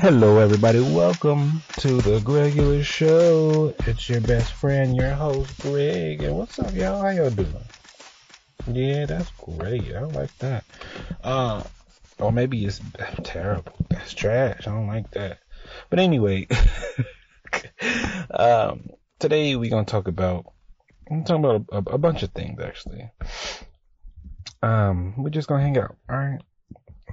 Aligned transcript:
Hello, 0.00 0.38
everybody. 0.38 0.80
Welcome 0.80 1.62
to 1.80 1.88
the 1.98 2.20
Gregular 2.20 2.82
Show. 2.82 3.74
It's 3.80 4.08
your 4.08 4.22
best 4.22 4.50
friend, 4.50 4.96
your 4.96 5.10
host, 5.10 5.60
Greg. 5.60 6.22
And 6.22 6.38
what's 6.38 6.58
up, 6.58 6.74
y'all? 6.74 7.02
How 7.02 7.10
y'all 7.10 7.28
doing? 7.28 7.54
Yeah, 8.66 9.04
that's 9.04 9.30
great. 9.32 9.94
I 9.94 10.00
like 10.04 10.34
that. 10.38 10.64
Uh, 11.22 11.62
or 12.18 12.32
maybe 12.32 12.64
it's 12.64 12.80
terrible. 13.24 13.74
That's 13.90 14.14
trash. 14.14 14.66
I 14.66 14.70
don't 14.70 14.86
like 14.86 15.10
that. 15.10 15.40
But 15.90 15.98
anyway, 15.98 16.48
um, 18.30 18.88
today 19.18 19.54
we're 19.56 19.68
gonna 19.68 19.84
talk 19.84 20.08
about. 20.08 20.46
I'm 21.10 21.24
talking 21.24 21.44
about 21.44 21.66
a, 21.72 21.94
a, 21.96 21.98
bunch 21.98 22.22
of 22.22 22.32
things 22.32 22.58
actually. 22.58 23.10
Um, 24.62 25.22
we're 25.22 25.28
just 25.28 25.46
gonna 25.46 25.62
hang 25.62 25.76
out. 25.76 25.94
All 26.08 26.16
right. 26.16 26.40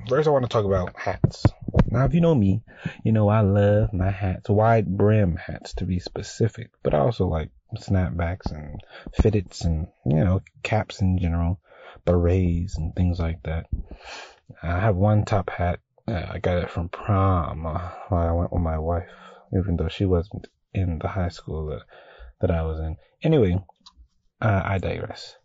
First, 0.08 0.30
I 0.30 0.32
want 0.32 0.46
to 0.46 0.50
talk 0.50 0.64
about 0.64 0.98
hats. 0.98 1.46
Now, 1.90 2.06
if 2.06 2.14
you 2.14 2.22
know 2.22 2.36
me, 2.36 2.62
you 3.04 3.12
know 3.12 3.30
I 3.30 3.42
love 3.42 3.94
my 3.94 4.12
hats, 4.12 4.50
wide 4.50 4.88
brim 4.88 5.36
hats 5.36 5.74
to 5.76 5.86
be 5.86 6.00
specific, 6.00 6.72
but 6.84 6.94
I 6.94 7.00
also 7.00 7.28
like 7.28 7.50
snapbacks 7.76 8.52
and 8.52 8.82
fitteds 9.20 9.66
and, 9.66 9.88
you 10.06 10.24
know, 10.24 10.42
caps 10.64 11.02
in 11.02 11.18
general, 11.18 11.60
berets 12.06 12.78
and 12.78 12.96
things 12.96 13.20
like 13.20 13.44
that. 13.44 13.68
I 14.62 14.80
have 14.80 14.96
one 14.96 15.26
top 15.26 15.50
hat. 15.50 15.80
Uh, 16.08 16.26
I 16.30 16.40
got 16.40 16.58
it 16.58 16.70
from 16.70 16.88
prom 16.88 17.66
uh, 17.66 17.92
I 18.12 18.32
went 18.32 18.54
with 18.54 18.62
my 18.62 18.78
wife, 18.78 19.10
even 19.54 19.76
though 19.76 19.90
she 19.90 20.06
wasn't 20.06 20.48
in 20.74 21.00
the 21.00 21.08
high 21.10 21.30
school 21.30 21.66
that, 21.68 21.82
that 22.40 22.52
I 22.52 22.64
was 22.64 22.80
in. 22.80 22.96
Anyway, 23.24 23.62
uh, 24.42 24.62
I 24.64 24.78
digress. 24.78 25.36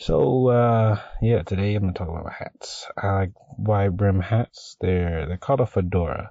So 0.00 0.48
uh, 0.48 1.00
yeah, 1.20 1.42
today 1.42 1.74
I'm 1.74 1.82
gonna 1.82 1.92
talk 1.92 2.08
about 2.08 2.24
my 2.24 2.32
hats. 2.32 2.86
I 2.96 3.12
like 3.14 3.32
wide 3.58 3.96
brim 3.96 4.20
hats. 4.20 4.76
They're 4.80 5.26
they're 5.26 5.36
called 5.36 5.58
a 5.58 5.66
fedora. 5.66 6.30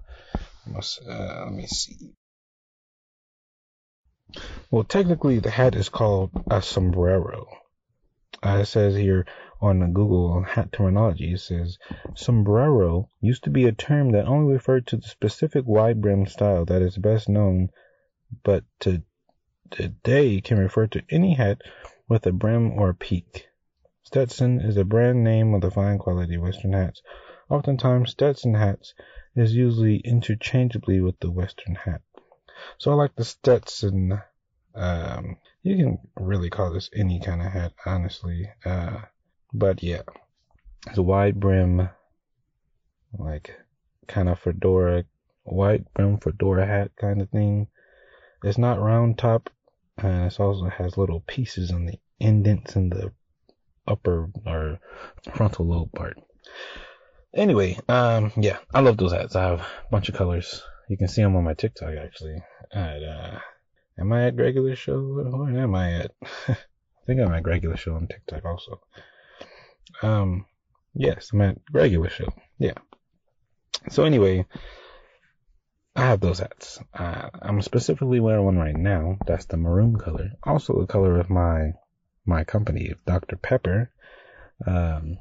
Must, 0.66 1.02
uh, 1.06 1.44
let 1.44 1.54
me 1.54 1.68
see. 1.68 2.14
Well, 4.72 4.86
technically, 4.86 5.40
the 5.40 5.50
hat 5.50 5.76
is 5.76 5.90
called 5.90 6.32
a 6.50 6.62
sombrero. 6.62 7.48
Uh, 8.42 8.60
it 8.62 8.68
says 8.68 8.96
here 8.96 9.26
on 9.62 9.80
the 9.80 9.88
Google 9.88 10.44
hat 10.44 10.72
terminology, 10.72 11.34
it 11.34 11.40
says 11.40 11.78
sombrero 12.16 13.10
used 13.20 13.44
to 13.46 13.50
be 13.50 13.66
a 13.66 13.74
term 13.74 14.12
that 14.12 14.28
only 14.28 14.54
referred 14.54 14.88
to 14.88 14.98
the 14.98 15.08
specific 15.08 15.66
wide 15.66 16.02
brim 16.02 16.26
style 16.26 16.64
that 16.66 16.82
is 16.82 16.98
best 16.98 17.28
known, 17.28 17.70
but 18.44 18.64
to 18.82 19.02
today 19.72 20.40
can 20.40 20.58
refer 20.58 20.88
to 20.88 21.04
any 21.10 21.34
hat 21.34 21.62
with 22.08 22.26
a 22.26 22.32
brim 22.32 22.72
or 22.72 22.94
peak. 22.94 23.47
Stetson 24.08 24.62
is 24.62 24.78
a 24.78 24.86
brand 24.86 25.22
name 25.22 25.54
of 25.54 25.60
the 25.60 25.70
fine 25.70 25.98
quality 25.98 26.38
Western 26.38 26.72
hats. 26.72 27.02
Oftentimes, 27.50 28.12
Stetson 28.12 28.54
hats 28.54 28.94
is 29.36 29.54
usually 29.54 29.98
interchangeably 29.98 31.02
with 31.02 31.20
the 31.20 31.30
Western 31.30 31.76
hat. 31.76 32.02
So 32.78 32.92
I 32.92 32.94
like 32.94 33.18
the 33.18 33.26
Stetson. 33.26 34.22
Um, 34.74 35.40
you 35.62 35.76
can 35.76 35.98
really 36.16 36.50
call 36.50 36.72
this 36.72 36.90
any 36.96 37.20
kind 37.20 37.42
of 37.42 37.52
hat, 37.52 37.74
honestly. 37.86 38.50
Uh, 38.64 39.02
but 39.54 39.84
yeah, 39.84 40.04
it's 40.88 40.98
a 40.98 41.04
wide 41.04 41.38
brim, 41.38 41.90
like 43.12 43.54
kind 44.08 44.30
of 44.30 44.40
fedora, 44.40 45.04
white 45.44 45.84
brim 45.94 46.18
fedora 46.18 46.66
hat 46.66 46.92
kind 46.96 47.22
of 47.22 47.30
thing. 47.30 47.68
It's 48.42 48.58
not 48.58 48.80
round 48.80 49.18
top, 49.18 49.50
and 49.98 50.32
it 50.32 50.40
also 50.40 50.70
has 50.70 50.96
little 50.98 51.26
pieces 51.28 51.72
on 51.72 51.86
the 51.86 52.00
indents 52.22 52.78
in 52.78 52.88
the 52.88 53.12
upper 53.88 54.30
or 54.46 54.80
frontal 55.34 55.68
lobe 55.68 55.92
part. 55.94 56.18
Anyway, 57.34 57.78
um, 57.88 58.32
yeah, 58.36 58.58
I 58.74 58.82
love 58.82 58.98
those 58.98 59.14
hats. 59.14 59.36
I 59.36 59.44
have 59.44 59.60
a 59.60 59.68
bunch 59.92 60.10
of 60.10 60.16
colors. 60.16 60.64
You 60.90 60.98
can 60.98 61.08
see 61.08 61.22
them 61.22 61.36
on 61.36 61.44
my 61.44 61.54
TikTok 61.54 61.94
actually. 61.96 62.42
At, 62.72 63.04
uh, 63.04 63.40
am 64.00 64.12
I 64.12 64.28
at 64.28 64.36
regular 64.36 64.76
show? 64.76 65.00
Where 65.02 65.62
am 65.62 65.76
I 65.76 65.94
at? 66.00 66.12
I 66.48 66.56
think 67.06 67.22
I'm 67.22 67.34
at 67.34 67.44
Gregular 67.44 67.78
show 67.78 67.96
on 67.96 68.08
TikTok 68.08 68.44
also. 68.44 68.82
Um, 70.02 70.46
yes, 70.94 71.30
I'm 71.32 71.42
at 71.42 71.58
Gregular 71.72 72.10
show. 72.10 72.28
Yeah. 72.60 72.74
So 73.90 74.04
anyway, 74.04 74.46
I 75.96 76.02
have 76.02 76.20
those 76.20 76.40
hats. 76.40 76.80
Uh, 76.94 77.30
I'm 77.42 77.62
specifically 77.62 78.20
wearing 78.20 78.44
one 78.44 78.58
right 78.58 78.76
now. 78.76 79.18
That's 79.26 79.46
the 79.46 79.56
maroon 79.56 79.98
color. 79.98 80.32
Also 80.44 80.80
the 80.82 80.86
color 80.86 81.20
of 81.20 81.30
my 81.30 81.72
my 82.28 82.44
company, 82.44 82.94
Dr. 83.06 83.38
Pepper. 83.38 83.90
Um, 84.66 85.18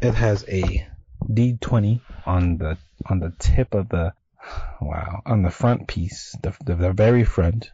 it 0.00 0.14
has 0.14 0.44
a 0.48 0.86
D20 1.24 2.00
on 2.24 2.58
the 2.58 2.78
on 3.08 3.20
the 3.20 3.32
tip 3.38 3.74
of 3.74 3.88
the 3.88 4.14
wow 4.80 5.22
on 5.26 5.42
the 5.42 5.50
front 5.50 5.88
piece, 5.88 6.36
the 6.42 6.56
the, 6.64 6.74
the 6.74 6.92
very 6.92 7.24
front, 7.24 7.70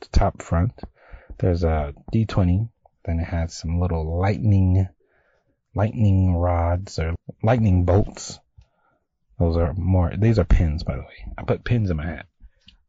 the 0.00 0.08
top 0.08 0.42
front. 0.42 0.72
There's 1.38 1.64
a 1.64 1.94
D20. 2.12 2.68
Then 3.04 3.20
it 3.20 3.24
has 3.24 3.56
some 3.56 3.80
little 3.80 4.18
lightning 4.18 4.88
lightning 5.74 6.34
rods 6.34 6.98
or 6.98 7.14
lightning 7.42 7.84
bolts. 7.84 8.40
Those 9.38 9.56
are 9.56 9.74
more. 9.74 10.12
These 10.16 10.38
are 10.38 10.44
pins, 10.44 10.82
by 10.82 10.96
the 10.96 11.02
way. 11.02 11.32
I 11.36 11.42
put 11.42 11.62
pins 11.64 11.90
in 11.90 11.98
my 11.98 12.06
hat 12.06 12.26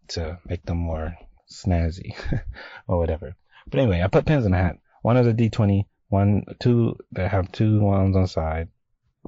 to 0.09 0.39
make 0.45 0.63
them 0.63 0.77
more 0.77 1.17
snazzy 1.51 2.15
or 2.87 2.97
whatever. 2.97 3.35
But 3.69 3.81
anyway, 3.81 4.01
I 4.01 4.07
put 4.07 4.25
pins 4.25 4.45
in 4.45 4.53
the 4.53 4.57
hat. 4.57 4.77
One 5.01 5.17
is 5.17 5.27
a 5.27 5.33
D20, 5.33 5.85
one, 6.09 6.43
two 6.59 6.97
that 7.11 7.31
have 7.31 7.51
two 7.51 7.79
ones 7.79 8.15
on 8.15 8.23
the 8.23 8.27
side, 8.27 8.69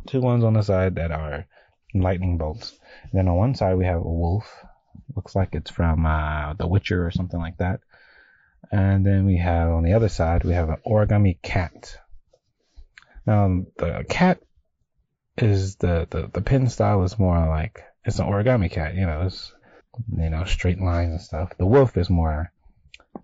two 0.08 0.22
ones 0.22 0.44
on 0.44 0.54
the 0.54 0.62
side 0.62 0.96
that 0.96 1.12
are 1.12 1.46
lightning 1.94 2.38
bolts. 2.38 2.78
And 3.04 3.12
then 3.14 3.28
on 3.28 3.36
one 3.36 3.56
side 3.56 3.78
we 3.78 3.86
have 3.86 4.02
a 4.02 4.04
wolf. 4.04 4.66
Looks 5.16 5.36
like 5.36 5.56
it's 5.56 5.72
from 5.72 6.06
uh, 6.06 6.54
The 6.54 6.68
Witcher 6.68 7.06
or 7.06 7.12
something 7.12 7.40
like 7.40 7.58
that. 7.58 7.82
And 8.72 9.06
then 9.06 9.26
we 9.26 9.38
have 9.38 9.70
on 9.70 9.84
the 9.84 9.94
other 9.94 10.10
side 10.10 10.44
we 10.44 10.54
have 10.54 10.70
an 10.70 10.78
origami 10.86 11.42
cat. 11.42 11.98
Now 13.26 13.66
the 13.78 14.06
cat 14.08 14.42
is 15.38 15.76
the, 15.78 16.08
the 16.10 16.30
the 16.32 16.42
pin 16.42 16.68
style 16.68 17.04
is 17.04 17.18
more 17.18 17.48
like 17.48 17.82
it's 18.04 18.20
an 18.20 18.28
origami 18.28 18.70
cat, 18.70 18.96
you 18.96 19.06
know, 19.06 19.24
it's 19.24 19.54
you 20.16 20.30
know 20.30 20.44
straight 20.44 20.80
lines 20.80 21.12
and 21.12 21.22
stuff. 21.22 21.58
The 21.58 21.66
wolf 21.66 21.98
is 21.98 22.10
more 22.10 22.52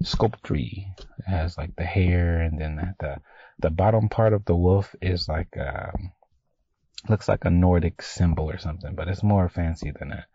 sculptry. 0.03 0.88
It 1.00 1.28
has 1.28 1.57
like 1.57 1.75
the 1.75 1.84
hair 1.84 2.41
and 2.41 2.59
then 2.59 2.96
the 3.00 3.18
the 3.59 3.69
bottom 3.69 4.09
part 4.09 4.34
of 4.34 4.46
the 4.46 4.56
wolf 4.56 4.96
is 5.01 5.28
like 5.28 5.56
um 5.57 6.12
looks 7.09 7.28
like 7.28 7.46
a 7.46 7.50
Nordic 7.50 8.01
symbol 8.01 8.50
or 8.50 8.57
something, 8.57 8.96
but 8.96 9.07
it's 9.07 9.23
more 9.23 9.47
fancy 9.50 9.91
than 9.91 10.09
that. 10.09 10.25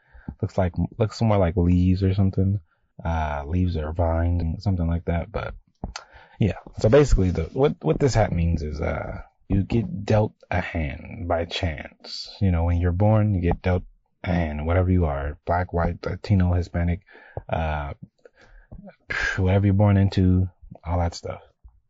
Looks 0.40 0.56
like 0.56 0.72
looks 0.98 1.20
more 1.20 1.38
like 1.38 1.56
leaves 1.56 2.02
or 2.02 2.14
something. 2.14 2.60
Uh 3.04 3.44
leaves 3.46 3.76
or 3.76 3.92
vines, 3.92 4.62
something 4.62 4.86
like 4.86 5.04
that. 5.06 5.32
But 5.32 5.54
yeah. 6.38 6.58
So 6.78 6.88
basically 6.88 7.30
the 7.30 7.44
what 7.52 7.76
what 7.80 7.98
this 7.98 8.14
hat 8.14 8.32
means 8.32 8.62
is 8.62 8.80
uh 8.80 9.22
you 9.48 9.64
get 9.64 10.04
dealt 10.04 10.34
a 10.50 10.60
hand 10.60 11.26
by 11.28 11.44
chance. 11.44 12.30
You 12.40 12.50
know, 12.52 12.64
when 12.64 12.78
you're 12.78 12.92
born 12.92 13.34
you 13.34 13.40
get 13.40 13.62
dealt 13.62 13.82
a 14.24 14.28
hand, 14.28 14.66
whatever 14.66 14.90
you 14.90 15.06
are, 15.06 15.38
black, 15.44 15.72
white, 15.72 16.04
Latino, 16.04 16.54
Hispanic, 16.54 17.00
uh 17.48 17.94
whatever 19.36 19.66
you're 19.66 19.74
born 19.74 19.96
into, 19.96 20.48
all 20.84 20.98
that 20.98 21.14
stuff. 21.14 21.40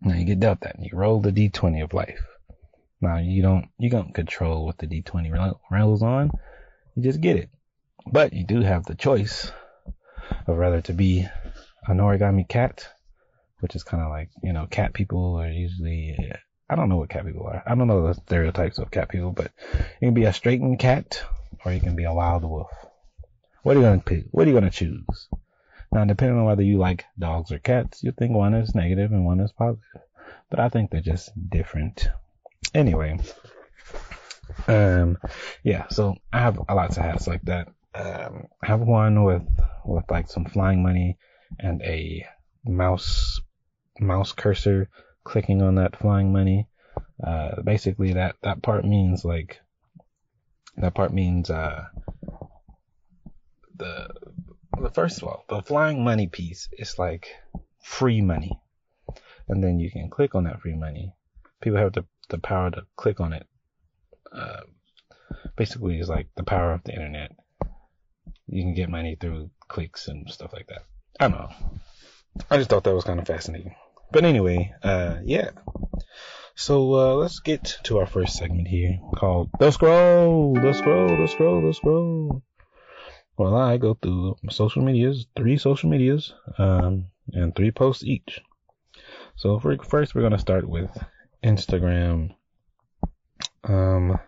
Now 0.03 0.15
you 0.15 0.25
get 0.25 0.41
dealt 0.41 0.61
that 0.61 0.77
and 0.77 0.85
you 0.85 0.93
roll 0.95 1.21
the 1.21 1.33
D20 1.33 1.85
of 1.85 1.93
life. 1.93 2.21
Now 3.01 3.19
you 3.19 3.43
don't, 3.43 3.69
you 3.79 3.91
don't 3.91 4.15
control 4.15 4.67
what 4.67 4.79
the 4.79 4.87
D20 4.87 5.55
rolls 5.71 6.03
on. 6.03 6.31
You 6.95 7.03
just 7.03 7.21
get 7.21 7.37
it. 7.37 7.51
But 8.07 8.33
you 8.33 8.45
do 8.47 8.63
have 8.63 8.85
the 8.85 8.95
choice 8.95 9.53
of 10.47 10.57
whether 10.57 10.81
to 10.83 10.93
be 10.93 11.27
an 11.87 11.99
origami 11.99 12.49
cat, 12.49 12.89
which 13.61 13.75
is 13.75 13.85
kind 13.85 14.03
of 14.03 14.11
like, 14.11 14.31
you 14.43 14.53
know, 14.53 14.67
cat 14.67 14.93
people 14.95 15.37
are 15.37 15.51
usually, 15.51 16.17
I 16.69 16.77
don't 16.77 16.89
know 16.89 16.97
what 16.97 17.11
cat 17.11 17.27
people 17.27 17.47
are. 17.47 17.63
I 17.67 17.75
don't 17.75 17.89
know 17.89 18.07
the 18.07 18.15
stereotypes 18.15 18.79
of 18.79 18.91
cat 18.91 19.09
people, 19.09 19.33
but 19.33 19.51
you 20.01 20.09
can 20.09 20.15
be 20.15 20.25
a 20.25 20.33
straightened 20.33 20.79
cat 20.79 21.23
or 21.65 21.73
you 21.73 21.81
can 21.81 21.97
be 21.97 22.05
a 22.05 22.15
wild 22.15 22.45
wolf. 22.45 22.71
What 23.63 23.77
are 23.77 23.81
you 23.81 23.87
going 23.87 24.01
to 24.01 24.05
pick? 24.05 24.25
What 24.31 24.47
are 24.47 24.51
you 24.51 24.59
going 24.59 24.71
to 24.71 24.77
choose? 24.77 25.29
Now, 25.93 26.05
depending 26.05 26.39
on 26.39 26.45
whether 26.45 26.63
you 26.63 26.79
like 26.79 27.05
dogs 27.19 27.51
or 27.51 27.59
cats, 27.59 28.03
you 28.05 28.13
think 28.13 28.33
one 28.33 28.55
is 28.55 28.75
negative 28.75 29.11
and 29.11 29.25
one 29.25 29.41
is 29.41 29.53
positive. 29.53 30.03
But 30.49 30.61
I 30.61 30.69
think 30.69 30.91
they're 30.91 31.01
just 31.01 31.31
different. 31.51 32.09
Anyway, 32.75 33.19
um, 34.69 35.19
yeah, 35.65 35.89
so 35.89 36.15
I 36.33 36.39
have 36.39 36.61
a 36.69 36.75
lots 36.75 36.97
of 36.97 37.03
hats 37.03 37.27
like 37.27 37.43
that. 37.43 37.69
Um, 37.95 38.47
I 38.63 38.67
have 38.69 38.81
one 38.81 39.25
with, 39.25 39.43
with 39.85 40.05
like 40.09 40.29
some 40.29 40.45
flying 40.45 40.83
money 40.83 41.19
and 41.59 41.83
a 41.83 42.25
mouse, 42.65 43.41
mouse 43.99 44.33
cursor 44.33 44.89
clicking 45.25 45.61
on 45.61 45.75
that 45.77 45.97
flying 45.97 46.33
money. 46.33 46.69
Uh, 47.25 47.63
basically 47.63 48.13
that, 48.13 48.37
that 48.43 48.63
part 48.63 48.85
means 48.85 49.25
like, 49.25 49.61
that 50.77 50.95
part 50.95 51.13
means, 51.13 51.51
uh, 51.51 51.87
the, 53.77 54.09
first 54.89 55.19
of 55.19 55.25
all, 55.29 55.45
the 55.49 55.63
flying 55.63 56.03
money 56.05 56.27
piece 56.27 56.69
is 56.73 56.99
like 56.99 57.29
free 57.83 58.21
money. 58.21 58.59
And 59.49 59.63
then 59.63 59.81
you 59.81 59.91
can 59.91 60.11
click 60.11 60.35
on 60.35 60.45
that 60.45 60.61
free 60.61 60.77
money. 60.77 61.15
People 61.61 61.79
have 61.79 61.93
the, 61.93 62.05
the 62.29 62.39
power 62.39 62.71
to 62.71 62.87
click 62.97 63.21
on 63.21 63.33
it. 63.33 63.47
Uh, 64.33 64.61
basically, 65.57 65.99
it's 65.99 66.09
like 66.09 66.29
the 66.37 66.45
power 66.45 66.73
of 66.73 66.85
the 66.85 66.93
internet. 66.93 67.33
you 68.47 68.63
can 68.63 68.75
get 68.75 68.89
money 68.89 69.17
through 69.21 69.51
clicks 69.69 70.09
and 70.09 70.29
stuff 70.31 70.53
like 70.53 70.69
that. 70.69 70.85
I 71.19 71.29
don't 71.29 71.39
know. 71.39 71.51
I 72.51 72.59
just 72.59 72.71
thought 72.71 72.85
that 72.85 72.95
was 72.95 73.05
kind 73.05 73.19
of 73.21 73.27
fascinating. 73.27 73.75
But 74.13 74.25
anyway, 74.25 74.75
uh, 74.83 75.19
yeah. 75.25 75.51
So 76.55 76.95
uh, 76.95 77.15
let's 77.15 77.41
get 77.41 77.79
to 77.85 77.99
our 77.99 78.07
first 78.07 78.37
segment 78.37 78.69
here 78.69 78.99
called 79.17 79.51
The 79.59 79.71
Scroll, 79.71 80.55
The 80.55 80.73
Scroll, 80.73 81.17
The 81.17 81.29
Scroll, 81.29 81.67
The 81.67 81.75
Scroll. 81.75 82.43
Well, 83.41 83.57
I 83.57 83.79
go 83.79 83.95
through 83.95 84.37
social 84.51 84.83
medias, 84.83 85.25
three 85.35 85.57
social 85.57 85.89
medias, 85.89 86.35
um, 86.59 87.07
and 87.33 87.57
three 87.57 87.71
posts 87.71 88.05
each. 88.05 88.39
So 89.37 89.59
for, 89.59 89.75
first, 89.79 90.15
we're 90.15 90.21
going 90.21 90.35
to 90.35 90.39
start 90.39 90.69
with 90.69 90.91
Instagram. 91.43 92.35
Um, 93.65 94.21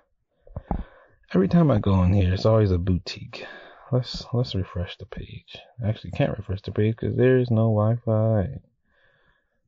every 1.35 1.49
time 1.49 1.71
I 1.71 1.79
go 1.79 2.03
in 2.05 2.15
here, 2.15 2.33
it's 2.33 2.47
always 2.47 2.71
a 2.71 2.79
boutique. 2.79 3.45
Let's 3.91 4.25
let's 4.33 4.55
refresh 4.55 4.97
the 4.97 5.05
page. 5.05 5.59
Actually, 5.87 6.13
can't 6.13 6.39
refresh 6.39 6.63
the 6.63 6.73
page 6.73 6.97
because 6.99 7.15
there 7.15 7.37
is 7.37 7.51
no 7.51 7.69
Wi-Fi. 7.69 8.61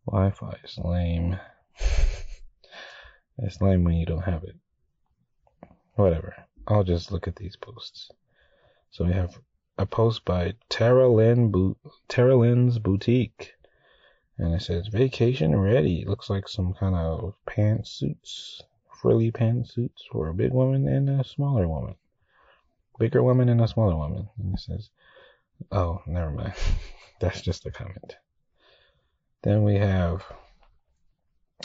Wi-Fi 0.06 0.56
is 0.64 0.78
lame. 0.78 1.38
it's 3.40 3.60
lame 3.60 3.84
when 3.84 3.96
you 3.96 4.06
don't 4.06 4.24
have 4.24 4.44
it. 4.44 4.56
Whatever. 5.96 6.34
I'll 6.66 6.82
just 6.82 7.12
look 7.12 7.28
at 7.28 7.36
these 7.36 7.56
posts. 7.56 8.10
So 8.94 9.04
we 9.04 9.12
have 9.12 9.38
a 9.76 9.86
post 9.86 10.24
by 10.24 10.54
Tara 10.68 11.08
Lynn 11.08 11.50
Bo- 11.50 11.76
Tara 12.08 12.36
Lynn's 12.36 12.78
Boutique. 12.78 13.54
And 14.38 14.54
it 14.54 14.62
says 14.62 14.88
vacation 14.88 15.58
ready. 15.58 16.04
looks 16.04 16.30
like 16.30 16.48
some 16.48 16.74
kind 16.74 16.94
of 16.94 17.34
pantsuits, 17.46 18.62
frilly 19.00 19.30
pantsuits 19.30 20.02
for 20.10 20.28
a 20.28 20.34
big 20.34 20.52
woman 20.52 20.88
and 20.88 21.08
a 21.08 21.24
smaller 21.24 21.68
woman 21.68 21.96
bigger 22.98 23.22
woman 23.22 23.48
and 23.48 23.60
a 23.60 23.68
smaller 23.68 23.96
woman. 23.96 24.28
And 24.38 24.54
it 24.54 24.60
says, 24.60 24.90
oh, 25.72 26.00
never 26.06 26.30
mind. 26.30 26.54
That's 27.20 27.40
just 27.40 27.66
a 27.66 27.70
comment. 27.70 28.16
Then 29.42 29.64
we 29.64 29.76
have 29.76 30.24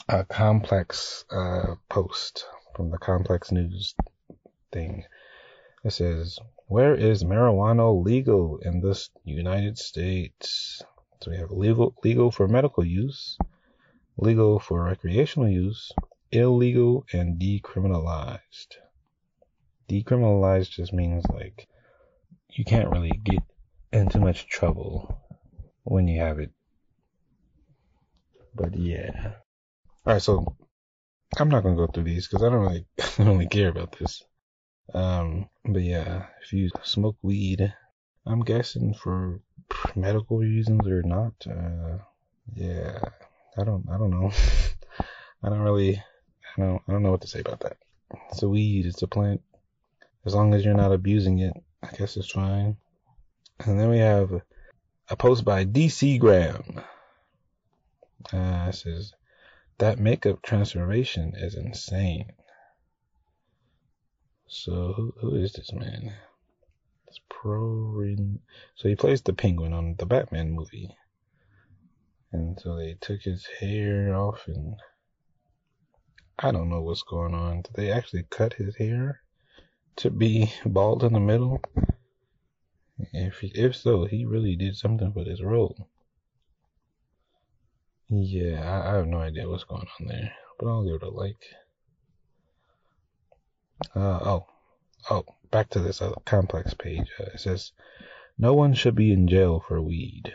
a 0.07 0.25
complex 0.25 1.25
uh, 1.31 1.75
post 1.89 2.45
from 2.75 2.91
the 2.91 2.97
complex 2.97 3.51
news 3.51 3.95
thing. 4.71 5.03
It 5.83 5.91
says, 5.91 6.39
where 6.69 6.95
is 6.95 7.23
marijuana 7.25 8.03
legal 8.03 8.59
in 8.59 8.79
this 8.79 9.09
United 9.25 9.77
States? 9.77 10.81
So 11.21 11.31
we 11.31 11.37
have 11.37 11.51
legal, 11.51 11.93
legal 12.03 12.31
for 12.31 12.47
medical 12.47 12.85
use, 12.85 13.37
legal 14.17 14.59
for 14.59 14.85
recreational 14.85 15.49
use, 15.49 15.91
illegal 16.31 17.05
and 17.11 17.37
decriminalized 17.37 18.77
decriminalized 19.89 20.69
just 20.69 20.93
means 20.93 21.25
like 21.33 21.67
you 22.51 22.63
can't 22.63 22.89
really 22.89 23.19
get 23.23 23.41
into 23.91 24.19
much 24.19 24.47
trouble 24.47 25.21
when 25.83 26.07
you 26.07 26.21
have 26.21 26.39
it. 26.39 26.51
But 28.55 28.77
yeah. 28.77 29.33
Alright, 30.05 30.21
so 30.21 30.55
I'm 31.37 31.49
not 31.49 31.63
gonna 31.63 31.75
go 31.75 31.87
through 31.87 32.03
these 32.03 32.27
because 32.27 32.43
I 32.43 32.49
don't 32.49 32.61
really 32.61 32.85
I 32.99 33.09
don't 33.17 33.27
really 33.27 33.47
care 33.47 33.69
about 33.69 33.97
this. 33.97 34.23
Um, 34.93 35.49
but 35.65 35.81
yeah, 35.81 36.25
if 36.43 36.53
you 36.53 36.69
smoke 36.83 37.17
weed, 37.21 37.73
I'm 38.25 38.41
guessing 38.41 38.93
for 38.93 39.41
medical 39.95 40.37
reasons 40.37 40.87
or 40.87 41.03
not. 41.03 41.33
Uh, 41.49 41.97
yeah, 42.55 42.99
I 43.57 43.63
don't 43.63 43.85
I 43.89 43.97
don't 43.97 44.11
know. 44.11 44.31
I 45.43 45.49
don't 45.49 45.59
really 45.61 46.01
I 46.57 46.61
don't 46.61 46.81
I 46.87 46.91
don't 46.91 47.03
know 47.03 47.11
what 47.11 47.21
to 47.21 47.27
say 47.27 47.39
about 47.39 47.61
that. 47.61 47.77
It's 48.31 48.43
a 48.43 48.49
weed, 48.49 48.85
it's 48.85 49.03
a 49.03 49.07
plant 49.07 49.41
as 50.25 50.35
long 50.35 50.53
as 50.53 50.65
you're 50.65 50.73
not 50.73 50.91
abusing 50.91 51.39
it, 51.39 51.53
I 51.81 51.95
guess 51.95 52.17
it's 52.17 52.31
fine. 52.31 52.77
And 53.65 53.79
then 53.79 53.89
we 53.89 53.99
have 53.99 54.41
a 55.09 55.15
post 55.15 55.45
by 55.45 55.65
DC 55.65 56.19
Graham. 56.19 56.81
Uh, 58.33 58.71
says, 58.71 59.13
that 59.77 59.97
makeup 59.97 60.41
transformation 60.41 61.33
is 61.35 61.55
insane. 61.55 62.31
So 64.49 65.13
who, 65.21 65.35
is 65.35 65.53
this 65.53 65.71
man? 65.71 66.13
It's 67.07 67.21
Pro. 67.29 68.03
So 68.75 68.89
he 68.89 68.95
plays 68.95 69.21
the 69.21 69.31
Penguin 69.31 69.71
on 69.71 69.95
the 69.97 70.05
Batman 70.05 70.51
movie, 70.51 70.93
and 72.33 72.59
so 72.59 72.75
they 72.75 72.97
took 72.99 73.21
his 73.21 73.45
hair 73.59 74.13
off, 74.13 74.47
and 74.47 74.75
I 76.37 76.51
don't 76.51 76.69
know 76.69 76.81
what's 76.81 77.03
going 77.03 77.33
on. 77.33 77.61
Did 77.61 77.75
they 77.75 77.91
actually 77.91 78.23
cut 78.29 78.53
his 78.53 78.75
hair? 78.75 79.21
to 79.99 80.09
be 80.09 80.53
bald 80.65 81.03
in 81.03 81.11
the 81.11 81.19
middle? 81.19 81.61
If 83.11 83.43
if 83.43 83.75
so, 83.75 84.05
he 84.05 84.23
really 84.23 84.55
did 84.55 84.77
something 84.77 85.11
for 85.11 85.25
this 85.25 85.41
role. 85.41 85.89
Yeah, 88.07 88.63
I, 88.63 88.91
I 88.91 88.95
have 88.95 89.07
no 89.07 89.19
idea 89.19 89.49
what's 89.49 89.65
going 89.65 89.87
on 89.99 90.07
there, 90.07 90.31
but 90.57 90.67
I'll 90.67 90.85
give 90.85 90.95
it 90.95 91.03
a 91.03 91.09
like. 91.09 91.43
Uh, 93.95 94.19
oh, 94.21 94.47
oh, 95.09 95.25
back 95.51 95.69
to 95.69 95.79
this 95.79 96.01
other 96.01 96.15
complex 96.25 96.73
page. 96.73 97.07
Uh, 97.19 97.23
it 97.33 97.39
says, 97.39 97.71
no 98.37 98.53
one 98.53 98.73
should 98.73 98.95
be 98.95 99.11
in 99.11 99.27
jail 99.27 99.63
for 99.67 99.81
weed. 99.81 100.33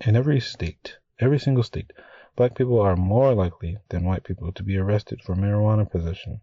In 0.00 0.16
every 0.16 0.40
state, 0.40 0.98
every 1.18 1.38
single 1.38 1.62
state, 1.62 1.92
black 2.36 2.54
people 2.54 2.80
are 2.80 2.96
more 2.96 3.34
likely 3.34 3.78
than 3.88 4.04
white 4.04 4.24
people 4.24 4.52
to 4.52 4.62
be 4.62 4.76
arrested 4.76 5.20
for 5.22 5.34
marijuana 5.34 5.90
possession 5.90 6.40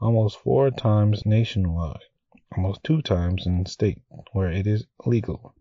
almost 0.00 0.38
four 0.38 0.70
times 0.70 1.26
nationwide, 1.26 2.04
almost 2.56 2.82
two 2.82 3.02
times 3.02 3.46
in 3.46 3.66
state 3.66 4.00
where 4.32 4.50
it 4.50 4.66
is 4.66 4.86
legal. 5.04 5.54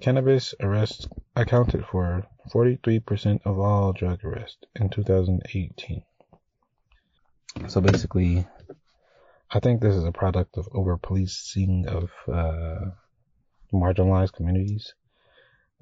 Cannabis 0.00 0.54
arrests 0.60 1.06
accounted 1.36 1.84
for 1.86 2.26
43% 2.52 3.40
of 3.44 3.60
all 3.60 3.92
drug 3.92 4.24
arrests 4.24 4.64
in 4.74 4.88
2018. 4.88 6.02
So 7.68 7.80
basically, 7.80 8.46
I 9.50 9.60
think 9.60 9.80
this 9.80 9.94
is 9.94 10.04
a 10.04 10.12
product 10.12 10.56
of 10.56 10.68
over 10.72 10.96
policing 10.96 11.86
of 11.88 12.10
uh, 12.32 12.90
marginalized 13.72 14.32
communities, 14.32 14.94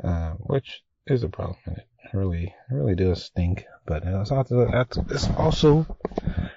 uh, 0.03 0.33
which 0.33 0.83
is 1.07 1.23
a 1.23 1.29
problem. 1.29 1.59
And 1.67 1.79
it 1.79 1.85
really, 2.15 2.45
it 2.45 2.75
really 2.75 2.95
does 2.95 3.25
stink. 3.25 3.65
But 3.87 4.03
it's 4.05 4.31
also, 4.31 4.69
it's 5.11 5.29
also 5.31 5.87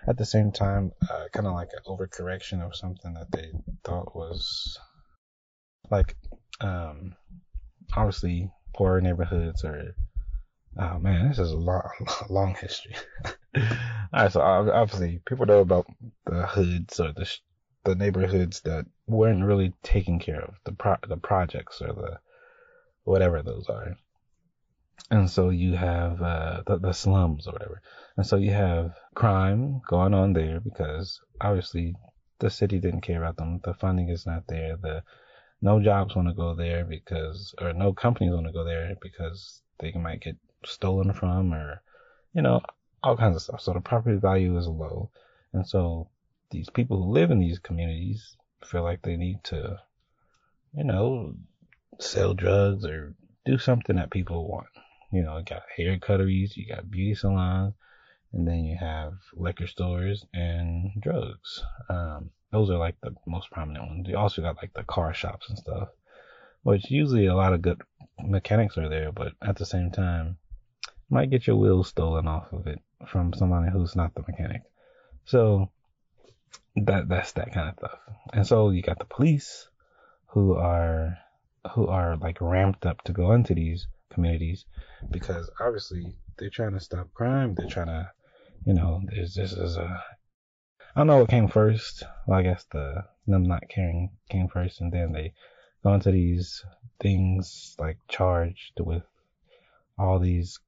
at 0.07 0.17
the 0.17 0.25
same 0.25 0.51
time, 0.51 0.91
uh, 1.09 1.25
kind 1.33 1.47
of 1.47 1.53
like 1.53 1.69
an 1.73 1.83
overcorrection 1.85 2.65
of 2.65 2.75
something 2.75 3.13
that 3.13 3.31
they 3.31 3.51
thought 3.83 4.15
was 4.15 4.79
like, 5.89 6.15
um, 6.61 7.15
obviously 7.93 8.51
poor 8.73 9.01
neighborhoods 9.01 9.63
or, 9.65 9.95
oh 10.79 10.99
man, 10.99 11.29
this 11.29 11.39
is 11.39 11.51
a 11.51 11.57
long, 11.57 11.89
long 12.29 12.55
history. 12.55 12.95
All 13.55 13.63
right, 14.13 14.31
so 14.31 14.41
obviously 14.41 15.21
people 15.25 15.45
know 15.45 15.59
about 15.59 15.85
the 16.25 16.47
hoods 16.47 16.99
or 16.99 17.11
the 17.13 17.25
sh- 17.25 17.41
the 17.83 17.95
neighborhoods 17.95 18.61
that 18.61 18.85
weren't 19.07 19.43
really 19.43 19.73
taken 19.83 20.19
care 20.19 20.41
of, 20.41 20.53
the 20.65 20.71
pro- 20.71 20.97
the 21.07 21.17
projects 21.17 21.81
or 21.81 21.93
the 21.93 22.19
whatever 23.03 23.41
those 23.41 23.67
are. 23.69 23.97
And 25.09 25.29
so 25.29 25.49
you 25.49 25.73
have 25.73 26.21
uh, 26.21 26.63
the, 26.65 26.77
the 26.77 26.93
slums 26.93 27.47
or 27.47 27.53
whatever. 27.53 27.81
And 28.15 28.25
so 28.25 28.37
you 28.37 28.51
have 28.51 28.93
crime 29.15 29.81
going 29.87 30.13
on 30.13 30.33
there 30.33 30.59
because 30.59 31.19
obviously 31.41 31.95
the 32.39 32.49
city 32.49 32.79
didn't 32.79 33.01
care 33.01 33.21
about 33.21 33.37
them. 33.37 33.59
The 33.63 33.73
funding 33.73 34.09
is 34.09 34.25
not 34.25 34.43
there. 34.47 34.77
The 34.77 35.03
no 35.61 35.79
jobs 35.81 36.15
want 36.15 36.27
to 36.27 36.33
go 36.33 36.55
there 36.55 36.85
because, 36.85 37.53
or 37.59 37.73
no 37.73 37.93
companies 37.93 38.33
want 38.33 38.47
to 38.47 38.53
go 38.53 38.63
there 38.63 38.95
because 39.01 39.61
they 39.79 39.91
might 39.91 40.21
get 40.21 40.37
stolen 40.65 41.13
from 41.13 41.53
or, 41.53 41.81
you 42.33 42.41
know, 42.41 42.61
all 43.03 43.17
kinds 43.17 43.35
of 43.35 43.41
stuff. 43.41 43.61
So 43.61 43.73
the 43.73 43.81
property 43.81 44.17
value 44.17 44.57
is 44.57 44.67
low. 44.67 45.09
And 45.53 45.67
so 45.67 46.09
these 46.51 46.69
people 46.69 47.03
who 47.03 47.11
live 47.11 47.31
in 47.31 47.39
these 47.39 47.59
communities 47.59 48.35
feel 48.63 48.83
like 48.83 49.01
they 49.01 49.17
need 49.17 49.43
to, 49.45 49.79
you 50.75 50.83
know, 50.83 51.35
sell 51.99 52.33
drugs 52.33 52.85
or 52.85 53.15
do 53.45 53.57
something 53.57 53.95
that 53.95 54.11
people 54.11 54.47
want. 54.47 54.67
You 55.11 55.23
know, 55.23 55.37
you 55.37 55.43
got 55.43 55.63
hair 55.75 55.97
cutteries, 55.99 56.55
you 56.55 56.67
got 56.67 56.89
beauty 56.89 57.15
salons, 57.15 57.73
and 58.33 58.47
then 58.47 58.63
you 58.63 58.77
have 58.77 59.13
liquor 59.33 59.67
stores 59.67 60.25
and 60.33 60.91
drugs. 61.01 61.63
Um, 61.89 62.29
those 62.51 62.69
are 62.69 62.77
like 62.77 62.95
the 63.01 63.15
most 63.25 63.51
prominent 63.51 63.87
ones. 63.87 64.07
You 64.07 64.17
also 64.17 64.41
got 64.41 64.57
like 64.57 64.73
the 64.73 64.83
car 64.83 65.13
shops 65.13 65.49
and 65.49 65.57
stuff, 65.57 65.89
which 66.63 66.89
usually 66.89 67.25
a 67.25 67.35
lot 67.35 67.53
of 67.53 67.61
good 67.61 67.81
mechanics 68.23 68.77
are 68.77 68.89
there, 68.89 69.11
but 69.11 69.33
at 69.41 69.57
the 69.57 69.65
same 69.65 69.91
time, 69.91 70.37
might 71.11 71.29
get 71.29 71.45
your 71.45 71.57
wheels 71.57 71.89
stolen 71.89 72.27
off 72.27 72.51
of 72.53 72.65
it 72.67 72.79
from 73.05 73.33
somebody 73.33 73.69
who's 73.69 73.95
not 73.95 74.15
the 74.15 74.23
mechanic. 74.27 74.61
So 75.25 75.69
that 76.75 77.09
that's 77.09 77.33
that 77.33 77.53
kind 77.53 77.69
of 77.69 77.75
stuff. 77.75 77.99
And 78.33 78.47
so 78.47 78.69
you 78.69 78.81
got 78.81 78.99
the 78.99 79.05
police 79.05 79.67
who 80.27 80.55
are 80.55 81.17
who 81.73 81.87
are 81.87 82.17
like 82.17 82.39
ramped 82.41 82.85
up 82.85 83.03
to 83.03 83.13
go 83.13 83.33
into 83.33 83.53
these 83.53 83.87
communities 84.11 84.65
because 85.11 85.49
obviously 85.59 86.15
they're 86.37 86.49
trying 86.49 86.73
to 86.73 86.79
stop 86.79 87.13
crime. 87.13 87.53
They're 87.55 87.69
trying 87.69 87.87
to, 87.87 88.09
you 88.65 88.73
know, 88.73 89.01
there's 89.05 89.35
this 89.35 89.51
is 89.51 89.77
a 89.77 90.03
I 90.95 90.99
don't 90.99 91.07
know 91.07 91.17
what 91.17 91.29
came 91.29 91.47
first. 91.47 92.03
Well, 92.25 92.39
I 92.39 92.43
guess 92.43 92.65
the 92.71 93.03
them 93.27 93.43
not 93.43 93.69
caring 93.69 94.11
came 94.29 94.47
first, 94.47 94.81
and 94.81 94.91
then 94.91 95.11
they 95.11 95.33
go 95.83 95.93
into 95.93 96.11
these 96.11 96.65
things 96.99 97.75
like 97.79 97.97
charged 98.07 98.79
with 98.79 99.03
all 99.97 100.19
these 100.19 100.59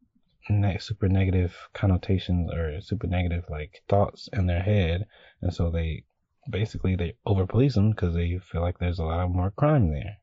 ne- 0.50 0.78
super 0.78 1.08
negative 1.08 1.56
connotations 1.74 2.52
or 2.52 2.82
super 2.82 3.08
negative 3.08 3.46
like 3.50 3.82
thoughts 3.88 4.28
in 4.34 4.46
their 4.46 4.62
head, 4.62 5.08
and 5.42 5.54
so 5.54 5.70
they 5.70 6.04
basically 6.50 6.96
they 6.96 7.16
over 7.26 7.48
police 7.48 7.76
them 7.76 7.92
because 7.92 8.14
they 8.14 8.38
feel 8.40 8.62
like 8.62 8.78
there's 8.80 9.00
a 9.00 9.06
lot 9.06 9.22
of 9.22 9.32
more 9.32 9.52
crime 9.52 9.92
there. 9.92 10.18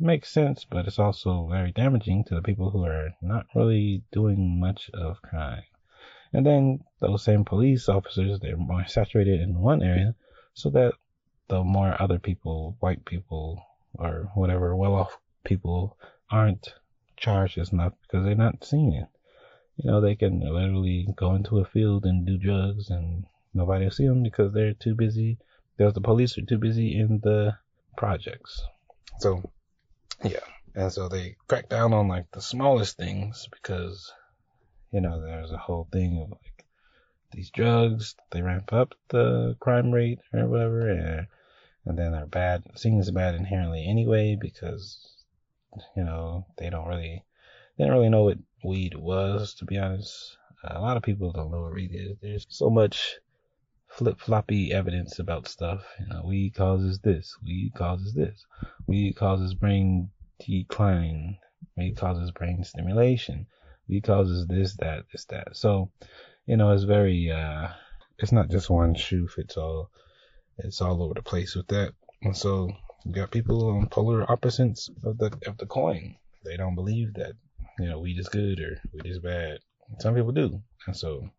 It 0.00 0.06
makes 0.06 0.30
sense, 0.30 0.64
but 0.64 0.86
it's 0.86 0.98
also 0.98 1.48
very 1.48 1.72
damaging 1.72 2.24
to 2.24 2.34
the 2.34 2.42
people 2.42 2.70
who 2.70 2.84
are 2.84 3.10
not 3.20 3.46
really 3.54 4.04
doing 4.12 4.60
much 4.60 4.90
of 4.94 5.20
crime. 5.22 5.64
And 6.32 6.44
then 6.46 6.84
those 7.00 7.24
same 7.24 7.44
police 7.44 7.88
officers, 7.88 8.38
they're 8.38 8.56
more 8.56 8.86
saturated 8.86 9.40
in 9.40 9.60
one 9.60 9.82
area 9.82 10.14
so 10.54 10.70
that 10.70 10.94
the 11.48 11.64
more 11.64 12.00
other 12.00 12.18
people, 12.18 12.76
white 12.80 13.04
people 13.04 13.62
or 13.94 14.30
whatever 14.34 14.76
well 14.76 14.94
off 14.94 15.18
people 15.44 15.96
aren't 16.30 16.74
charged 17.16 17.58
as 17.58 17.72
much 17.72 17.94
because 18.02 18.24
they're 18.24 18.34
not 18.34 18.62
seeing 18.62 18.92
it. 18.92 19.08
You 19.78 19.92
know, 19.92 20.00
they 20.00 20.16
can 20.16 20.40
literally 20.40 21.06
go 21.16 21.34
into 21.34 21.60
a 21.60 21.64
field 21.64 22.04
and 22.04 22.26
do 22.26 22.36
drugs 22.36 22.90
and 22.90 23.24
nobody 23.54 23.84
will 23.84 23.92
see 23.92 24.06
them 24.06 24.24
because 24.24 24.52
they're 24.52 24.74
too 24.74 24.94
busy. 24.94 25.38
Because 25.76 25.94
the 25.94 26.00
police 26.00 26.36
are 26.36 26.42
too 26.42 26.58
busy 26.58 26.98
in 26.98 27.20
the 27.22 27.56
projects. 27.96 28.60
So, 29.20 29.52
yeah. 30.24 30.40
And 30.74 30.92
so 30.92 31.08
they 31.08 31.36
crack 31.46 31.68
down 31.68 31.92
on 31.92 32.08
like 32.08 32.26
the 32.32 32.40
smallest 32.40 32.96
things 32.96 33.48
because, 33.52 34.12
you 34.92 35.00
know, 35.00 35.20
there's 35.20 35.52
a 35.52 35.56
whole 35.56 35.88
thing 35.92 36.20
of 36.22 36.30
like 36.30 36.64
these 37.30 37.50
drugs, 37.50 38.16
they 38.32 38.42
ramp 38.42 38.72
up 38.72 38.94
the 39.10 39.56
crime 39.60 39.92
rate 39.92 40.18
or 40.32 40.46
whatever, 40.46 40.88
and, 40.90 41.26
and 41.84 41.98
then 41.98 42.12
they're 42.12 42.26
bad. 42.26 42.64
Seeing 42.74 43.00
bad 43.12 43.36
inherently 43.36 43.86
anyway 43.86 44.36
because, 44.40 44.98
you 45.96 46.02
know, 46.04 46.46
they 46.56 46.68
don't 46.68 46.88
really, 46.88 47.24
they 47.76 47.84
don't 47.84 47.94
really 47.94 48.08
know 48.08 48.24
what 48.24 48.38
weed 48.62 48.94
was, 48.94 49.54
to 49.54 49.64
be 49.64 49.78
honest. 49.78 50.36
A 50.64 50.80
lot 50.80 50.96
of 50.96 51.02
people 51.02 51.32
don't 51.32 51.50
know 51.50 51.62
what 51.62 51.74
weed 51.74 51.92
is. 51.94 52.16
There's 52.20 52.46
so 52.48 52.68
much 52.70 53.18
flip 53.86 54.20
floppy 54.20 54.72
evidence 54.72 55.18
about 55.18 55.48
stuff. 55.48 55.84
You 56.00 56.06
know, 56.06 56.22
weed 56.24 56.54
causes 56.54 56.98
this, 56.98 57.36
weed 57.44 57.72
causes 57.74 58.14
this, 58.14 58.44
weed 58.86 59.14
causes 59.14 59.54
brain 59.54 60.10
decline, 60.38 61.38
weed 61.76 61.96
causes 61.96 62.30
brain 62.32 62.64
stimulation, 62.64 63.46
weed 63.88 64.02
causes 64.02 64.46
this, 64.46 64.76
that, 64.76 65.04
this, 65.12 65.24
that. 65.26 65.56
So, 65.56 65.90
you 66.46 66.56
know, 66.56 66.72
it's 66.72 66.84
very, 66.84 67.30
uh, 67.30 67.68
it's 68.18 68.32
not 68.32 68.50
just 68.50 68.68
one 68.70 68.94
shoe 68.94 69.28
fits 69.28 69.56
all. 69.56 69.90
It's 70.58 70.80
all 70.80 71.02
over 71.02 71.14
the 71.14 71.22
place 71.22 71.54
with 71.54 71.68
that. 71.68 71.92
And 72.22 72.36
so 72.36 72.68
you 73.04 73.12
got 73.12 73.30
people 73.30 73.70
on 73.70 73.88
polar 73.88 74.28
opposites 74.30 74.90
of 75.04 75.18
the 75.18 75.38
of 75.46 75.56
the 75.58 75.66
coin. 75.66 76.16
They 76.44 76.56
don't 76.56 76.74
believe 76.74 77.14
that 77.14 77.34
you 77.78 77.88
know 77.88 77.98
weed 78.00 78.18
is 78.18 78.28
good 78.28 78.60
or 78.60 78.80
weed 78.92 79.06
is 79.06 79.18
bad. 79.18 79.58
Some 80.00 80.14
people 80.14 80.32
do, 80.32 80.60
and 80.86 80.96
so 80.96 81.30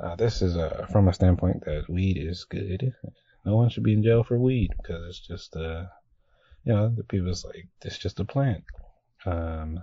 uh, 0.00 0.16
this 0.16 0.42
is 0.42 0.56
uh, 0.56 0.86
from 0.90 1.08
a 1.08 1.14
standpoint 1.14 1.64
that 1.64 1.88
weed 1.88 2.16
is 2.18 2.44
good. 2.44 2.94
No 3.44 3.56
one 3.56 3.68
should 3.68 3.84
be 3.84 3.94
in 3.94 4.02
jail 4.02 4.22
for 4.22 4.38
weed 4.38 4.72
because 4.76 5.06
it's 5.08 5.20
just 5.20 5.56
uh, 5.56 5.86
you 6.64 6.72
know 6.72 6.92
the 6.94 7.04
people's 7.04 7.44
like 7.44 7.68
it's 7.84 7.98
just 7.98 8.20
a 8.20 8.24
plant. 8.24 8.64
Um, 9.26 9.80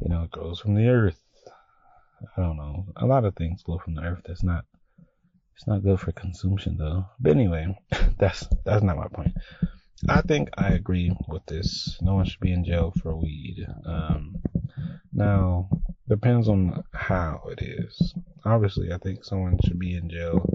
you 0.00 0.08
know, 0.08 0.24
it 0.24 0.30
grows 0.30 0.60
from 0.60 0.74
the 0.74 0.88
earth. 0.88 1.20
I 2.36 2.40
don't 2.40 2.56
know. 2.56 2.86
A 2.96 3.06
lot 3.06 3.24
of 3.24 3.36
things 3.36 3.62
grow 3.62 3.78
from 3.78 3.94
the 3.94 4.02
earth. 4.02 4.22
That's 4.26 4.42
not 4.42 4.64
it's 5.56 5.66
not 5.66 5.82
good 5.82 6.00
for 6.00 6.12
consumption 6.12 6.76
though. 6.76 7.06
But 7.20 7.32
anyway, 7.32 7.78
that's 8.18 8.48
that's 8.64 8.82
not 8.82 8.96
my 8.96 9.08
point. 9.08 9.32
I 10.08 10.20
think 10.20 10.50
I 10.56 10.70
agree 10.70 11.16
with 11.28 11.46
this. 11.46 11.98
No 12.02 12.14
one 12.14 12.26
should 12.26 12.40
be 12.40 12.52
in 12.52 12.64
jail 12.64 12.92
for 13.02 13.16
weed. 13.16 13.66
Um, 13.86 14.36
now 15.12 15.68
depends 16.08 16.48
on 16.48 16.84
how 16.92 17.42
it 17.50 17.62
is. 17.62 18.14
Obviously, 18.44 18.92
I 18.92 18.98
think 18.98 19.24
someone 19.24 19.58
should 19.64 19.78
be 19.78 19.94
in 19.96 20.10
jail 20.10 20.46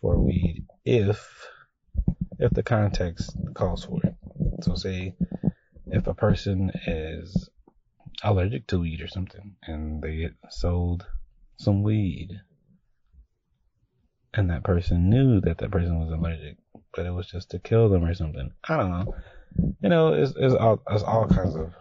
for 0.00 0.18
weed 0.18 0.66
if 0.84 1.46
if 2.38 2.52
the 2.52 2.62
context 2.62 3.36
calls 3.54 3.84
for 3.84 4.00
it. 4.04 4.14
So 4.62 4.74
say 4.74 5.14
if 5.86 6.06
a 6.06 6.14
person 6.14 6.70
is 6.86 7.48
allergic 8.22 8.66
to 8.68 8.80
weed 8.80 9.00
or 9.00 9.08
something 9.08 9.56
and 9.64 10.02
they 10.02 10.16
get 10.16 10.34
sold 10.50 11.06
some 11.58 11.82
weed 11.82 12.40
and 14.34 14.50
that 14.50 14.64
person 14.64 15.08
knew 15.10 15.40
that 15.40 15.58
that 15.58 15.70
person 15.70 15.98
was 15.98 16.10
allergic, 16.12 16.56
but 16.94 17.06
it 17.06 17.10
was 17.10 17.26
just 17.26 17.50
to 17.50 17.58
kill 17.58 17.88
them 17.88 18.04
or 18.04 18.14
something. 18.14 18.50
I 18.68 18.76
don't 18.76 18.90
know. 18.90 19.14
You 19.80 19.88
know, 19.88 20.12
it's, 20.12 20.32
it's 20.36 20.54
all 20.54 20.82
it's 20.90 21.02
all 21.02 21.26
kinds 21.26 21.56
of 21.56 21.72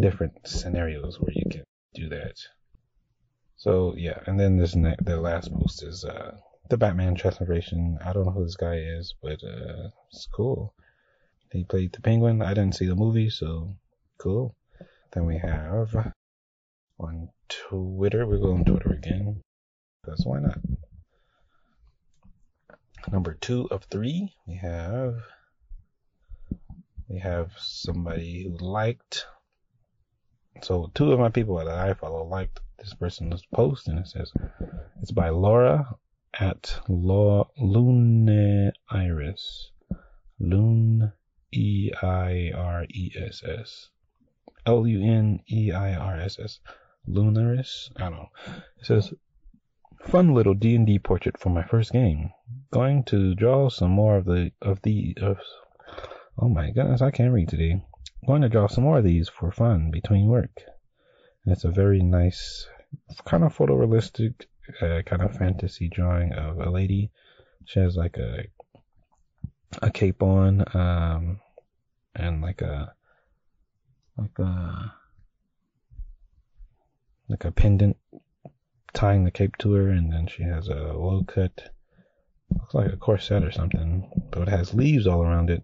different 0.00 0.46
scenarios 0.46 1.20
where 1.20 1.32
you 1.34 1.44
can 1.50 1.64
do 1.94 2.08
that. 2.08 2.34
So 3.56 3.94
yeah, 3.96 4.18
and 4.26 4.40
then 4.40 4.56
this 4.56 4.74
ne- 4.74 4.96
the 5.02 5.20
last 5.20 5.52
post 5.52 5.82
is 5.82 6.04
uh, 6.04 6.36
the 6.70 6.76
Batman 6.76 7.14
transformation. 7.14 7.98
I 8.04 8.12
don't 8.12 8.24
know 8.24 8.32
who 8.32 8.44
this 8.44 8.56
guy 8.56 8.76
is, 8.76 9.14
but 9.22 9.44
uh, 9.44 9.90
it's 10.10 10.26
cool. 10.34 10.74
He 11.52 11.64
played 11.64 11.92
the 11.92 12.00
Penguin. 12.00 12.40
I 12.40 12.54
didn't 12.54 12.74
see 12.74 12.86
the 12.86 12.96
movie, 12.96 13.28
so 13.28 13.76
cool. 14.18 14.56
Then 15.12 15.26
we 15.26 15.38
have 15.38 16.12
on 16.98 17.28
Twitter. 17.48 18.26
We're 18.26 18.38
going 18.38 18.64
Twitter 18.64 18.90
again, 18.90 19.42
because 20.02 20.24
why 20.24 20.40
not? 20.40 20.58
Number 23.10 23.34
two 23.34 23.68
of 23.70 23.84
three, 23.84 24.32
we 24.46 24.54
have 24.56 25.16
we 27.08 27.18
have 27.18 27.52
somebody 27.58 28.44
who 28.44 28.56
liked. 28.64 29.26
So 30.62 30.90
two 30.94 31.12
of 31.12 31.18
my 31.18 31.28
people 31.28 31.56
that 31.56 31.68
I 31.68 31.94
follow 31.94 32.24
liked 32.24 32.60
this 32.78 32.94
person's 32.94 33.44
post, 33.52 33.88
and 33.88 33.98
it 33.98 34.06
says 34.06 34.32
it's 35.00 35.10
by 35.10 35.30
Laura 35.30 35.96
at 36.38 36.80
Law 36.88 37.48
Lune 37.58 38.72
Iris. 38.90 39.70
Lune 40.38 41.12
E 41.52 41.90
I 42.02 42.50
R 42.54 42.84
E 42.88 43.12
S 43.16 43.42
S. 43.44 43.90
L 44.64 44.86
U 44.86 45.02
N 45.02 45.40
E 45.50 45.72
I 45.72 45.94
R 45.94 46.16
S 46.18 46.38
S. 46.38 46.60
Lunaris? 47.08 47.90
I 47.96 48.04
don't 48.04 48.12
know. 48.12 48.28
It 48.78 48.86
says 48.86 49.12
Fun 50.04 50.34
little 50.34 50.54
D&D 50.54 50.98
portrait 50.98 51.38
for 51.38 51.50
my 51.50 51.62
first 51.62 51.92
game. 51.92 52.32
Going 52.70 53.04
to 53.04 53.34
draw 53.34 53.68
some 53.68 53.92
more 53.92 54.16
of 54.16 54.24
the 54.24 54.52
of 54.60 54.82
the 54.82 55.16
of 55.20 55.38
Oh 56.38 56.48
my 56.48 56.70
goodness, 56.70 57.02
I 57.02 57.10
can't 57.10 57.32
read 57.32 57.48
today. 57.48 57.84
Going 58.26 58.42
to 58.42 58.48
draw 58.48 58.66
some 58.66 58.84
more 58.84 58.98
of 58.98 59.04
these 59.04 59.28
for 59.28 59.52
fun 59.52 59.90
between 59.90 60.28
work. 60.28 60.62
And 61.44 61.52
it's 61.52 61.64
a 61.64 61.70
very 61.70 62.02
nice, 62.02 62.66
kind 63.24 63.44
of 63.44 63.56
photorealistic, 63.56 64.46
uh, 64.80 65.02
kind 65.02 65.22
of 65.22 65.36
fantasy 65.36 65.88
drawing 65.88 66.32
of 66.32 66.58
a 66.58 66.70
lady. 66.70 67.10
She 67.64 67.80
has 67.80 67.96
like 67.96 68.16
a 68.16 68.44
a 69.80 69.90
cape 69.90 70.22
on, 70.22 70.64
um, 70.74 71.40
and 72.14 72.40
like 72.40 72.60
a 72.60 72.94
like 74.16 74.38
a 74.38 74.94
like 77.28 77.44
a 77.44 77.52
pendant 77.52 77.96
tying 78.92 79.24
the 79.24 79.30
cape 79.30 79.56
to 79.58 79.72
her, 79.72 79.88
and 79.88 80.12
then 80.12 80.26
she 80.26 80.42
has 80.42 80.68
a 80.68 80.74
low 80.74 81.24
cut, 81.26 81.70
looks 82.50 82.74
like 82.74 82.92
a 82.92 82.96
corset 82.96 83.44
or 83.44 83.52
something, 83.52 84.10
but 84.30 84.42
it 84.42 84.48
has 84.48 84.74
leaves 84.74 85.06
all 85.06 85.22
around 85.22 85.50
it. 85.50 85.62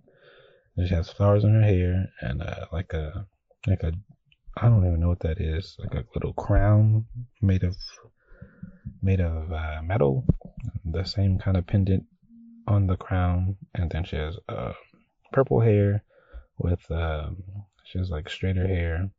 And 0.76 0.88
she 0.88 0.94
has 0.94 1.10
flowers 1.10 1.44
in 1.44 1.52
her 1.52 1.62
hair, 1.62 2.06
and 2.20 2.42
uh, 2.42 2.66
like 2.72 2.92
a 2.92 3.26
like 3.66 3.82
a 3.82 3.92
I 4.56 4.68
don't 4.68 4.86
even 4.86 5.00
know 5.00 5.08
what 5.08 5.20
that 5.20 5.40
is, 5.40 5.76
like 5.78 5.94
a 5.94 6.04
little 6.14 6.32
crown 6.32 7.06
made 7.42 7.64
of 7.64 7.76
made 9.02 9.20
of 9.20 9.52
uh, 9.52 9.82
metal, 9.82 10.24
the 10.84 11.04
same 11.04 11.38
kind 11.38 11.56
of 11.56 11.66
pendant 11.66 12.04
on 12.66 12.86
the 12.86 12.96
crown, 12.96 13.56
and 13.74 13.90
then 13.90 14.04
she 14.04 14.16
has 14.16 14.36
uh, 14.48 14.72
purple 15.32 15.60
hair 15.60 16.04
with 16.58 16.90
um, 16.90 17.42
she 17.84 17.98
has 17.98 18.10
like 18.10 18.28
straighter 18.28 18.66
hair, 18.66 19.10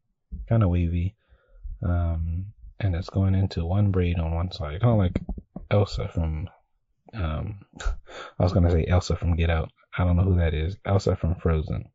kind 0.48 0.63
of 0.63 0.70
wavy. 0.70 1.16
Um, 1.84 2.48
and 2.79 2.95
it's 2.95 3.09
going 3.09 3.36
into 3.36 3.65
one 3.65 3.91
braid 3.91 4.19
on 4.19 4.33
one 4.33 4.51
side, 4.51 4.81
kind 4.81 4.93
of 4.93 4.98
like 4.98 5.21
Elsa 5.71 6.07
from. 6.07 6.50
Um, 7.13 7.65
I 7.81 8.43
was 8.43 8.53
gonna 8.53 8.71
say 8.71 8.86
Elsa 8.88 9.15
from 9.15 9.36
Get 9.36 9.50
Out. 9.50 9.71
I 9.98 10.03
don't 10.03 10.15
know 10.15 10.24
who 10.24 10.38
that 10.38 10.53
is. 10.53 10.77
Elsa 10.86 11.15
from 11.15 11.36
Frozen. 11.36 11.89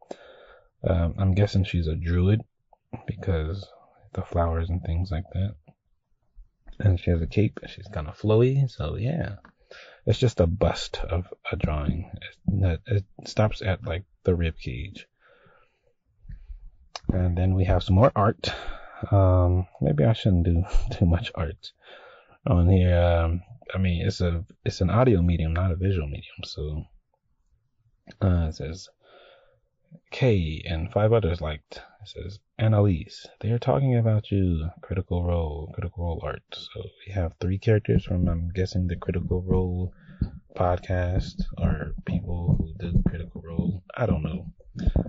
Um, 0.87 1.15
I'm 1.19 1.35
guessing 1.35 1.65
she's 1.65 1.87
a 1.87 1.95
druid 1.95 2.43
because 3.07 3.67
the 4.13 4.23
flowers 4.23 4.69
and 4.69 4.83
things 4.83 5.11
like 5.11 5.25
that. 5.33 5.55
And 6.81 6.99
she 6.99 7.11
has 7.11 7.23
a 7.23 7.27
cape. 7.27 7.61
She's 7.67 7.89
kind 7.89 8.09
of 8.09 8.19
flowy. 8.19 8.69
So 8.69 8.97
yeah, 8.97 9.37
it's 10.07 10.19
just 10.19 10.41
a 10.41 10.47
bust 10.47 10.99
of 10.99 11.33
a 11.51 11.57
drawing. 11.57 12.11
It, 12.49 12.81
it 12.87 13.05
stops 13.27 13.63
at 13.63 13.85
like 13.85 14.05
the 14.25 14.35
rib 14.35 14.59
cage. 14.59 15.07
And 17.13 17.37
then 17.37 17.55
we 17.55 17.65
have 17.65 17.83
some 17.83 17.95
more 17.95 18.13
art. 18.17 18.53
Um, 19.11 19.67
maybe 19.81 20.05
I 20.05 20.13
shouldn't 20.13 20.45
do 20.45 20.65
too 20.93 21.07
much 21.07 21.31
art 21.35 21.73
on 22.47 22.69
here. 22.69 23.01
Um, 23.01 23.43
I 23.75 23.79
mean, 23.79 24.07
it's 24.07 24.21
a 24.21 24.45
it's 24.65 24.81
an 24.81 24.91
audio 24.91 25.23
medium, 25.23 25.53
not 25.53 25.73
a 25.73 25.77
visual 25.77 26.07
medium. 26.07 26.45
So 26.45 26.85
uh, 28.23 28.47
it 28.49 28.55
says 28.55 28.89
K 30.11 30.63
and 30.67 30.93
five 30.93 31.13
others 31.13 31.41
liked. 31.41 31.81
It 32.03 32.09
says 32.09 32.39
Annalise. 32.59 33.27
They 33.41 33.51
are 33.51 33.59
talking 33.59 33.97
about 33.97 34.31
you. 34.31 34.69
Critical 34.83 35.25
Role, 35.25 35.71
Critical 35.75 36.05
Role 36.05 36.21
art. 36.23 36.43
So 36.53 36.83
we 37.07 37.13
have 37.15 37.35
three 37.41 37.59
characters 37.59 38.05
from 38.05 38.29
I'm 38.29 38.51
guessing 38.55 38.87
the 38.87 38.97
Critical 38.97 39.43
Role 39.43 39.93
podcast 40.57 41.43
or 41.59 41.95
people 42.07 42.57
who 42.59 42.75
did 42.79 43.05
Critical 43.09 43.43
Role. 43.43 43.83
I 43.97 44.07
don't 44.07 44.23
know. 44.23 44.47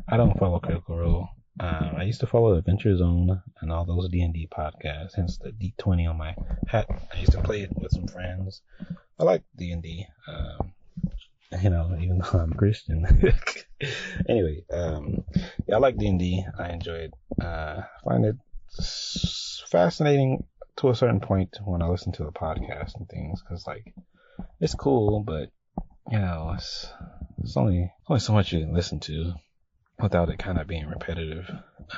I 0.07 0.17
don't 0.17 0.37
follow 0.39 0.59
Critical 0.59 0.97
Role. 0.97 1.27
Um, 1.59 1.95
I 1.97 2.03
used 2.03 2.19
to 2.19 2.27
follow 2.27 2.53
Adventure 2.55 2.95
Zone 2.97 3.41
and 3.61 3.71
all 3.71 3.85
those 3.85 4.09
D 4.09 4.21
and 4.21 4.33
D 4.33 4.47
podcasts. 4.51 5.15
Hence 5.15 5.37
the 5.37 5.51
D 5.51 5.73
twenty 5.77 6.05
on 6.05 6.17
my 6.17 6.35
hat. 6.67 6.87
I 7.13 7.19
used 7.19 7.31
to 7.31 7.41
play 7.41 7.61
it 7.61 7.71
with 7.75 7.91
some 7.91 8.07
friends. 8.07 8.61
I 9.17 9.23
like 9.23 9.43
D 9.55 9.71
and 9.71 9.81
D. 9.81 10.05
Um, 10.27 10.73
you 11.61 11.69
know, 11.69 11.95
even 11.99 12.19
though 12.19 12.39
I'm 12.39 12.53
Christian. 12.53 13.05
anyway, 14.29 14.63
um, 14.71 15.23
yeah, 15.67 15.75
I 15.75 15.79
like 15.79 15.97
D 15.97 16.07
and 16.07 16.19
D. 16.19 16.45
I 16.57 16.69
enjoy 16.71 17.07
it. 17.07 17.13
Uh, 17.41 17.83
find 18.03 18.25
it 18.25 18.35
fascinating 19.69 20.45
to 20.77 20.89
a 20.89 20.95
certain 20.95 21.21
point 21.21 21.57
when 21.63 21.81
I 21.81 21.87
listen 21.87 22.11
to 22.13 22.25
the 22.25 22.31
podcast 22.31 22.95
and 22.95 23.07
things, 23.07 23.41
because 23.41 23.65
like 23.65 23.93
it's 24.59 24.75
cool, 24.75 25.23
but 25.23 25.49
you 26.11 26.19
know, 26.19 26.51
it's 26.55 26.91
it's 27.41 27.55
only 27.55 27.91
only 28.09 28.19
so 28.19 28.33
much 28.33 28.51
you 28.51 28.59
can 28.59 28.73
listen 28.73 28.99
to 29.01 29.35
without 30.01 30.29
it 30.29 30.39
kind 30.39 30.59
of 30.59 30.67
being 30.67 30.87
repetitive. 30.87 31.49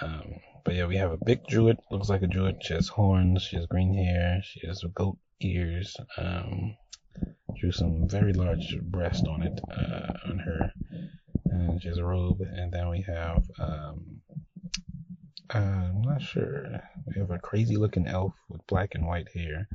Um, 0.02 0.36
but 0.64 0.76
yeah, 0.76 0.86
we 0.86 0.98
have 0.98 1.12
a 1.12 1.26
big 1.26 1.46
druid, 1.48 1.78
looks 1.92 2.10
like 2.10 2.22
a 2.22 2.28
druid. 2.28 2.58
She 2.62 2.74
has 2.74 2.88
horns, 2.88 3.44
she 3.44 3.56
has 3.56 3.66
green 3.68 3.94
hair, 3.94 4.42
she 4.44 4.68
has 4.68 4.84
goat 4.94 5.18
ears. 5.40 5.96
Um, 6.18 6.76
drew 7.56 7.72
some 7.72 8.08
very 8.08 8.34
large 8.34 8.78
breast 8.82 9.26
on 9.28 9.44
it, 9.44 9.60
uh, 9.72 10.14
on 10.30 10.40
her, 10.40 10.74
and 11.46 11.82
she 11.82 11.88
has 11.88 11.98
a 11.98 12.04
robe. 12.04 12.42
And 12.42 12.72
then 12.72 12.90
we 12.90 13.02
have, 13.04 13.44
um, 13.60 14.22
uh, 15.54 15.58
I'm 15.58 16.02
not 16.02 16.22
sure. 16.22 16.82
We 17.08 17.20
have 17.20 17.32
a 17.32 17.40
crazy 17.40 17.78
looking 17.78 18.06
elf 18.06 18.34
with 18.50 18.68
black 18.68 18.94
and 18.94 19.08
white 19.08 19.30
hair. 19.34 19.68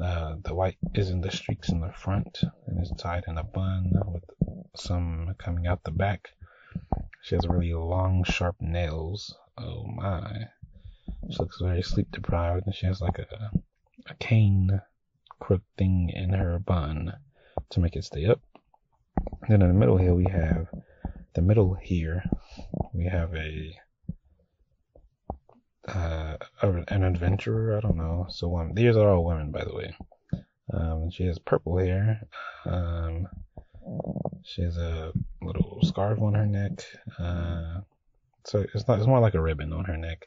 Uh, 0.00 0.36
the 0.42 0.54
white 0.54 0.76
is 0.94 1.10
in 1.10 1.20
the 1.20 1.30
streaks 1.30 1.68
in 1.68 1.80
the 1.80 1.92
front 1.92 2.40
and 2.66 2.82
is 2.82 2.92
tied 2.98 3.24
in 3.28 3.38
a 3.38 3.44
bun 3.44 3.92
with 4.06 4.24
some 4.74 5.34
coming 5.38 5.66
out 5.66 5.84
the 5.84 5.92
back. 5.92 6.30
She 7.22 7.34
has 7.34 7.46
really 7.48 7.74
long, 7.74 8.24
sharp 8.24 8.56
nails. 8.60 9.36
Oh 9.56 9.84
my. 9.86 10.48
She 11.30 11.38
looks 11.38 11.60
very 11.60 11.82
sleep 11.82 12.10
deprived 12.10 12.66
and 12.66 12.74
she 12.74 12.86
has 12.86 13.00
like 13.00 13.18
a, 13.18 13.50
a 14.08 14.14
cane 14.14 14.80
crook 15.38 15.62
thing 15.76 16.10
in 16.14 16.30
her 16.30 16.58
bun 16.58 17.14
to 17.70 17.80
make 17.80 17.96
it 17.96 18.04
stay 18.04 18.26
up. 18.26 18.40
Then 19.48 19.62
in 19.62 19.68
the 19.68 19.74
middle 19.74 19.96
here 19.96 20.14
we 20.14 20.26
have 20.30 20.68
the 21.34 21.42
middle 21.42 21.74
here 21.74 22.24
we 22.92 23.04
have 23.06 23.34
a 23.34 23.76
uh, 25.86 26.36
an 26.62 27.02
adventurer. 27.02 27.76
I 27.76 27.80
don't 27.80 27.96
know. 27.96 28.26
So 28.30 28.56
um, 28.56 28.74
these 28.74 28.96
are 28.96 29.08
all 29.08 29.24
women, 29.24 29.50
by 29.50 29.64
the 29.64 29.74
way. 29.74 29.94
Um, 30.72 31.10
she 31.10 31.24
has 31.24 31.38
purple 31.38 31.78
hair. 31.78 32.22
Um, 32.64 33.28
she 34.42 34.62
has 34.62 34.76
a 34.78 35.12
little 35.46 35.80
scarf 35.82 36.20
on 36.20 36.34
her 36.34 36.46
neck. 36.46 36.84
Uh, 37.18 37.80
so 38.44 38.64
it's 38.74 38.86
not, 38.86 38.98
it's 38.98 39.06
more 39.06 39.20
like 39.20 39.34
a 39.34 39.40
ribbon 39.40 39.72
on 39.72 39.84
her 39.84 39.96
neck. 39.96 40.26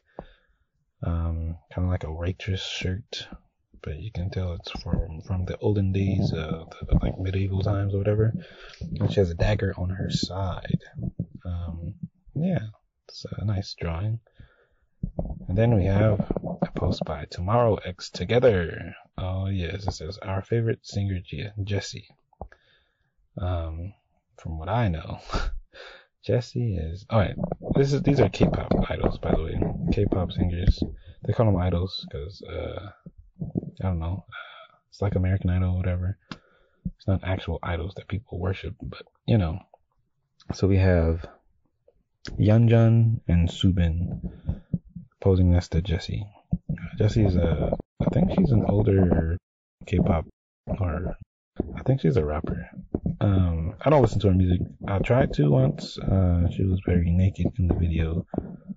Um, 1.03 1.57
kind 1.71 1.85
of 1.85 1.91
like 1.91 2.03
a 2.03 2.11
waitress 2.11 2.63
shirt, 2.63 3.27
but 3.81 3.99
you 3.99 4.11
can 4.11 4.29
tell 4.29 4.53
it's 4.53 4.71
from, 4.81 5.21
from 5.21 5.45
the 5.45 5.57
olden 5.59 5.91
days, 5.91 6.33
uh, 6.33 6.65
the, 6.87 6.95
like 7.01 7.19
medieval 7.19 7.61
times 7.61 7.93
or 7.93 7.99
whatever. 7.99 8.33
And 8.99 9.11
she 9.11 9.19
has 9.19 9.29
a 9.29 9.35
dagger 9.35 9.73
on 9.77 9.89
her 9.89 10.09
side. 10.09 10.81
Um, 11.45 11.93
yeah, 12.33 12.67
it's 13.07 13.25
a 13.37 13.45
nice 13.45 13.75
drawing. 13.79 14.19
And 15.47 15.57
then 15.57 15.75
we 15.75 15.85
have 15.85 16.19
a 16.61 16.71
post 16.75 17.05
by 17.05 17.25
Tomorrow 17.25 17.75
X 17.75 18.09
Together. 18.09 18.95
Oh 19.17 19.47
yes, 19.47 19.87
it 19.87 19.93
says 19.93 20.17
our 20.17 20.41
favorite 20.41 20.85
singer 20.85 21.19
Jessi. 21.59 22.07
Um, 23.37 23.93
from 24.37 24.57
what 24.57 24.69
I 24.69 24.87
know, 24.87 25.19
Jessi 26.27 26.77
is. 26.91 27.05
Oh, 27.09 27.19
wait, 27.19 27.35
this 27.75 27.93
is 27.93 28.01
these 28.01 28.19
are 28.19 28.29
K-pop 28.29 28.73
idols, 28.89 29.17
by 29.17 29.31
the 29.31 29.43
way. 29.43 29.59
K-pop 29.93 30.31
singers. 30.31 30.81
They 31.25 31.33
call 31.33 31.45
them 31.45 31.57
idols 31.57 32.05
because 32.09 32.41
uh, 32.43 32.89
I 33.81 33.83
don't 33.83 33.99
know. 33.99 34.25
It's 34.89 35.01
like 35.01 35.15
American 35.15 35.49
Idol, 35.49 35.73
or 35.73 35.77
whatever. 35.77 36.17
It's 36.97 37.07
not 37.07 37.23
actual 37.23 37.59
idols 37.61 37.93
that 37.95 38.07
people 38.07 38.39
worship, 38.39 38.75
but 38.81 39.03
you 39.25 39.37
know. 39.37 39.59
So 40.53 40.67
we 40.67 40.77
have 40.77 41.25
Yeonjun 42.39 43.19
and 43.27 43.49
Soobin 43.49 44.21
posing 45.21 45.51
next 45.51 45.69
to 45.69 45.81
Jessi. 45.81 46.23
Jessi's 46.99 47.35
a, 47.35 47.75
I 48.01 48.05
think 48.11 48.31
she's 48.37 48.51
an 48.51 48.65
older 48.67 49.37
K-pop 49.85 50.25
or 50.79 51.17
I 51.75 51.83
think 51.83 52.01
she's 52.01 52.17
a 52.17 52.25
rapper. 52.25 52.69
Um, 53.19 53.75
I 53.83 53.89
don't 53.89 54.01
listen 54.01 54.19
to 54.21 54.27
her 54.27 54.33
music. 54.33 54.61
I 54.87 54.99
tried 54.99 55.33
to 55.33 55.49
once. 55.49 55.97
Uh, 55.97 56.49
she 56.49 56.63
was 56.63 56.81
very 56.85 57.09
naked 57.09 57.47
in 57.57 57.67
the 57.67 57.73
video, 57.73 58.25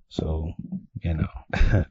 so 0.08 0.52
you 1.02 1.14
know, 1.14 1.28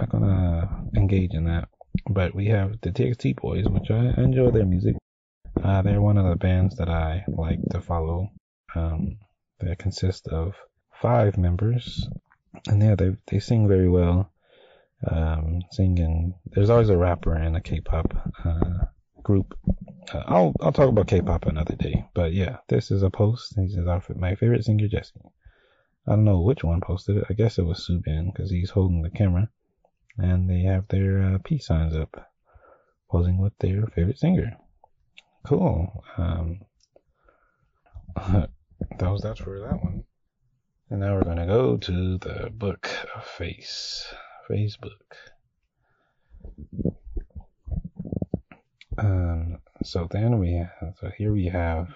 not 0.00 0.08
gonna 0.08 0.84
engage 0.96 1.34
in 1.34 1.44
that. 1.44 1.68
But 2.08 2.34
we 2.34 2.46
have 2.48 2.80
the 2.80 2.90
TXT 2.90 3.36
Boys, 3.36 3.66
which 3.68 3.90
I 3.90 4.12
enjoy 4.16 4.50
their 4.50 4.66
music. 4.66 4.96
Uh, 5.62 5.82
they're 5.82 6.02
one 6.02 6.18
of 6.18 6.28
the 6.28 6.36
bands 6.36 6.76
that 6.76 6.88
I 6.88 7.24
like 7.28 7.60
to 7.70 7.80
follow. 7.80 8.30
Um, 8.74 9.18
they 9.60 9.74
consist 9.76 10.26
of 10.28 10.54
five 11.00 11.38
members, 11.38 12.08
and 12.66 12.82
yeah, 12.82 12.96
they 12.96 13.16
they 13.26 13.38
sing 13.38 13.68
very 13.68 13.88
well. 13.88 14.30
Um, 15.06 15.62
singing. 15.70 16.34
There's 16.46 16.70
always 16.70 16.88
a 16.88 16.96
rapper 16.96 17.36
in 17.36 17.54
a 17.54 17.60
K-pop 17.60 18.14
uh, 18.44 18.86
group 19.22 19.54
I'll 20.12 20.52
I'll 20.60 20.72
talk 20.72 20.88
about 20.88 21.06
K-pop 21.06 21.46
another 21.46 21.76
day. 21.76 22.04
But 22.14 22.32
yeah, 22.32 22.58
this 22.68 22.90
is 22.90 23.02
a 23.02 23.10
post. 23.10 23.54
He 23.56 23.68
says, 23.68 23.86
"My 24.16 24.34
favorite 24.34 24.64
singer, 24.64 24.88
Jessi." 24.88 25.20
I 26.06 26.12
don't 26.12 26.24
know 26.24 26.40
which 26.40 26.62
one 26.62 26.80
posted 26.80 27.16
it. 27.16 27.24
I 27.30 27.32
guess 27.32 27.58
it 27.58 27.64
was 27.64 27.86
Soobin 27.88 28.32
because 28.32 28.50
he's 28.50 28.70
holding 28.70 29.02
the 29.02 29.10
camera, 29.10 29.48
and 30.18 30.50
they 30.50 30.60
have 30.62 30.86
their 30.88 31.22
uh, 31.22 31.38
peace 31.42 31.66
signs 31.66 31.96
up, 31.96 32.30
posing 33.10 33.38
with 33.38 33.56
their 33.58 33.86
favorite 33.86 34.18
singer. 34.18 34.56
Cool. 35.44 36.04
Um, 36.18 36.60
that 38.16 38.50
was 39.00 39.22
that 39.22 39.38
for 39.38 39.60
that 39.60 39.82
one. 39.82 40.04
And 40.90 41.00
now 41.00 41.14
we're 41.14 41.24
gonna 41.24 41.46
go 41.46 41.78
to 41.78 42.18
the 42.18 42.50
book 42.50 42.90
of 43.16 43.24
face, 43.24 44.06
Facebook. 44.50 45.16
Um, 48.98 49.58
so 49.84 50.06
then 50.10 50.38
we 50.38 50.54
have, 50.54 50.94
so 51.00 51.10
here 51.16 51.32
we 51.32 51.46
have 51.46 51.88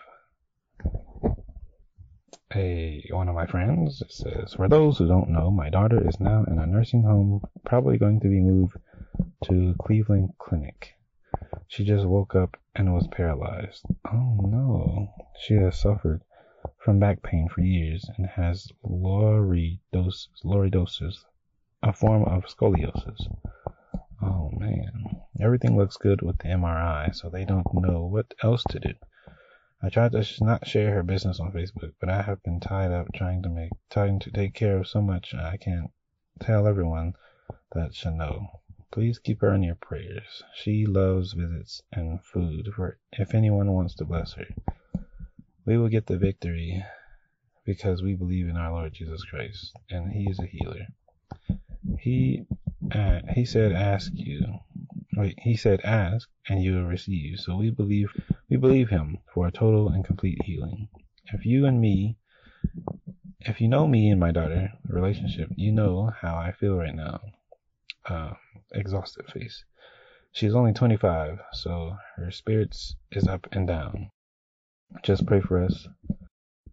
a 2.55 3.05
one 3.11 3.29
of 3.29 3.35
my 3.35 3.47
friends 3.47 4.01
it 4.01 4.11
says 4.11 4.55
for 4.55 4.69
those 4.69 4.97
who 4.97 5.07
don't 5.07 5.29
know 5.29 5.51
my 5.51 5.69
daughter 5.69 6.09
is 6.09 6.19
now 6.19 6.45
in 6.45 6.59
a 6.59 6.67
nursing 6.67 7.03
home 7.03 7.43
probably 7.67 7.99
going 7.99 8.19
to 8.19 8.29
be 8.29 8.41
moved 8.41 8.75
to 9.45 9.75
cleveland 9.81 10.31
clinic. 10.39 10.95
She 11.67 11.85
just 11.85 12.07
woke 12.07 12.35
up 12.35 12.57
and 12.75 12.95
was 12.95 13.07
paralyzed. 13.09 13.85
Oh 14.07 14.37
no. 14.41 15.13
She 15.41 15.55
has 15.55 15.79
suffered 15.79 16.23
from 16.79 16.99
back 16.99 17.23
pain 17.23 17.49
for 17.49 17.61
years 17.61 18.09
and 18.17 18.27
has 18.27 18.73
lordosis, 18.85 20.29
a 21.83 21.93
form 21.93 22.25
of 22.25 22.47
scoliosis 22.47 23.29
Oh 24.21 24.51
man, 24.57 25.23
everything 25.41 25.77
looks 25.77 25.97
good 25.97 26.23
with 26.23 26.39
the 26.39 26.49
MRI, 26.49 27.15
so 27.15 27.29
they 27.29 27.45
don't 27.45 27.67
know 27.73 28.05
what 28.07 28.35
else 28.43 28.65
to 28.71 28.81
do. 28.81 28.95
I 29.81 29.91
tried 29.91 30.11
to 30.13 30.27
not 30.41 30.67
share 30.67 30.93
her 30.95 31.05
business 31.05 31.39
on 31.39 31.53
Facebook, 31.53 31.93
but 32.01 32.09
I 32.09 32.23
have 32.23 32.43
been 32.43 32.59
tied 32.59 32.91
up 32.91 33.13
trying 33.15 33.43
to 33.45 33.49
make, 33.49 33.71
trying 33.91 34.19
to 34.21 34.31
take 34.33 34.55
care 34.55 34.79
of 34.79 34.89
so 34.89 35.01
much 35.01 35.35
I 35.35 35.57
can't 35.57 35.93
tell 36.41 36.67
everyone 36.67 37.15
that 37.73 37.95
should 37.95 38.15
know. 38.15 38.49
Please 38.91 39.21
keep 39.21 39.41
her 39.41 39.55
in 39.55 39.63
your 39.63 39.77
prayers. 39.77 40.43
She 40.55 40.85
loves 40.85 41.35
visits 41.35 41.83
and 41.93 42.25
food 42.25 42.73
for 42.75 42.99
if 43.13 43.35
anyone 43.35 43.73
wants 43.73 43.95
to 43.97 44.05
bless 44.05 44.33
her. 44.33 44.47
We 45.65 45.79
will 45.79 45.89
get 45.89 46.07
the 46.07 46.19
victory 46.19 46.83
because 47.65 48.03
we 48.03 48.15
believe 48.15 48.49
in 48.49 48.57
our 48.57 48.73
Lord 48.73 48.95
Jesus 48.95 49.23
Christ 49.25 49.73
and 49.91 50.11
he 50.11 50.29
is 50.29 50.41
a 50.41 50.47
healer. 50.47 50.89
He 52.01 52.47
uh, 52.93 53.21
he 53.35 53.45
said, 53.45 53.73
"Ask 53.73 54.13
you." 54.15 54.61
Wait, 55.17 55.39
he 55.43 55.57
said, 55.57 55.81
"Ask, 55.85 56.29
and 56.49 56.63
you 56.63 56.75
will 56.75 56.85
receive." 56.85 57.39
So 57.39 57.57
we 57.57 57.71
believe 57.71 58.13
we 58.49 58.57
believe 58.57 58.89
him 58.89 59.19
for 59.35 59.47
a 59.47 59.53
total 59.53 59.89
and 59.89 60.05
complete 60.05 60.43
healing. 60.45 60.89
If 61.33 61.45
you 61.45 61.67
and 61.67 61.81
me, 61.81 62.17
if 63.41 63.61
you 63.61 63.69
know 63.69 63.87
me 63.87 64.11
and 64.11 64.21
my 64.21 64.33
daughter 64.33 64.73
relationship, 64.87 65.51
you 65.57 65.73
know 65.73 66.11
how 66.21 66.37
I 66.37 66.53
feel 66.53 66.77
right 66.77 66.95
now. 66.95 67.21
Uh, 68.07 68.35
exhausted 68.73 69.27
face. 69.31 69.65
she's 70.33 70.55
only 70.55 70.73
25, 70.73 71.39
so 71.53 71.97
her 72.17 72.31
spirits 72.31 72.97
is 73.13 73.27
up 73.27 73.47
and 73.53 73.67
down. 73.67 74.11
Just 75.03 75.27
pray 75.27 75.41
for 75.41 75.63
us. 75.63 75.89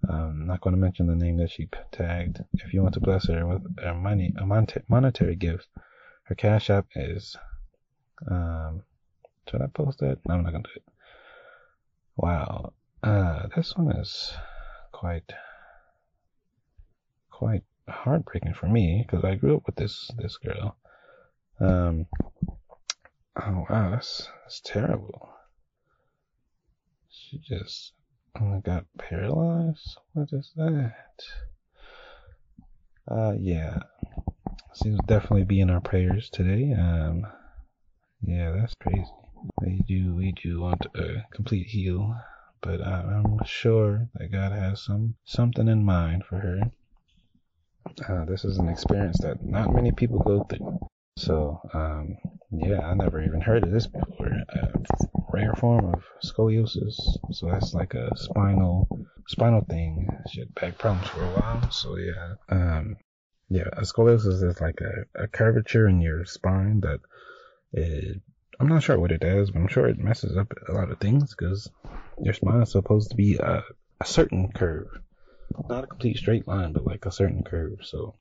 I'm 0.08 0.46
not 0.46 0.62
going 0.62 0.76
to 0.76 0.82
mention 0.82 1.08
the 1.08 1.16
name 1.16 1.38
that 1.38 1.52
she 1.52 1.68
tagged. 1.92 2.44
If 2.54 2.74
you 2.74 2.82
want 2.82 2.94
to 2.94 3.00
bless 3.00 3.28
her 3.28 3.46
with 3.46 3.64
a 3.84 3.94
money, 3.94 4.34
a 4.38 4.46
monetary 4.46 5.36
gift, 5.36 5.68
her 6.26 6.36
cash 6.36 6.70
app 6.70 6.88
is. 6.96 7.36
Um, 8.30 8.84
should 9.50 9.62
I 9.62 9.68
post 9.68 10.00
that? 10.00 10.20
No, 10.28 10.36
I'm 10.36 10.44
not 10.44 10.52
to 10.52 10.60
do 10.60 10.70
it. 10.76 10.84
Wow, 12.18 12.74
uh, 13.04 13.48
this 13.56 13.76
one 13.76 13.92
is 13.92 14.34
quite, 14.92 15.34
quite 17.30 17.64
heartbreaking 17.88 18.54
for 18.54 18.68
me 18.68 19.06
because 19.06 19.24
I 19.24 19.36
grew 19.36 19.58
up 19.58 19.64
with 19.66 19.76
this 19.76 20.10
this 20.18 20.38
girl. 20.38 20.78
Um, 21.60 22.08
oh 23.36 23.66
wow, 23.70 23.92
that's 23.92 24.30
that's 24.44 24.62
terrible. 24.62 25.30
She 27.10 27.38
just 27.38 27.94
got 28.64 28.86
paralyzed. 28.98 29.98
What 30.14 30.30
is 30.32 30.52
that? 30.56 30.94
Uh, 33.08 33.34
yeah, 33.38 33.80
seems 34.76 35.00
definitely 35.08 35.46
be 35.46 35.62
in 35.62 35.70
our 35.70 35.82
prayers 35.82 36.30
today. 36.30 36.74
Um, 36.74 37.26
yeah, 38.22 38.52
that's 38.52 38.74
crazy. 38.82 39.06
We 39.62 39.82
do 39.88 40.16
we 40.16 40.32
do 40.32 40.62
want 40.62 40.86
a 40.96 41.26
complete 41.32 41.68
heal, 41.68 42.16
but 42.62 42.82
I'm 42.82 43.38
sure 43.46 44.10
that 44.16 44.32
God 44.32 44.52
has 44.52 44.82
some 44.84 45.16
something 45.24 45.68
in 45.68 45.84
mind 45.84 46.24
for 46.26 46.40
her. 46.40 46.60
Uh, 48.10 48.26
this 48.26 48.44
is 48.44 48.58
an 48.58 48.68
experience 48.68 49.20
that 49.22 49.46
not 49.46 49.74
many 49.74 49.92
people 49.92 50.20
go 50.20 50.44
through. 50.44 50.80
So, 51.18 51.62
um, 51.74 52.18
yeah, 52.52 52.82
I 52.82 52.94
never 52.94 53.22
even 53.22 53.40
heard 53.40 53.64
of 53.64 53.72
this 53.72 53.88
before. 53.88 54.28
A 54.28 54.70
rare 55.32 55.54
form 55.54 55.94
of 55.94 56.04
scoliosis. 56.24 57.00
So 57.32 57.50
that's 57.50 57.74
like 57.74 57.94
a 57.94 58.10
spinal, 58.18 58.88
spinal 59.28 59.64
thing. 59.70 60.10
She 60.30 60.42
had 60.42 60.54
back 60.56 60.78
problems 60.78 61.08
for 61.08 61.24
a 61.24 61.28
while. 61.28 61.72
So 61.72 61.96
yeah, 61.98 62.34
um, 62.50 62.98
yeah, 63.50 63.70
a 63.74 63.82
scoliosis 63.82 64.44
is 64.44 64.62
like 64.62 64.82
a, 64.82 65.24
a 65.24 65.28
curvature 65.28 65.88
in 65.88 66.02
your 66.02 66.26
spine 66.26 66.82
that 66.82 67.00
it, 67.74 68.22
I'm 68.60 68.68
not 68.68 68.84
sure 68.84 69.00
what 69.00 69.12
it 69.12 69.22
does, 69.22 69.52
but 69.52 69.60
I'm 69.60 69.68
sure 69.68 69.88
it 69.88 69.98
messes 69.98 70.38
up 70.38 70.54
a 70.68 70.72
lot 70.72 70.92
of 70.92 71.00
things 71.00 71.36
because 71.36 71.70
your 72.22 72.34
spine 72.34 72.62
is 72.62 72.72
supposed 72.72 73.12
to 73.12 73.16
be 73.16 73.38
a, 73.38 73.64
a 74.02 74.06
certain 74.06 74.52
curve 74.52 74.88
not 75.70 75.84
a 75.84 75.88
complete 75.88 76.18
straight 76.18 76.48
line, 76.48 76.74
but 76.74 76.86
like 76.86 77.06
a 77.06 77.12
certain 77.12 77.44
curve. 77.44 77.80
So, 77.84 78.16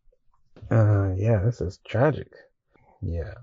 uh, 0.71 1.13
yeah, 1.17 1.41
this 1.45 1.61
is 1.61 1.79
tragic. 1.85 2.33
Yeah. 3.03 3.35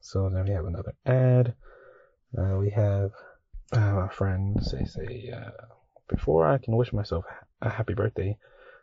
So 0.00 0.28
then 0.28 0.44
we 0.44 0.50
have 0.50 0.66
another 0.66 0.94
ad. 1.06 1.54
Uh, 2.36 2.56
we 2.58 2.70
have 2.70 3.12
uh, 3.72 3.92
my 3.92 4.08
friends. 4.08 4.72
They 4.72 4.84
say, 4.84 5.32
uh, 5.34 5.50
before 6.08 6.46
I 6.46 6.58
can 6.58 6.76
wish 6.76 6.92
myself 6.92 7.24
a 7.62 7.70
happy 7.70 7.94
birthday, 7.94 8.36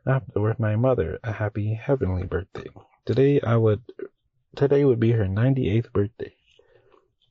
To 0.08 0.22
wish 0.36 0.58
my 0.58 0.76
mother 0.76 1.20
a 1.24 1.32
happy 1.32 1.76
heavenly 1.76 2.26
birthday. 2.26 2.68
Today 3.06 3.40
I 3.42 3.56
would, 3.56 3.84
today 4.56 4.84
would 4.84 5.00
be 5.00 5.12
her 5.12 5.26
98th 5.26 5.94
birthday. 5.94 6.36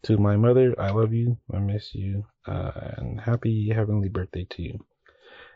To 0.02 0.16
my 0.16 0.36
mother, 0.36 0.74
I 0.78 0.90
love 0.90 1.12
you, 1.12 1.38
I 1.52 1.58
miss 1.58 1.94
you, 1.96 2.26
uh, 2.46 2.70
and 2.96 3.20
happy 3.20 3.70
heavenly 3.70 4.08
birthday 4.08 4.46
to 4.50 4.62
you. 4.62 4.86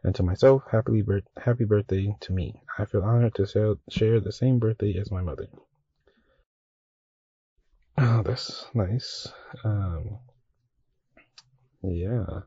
And 0.02 0.12
to 0.16 0.24
myself, 0.24 0.64
happily 0.72 1.02
bir- 1.02 1.22
happy 1.36 1.64
birthday 1.64 2.16
to 2.20 2.32
me. 2.32 2.60
I 2.78 2.84
feel 2.84 3.02
honored 3.02 3.36
to 3.36 3.76
share 3.88 4.20
the 4.20 4.32
same 4.32 4.58
birthday 4.58 4.98
as 4.98 5.12
my 5.12 5.22
mother. 5.22 5.46
Oh, 7.96 8.22
that's 8.24 8.66
nice. 8.74 9.28
Um, 9.62 10.18
yeah. 11.84 12.40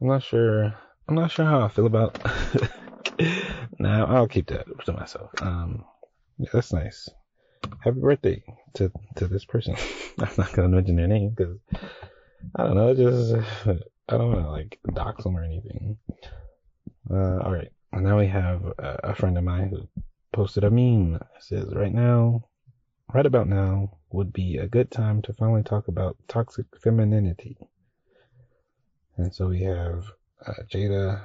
I'm 0.00 0.08
not 0.08 0.22
sure. 0.22 0.74
I'm 1.08 1.14
not 1.14 1.30
sure 1.30 1.46
how 1.46 1.62
I 1.62 1.68
feel 1.68 1.86
about. 1.86 2.18
now 3.78 4.06
I'll 4.06 4.28
keep 4.28 4.48
that 4.48 4.66
to 4.86 4.92
myself. 4.92 5.30
Um, 5.42 5.84
yeah, 6.38 6.50
that's 6.52 6.72
nice. 6.72 7.08
Happy 7.80 8.00
birthday 8.00 8.42
to 8.74 8.90
to 9.16 9.26
this 9.26 9.44
person. 9.44 9.76
I'm 10.18 10.30
not 10.36 10.52
gonna 10.52 10.68
mention 10.68 10.96
their 10.96 11.08
name 11.08 11.30
because 11.30 11.58
I 12.56 12.64
don't 12.64 12.76
know. 12.76 12.94
Just 12.94 13.34
I 14.08 14.16
don't 14.16 14.32
want 14.32 14.44
to 14.44 14.50
like 14.50 14.78
dox 14.94 15.24
them 15.24 15.36
or 15.36 15.42
anything. 15.42 15.98
Uh, 17.10 17.38
all 17.38 17.52
right. 17.52 17.70
Now 17.92 18.18
we 18.18 18.26
have 18.26 18.64
a, 18.78 19.00
a 19.04 19.14
friend 19.14 19.36
of 19.36 19.44
mine 19.44 19.70
who 19.70 19.88
posted 20.32 20.64
a 20.64 20.70
meme. 20.70 21.16
It 21.16 21.42
says, 21.42 21.74
right 21.74 21.92
now, 21.92 22.44
right 23.12 23.26
about 23.26 23.48
now 23.48 23.98
would 24.10 24.32
be 24.32 24.58
a 24.58 24.68
good 24.68 24.90
time 24.90 25.22
to 25.22 25.32
finally 25.32 25.62
talk 25.62 25.88
about 25.88 26.16
toxic 26.28 26.66
femininity. 26.82 27.56
And 29.16 29.34
so 29.34 29.48
we 29.48 29.62
have 29.62 30.04
uh, 30.46 30.62
Jada, 30.70 31.22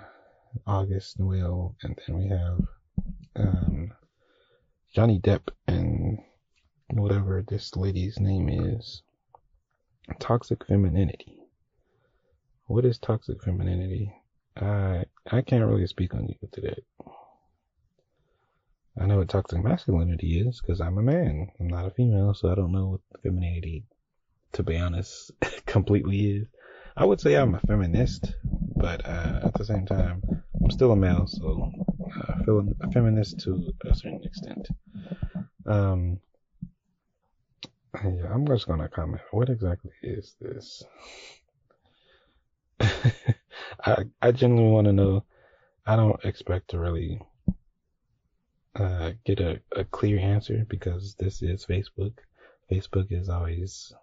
August, 0.66 1.20
Noel, 1.20 1.76
and 1.84 2.00
then 2.06 2.18
we 2.18 2.28
have 2.28 2.60
um, 3.36 3.92
Johnny 4.94 5.20
Depp 5.20 5.50
and 5.68 6.20
whatever 6.89 7.42
this 7.42 7.76
lady's 7.76 8.20
name 8.20 8.50
is. 8.50 9.02
Toxic 10.20 10.66
femininity. 10.66 11.39
What 12.68 12.86
is 12.86 12.98
toxic 12.98 13.42
femininity? 13.44 14.13
I 14.56 15.06
I 15.30 15.42
can't 15.42 15.66
really 15.66 15.88
speak 15.88 16.13
on 16.13 16.28
you 16.28 16.48
today. 16.52 16.84
I 19.00 19.06
know 19.06 19.18
what 19.18 19.30
toxic 19.30 19.63
masculinity 19.63 20.39
is 20.39 20.62
because 20.62 20.80
I'm 20.80 20.98
a 20.98 21.02
man. 21.02 21.52
I'm 21.60 21.68
not 21.68 21.88
a 21.88 21.92
female, 21.92 22.34
so 22.34 22.52
I 22.52 22.56
don't 22.56 22.72
know 22.72 22.89
what 22.89 23.22
femininity, 23.24 23.86
to 24.52 24.63
be 24.63 24.78
honest, 24.78 25.32
completely 25.66 26.38
is. 26.38 26.48
I 26.96 27.06
would 27.06 27.20
say 27.20 27.36
I'm 27.36 27.56
a 27.56 27.60
feminist, 27.60 28.36
but 28.76 29.06
uh, 29.06 29.40
at 29.44 29.54
the 29.56 29.66
same 29.66 29.86
time, 29.86 30.22
I'm 30.62 30.70
still 30.70 30.92
a 30.92 30.96
male, 30.96 31.26
so 31.28 31.72
uh, 32.18 32.34
I 32.34 32.44
feel 32.44 32.68
a 32.82 32.92
feminist 32.92 33.40
to 33.42 33.74
a 33.86 33.96
certain 33.96 34.24
extent. 34.24 34.68
Um, 35.66 36.20
yeah, 37.96 38.32
I'm 38.32 38.46
just 38.46 38.68
gonna 38.68 38.90
comment. 38.90 39.22
What 39.32 39.50
exactly 39.50 39.92
is 40.02 40.36
this? 40.40 40.84
I 42.80 44.06
I 44.22 44.32
genuinely 44.32 44.72
want 44.72 44.86
to 44.86 44.94
know. 44.94 45.24
I 45.86 45.96
don't 45.96 46.24
expect 46.24 46.70
to 46.70 46.80
really 46.80 47.20
uh, 48.76 49.12
get 49.26 49.40
a, 49.40 49.62
a 49.76 49.84
clear 49.84 50.20
answer 50.20 50.66
because 50.68 51.16
this 51.16 51.42
is 51.42 51.66
Facebook. 51.66 52.14
Facebook 52.72 53.12
is 53.12 53.30
always 53.30 53.94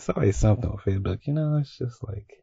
it's 0.00 0.08
always 0.08 0.36
something 0.36 0.70
with 0.70 0.80
Facebook. 0.80 1.26
You 1.26 1.34
know, 1.34 1.58
it's 1.58 1.76
just 1.76 2.02
like 2.02 2.42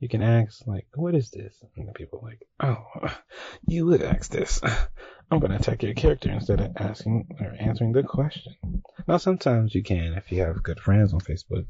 you 0.00 0.08
can 0.08 0.22
ask 0.22 0.66
like, 0.66 0.86
"What 0.94 1.14
is 1.14 1.30
this?" 1.30 1.54
And 1.76 1.94
people 1.94 2.20
are 2.20 2.30
like, 2.30 2.42
"Oh, 2.58 3.10
you 3.66 3.86
would 3.86 4.02
ask 4.02 4.30
this." 4.30 4.60
I'm 5.30 5.38
gonna 5.38 5.56
attack 5.56 5.84
your 5.84 5.94
character 5.94 6.30
instead 6.30 6.60
of 6.60 6.72
asking 6.76 7.28
or 7.40 7.54
answering 7.60 7.92
the 7.92 8.02
question. 8.02 8.82
Now, 9.06 9.18
sometimes 9.18 9.72
you 9.74 9.84
can 9.84 10.14
if 10.14 10.32
you 10.32 10.42
have 10.42 10.64
good 10.64 10.80
friends 10.80 11.14
on 11.14 11.20
Facebook, 11.20 11.66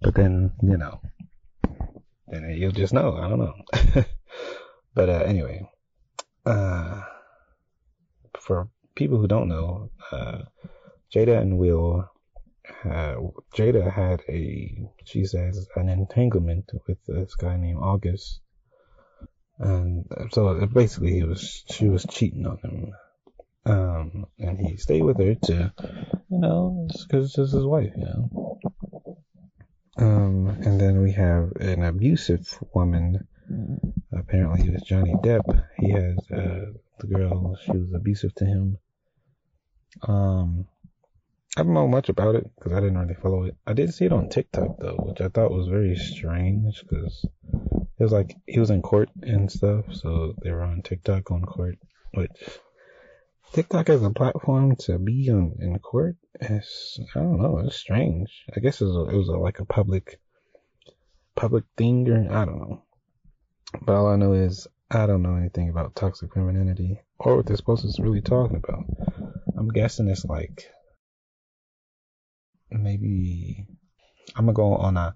but 0.00 0.16
then 0.16 0.50
you 0.60 0.76
know 0.76 1.00
and 2.26 2.58
you'll 2.58 2.72
just 2.72 2.92
know. 2.92 3.16
I 3.16 3.28
don't 3.28 3.38
know. 3.38 3.54
but 4.94 5.08
uh, 5.08 5.22
anyway, 5.24 5.68
uh, 6.44 7.02
for 8.40 8.68
people 8.96 9.18
who 9.18 9.28
don't 9.28 9.48
know, 9.48 9.90
uh, 10.10 10.42
Jada 11.14 11.40
and 11.40 11.58
Will, 11.58 12.10
uh, 12.84 13.16
Jada 13.54 13.90
had 13.90 14.22
a, 14.28 14.88
she 15.04 15.24
says, 15.24 15.66
an 15.76 15.88
entanglement 15.88 16.70
with 16.86 16.98
this 17.06 17.34
guy 17.34 17.56
named 17.56 17.80
August. 17.82 18.40
And 19.58 20.06
so 20.32 20.66
basically 20.66 21.14
he 21.14 21.24
was, 21.24 21.64
she 21.70 21.88
was 21.88 22.04
cheating 22.08 22.46
on 22.46 22.58
him. 22.58 22.92
Um, 23.66 24.26
and 24.38 24.58
he 24.58 24.76
stayed 24.76 25.02
with 25.02 25.18
her 25.18 25.34
to, 25.34 25.72
you 26.28 26.38
know, 26.38 26.86
because 27.08 27.36
it's 27.38 27.52
his 27.52 27.64
wife, 27.64 27.92
you 27.96 28.04
know. 28.04 28.58
Um, 29.96 30.48
and 30.48 30.80
then 30.80 31.00
we 31.00 31.12
have 31.12 31.52
an 31.60 31.82
abusive 31.82 32.58
woman. 32.74 33.26
Apparently, 34.12 34.66
it 34.66 34.72
was 34.72 34.82
Johnny 34.82 35.14
Depp. 35.22 35.64
He 35.78 35.90
has 35.90 36.18
uh, 36.30 36.72
the 36.98 37.06
girl. 37.06 37.56
She 37.64 37.72
was 37.72 37.92
abusive 37.94 38.34
to 38.36 38.44
him. 38.44 38.78
Um, 40.02 40.66
I 41.56 41.62
don't 41.62 41.74
know 41.74 41.86
much 41.86 42.08
about 42.08 42.34
it 42.34 42.50
because 42.56 42.72
I 42.72 42.80
didn't 42.80 42.98
really 42.98 43.14
follow 43.14 43.44
it. 43.44 43.56
I 43.64 43.74
did 43.74 43.94
see 43.94 44.06
it 44.06 44.12
on 44.12 44.28
TikTok 44.28 44.76
though, 44.78 44.96
which 44.96 45.20
I 45.20 45.28
thought 45.28 45.52
was 45.52 45.68
very 45.68 45.94
strange 45.94 46.82
because 46.82 47.24
it 47.52 48.02
was 48.02 48.10
like 48.10 48.36
he 48.46 48.58
was 48.58 48.70
in 48.70 48.82
court 48.82 49.08
and 49.22 49.50
stuff, 49.50 49.84
so 49.92 50.34
they 50.42 50.50
were 50.50 50.64
on 50.64 50.82
TikTok 50.82 51.30
on 51.30 51.42
court, 51.42 51.78
which 52.12 52.32
TikTok 53.52 53.88
as 53.88 54.02
a 54.02 54.10
platform 54.10 54.74
to 54.80 54.98
be 54.98 55.30
on, 55.30 55.56
in 55.60 55.78
court 55.78 56.16
is, 56.40 56.98
I 57.14 57.20
don't 57.20 57.40
know, 57.40 57.58
it's 57.58 57.76
strange. 57.76 58.44
I 58.56 58.58
guess 58.58 58.80
it 58.80 58.86
was, 58.86 58.96
a, 58.96 59.14
it 59.14 59.16
was 59.16 59.28
a, 59.28 59.36
like 59.36 59.60
a 59.60 59.64
public, 59.64 60.18
public 61.36 61.62
thing 61.76 62.08
or, 62.10 62.32
I 62.32 62.46
don't 62.46 62.58
know. 62.58 62.82
But 63.80 63.94
all 63.94 64.08
I 64.08 64.16
know 64.16 64.32
is, 64.32 64.66
I 64.90 65.06
don't 65.06 65.22
know 65.22 65.36
anything 65.36 65.68
about 65.68 65.94
toxic 65.94 66.34
femininity 66.34 67.00
or 67.16 67.36
what 67.36 67.46
this 67.46 67.60
post 67.60 67.84
is 67.84 68.00
really 68.00 68.22
talking 68.22 68.56
about. 68.56 68.86
I'm 69.56 69.68
guessing 69.68 70.08
it's 70.08 70.24
like, 70.24 70.68
maybe 72.82 73.66
I'm 74.36 74.46
gonna 74.46 74.54
go 74.54 74.74
on 74.76 74.96
a 74.96 75.14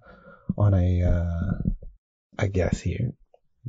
on 0.56 0.74
a 0.74 1.02
uh, 1.02 1.70
a 2.38 2.48
guess 2.48 2.80
here. 2.80 3.12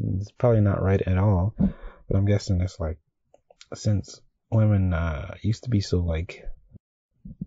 It's 0.02 0.32
probably 0.32 0.62
not 0.62 0.82
right 0.82 1.02
at 1.02 1.18
all, 1.18 1.54
but 1.58 2.16
I'm 2.18 2.26
guessing 2.26 2.62
it's 2.62 2.80
like 2.80 3.00
since 3.74 4.22
women 4.52 4.94
uh, 4.94 5.36
used 5.42 5.64
to 5.64 5.70
be 5.70 5.82
so 5.82 6.00
like 6.00 6.46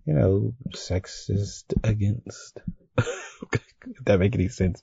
you 0.05 0.15
know 0.15 0.55
sexist 0.71 1.75
against. 1.85 2.61
that 4.05 4.21
make 4.21 4.35
any 4.35 4.49
sense? 4.49 4.83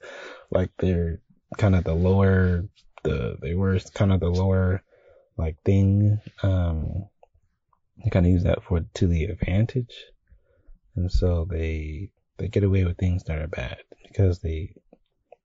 Like 0.51 0.71
they're 0.77 1.21
kind 1.57 1.75
of 1.75 1.83
the 1.83 1.93
lower 1.93 2.65
the 3.03 3.37
they 3.41 3.53
were 3.53 3.79
kind 3.93 4.11
of 4.11 4.19
the 4.19 4.29
lower 4.29 4.83
like 5.37 5.61
thing. 5.63 6.19
Um, 6.43 7.07
they 8.03 8.09
kind 8.09 8.25
of 8.25 8.31
use 8.31 8.43
that 8.43 8.63
for 8.63 8.81
to 8.95 9.07
the 9.07 9.25
advantage, 9.25 10.05
and 10.95 11.11
so 11.11 11.45
they 11.49 12.11
they 12.37 12.47
get 12.47 12.63
away 12.63 12.85
with 12.85 12.97
things 12.97 13.23
that 13.23 13.39
are 13.39 13.47
bad 13.47 13.77
because 14.07 14.39
they 14.39 14.73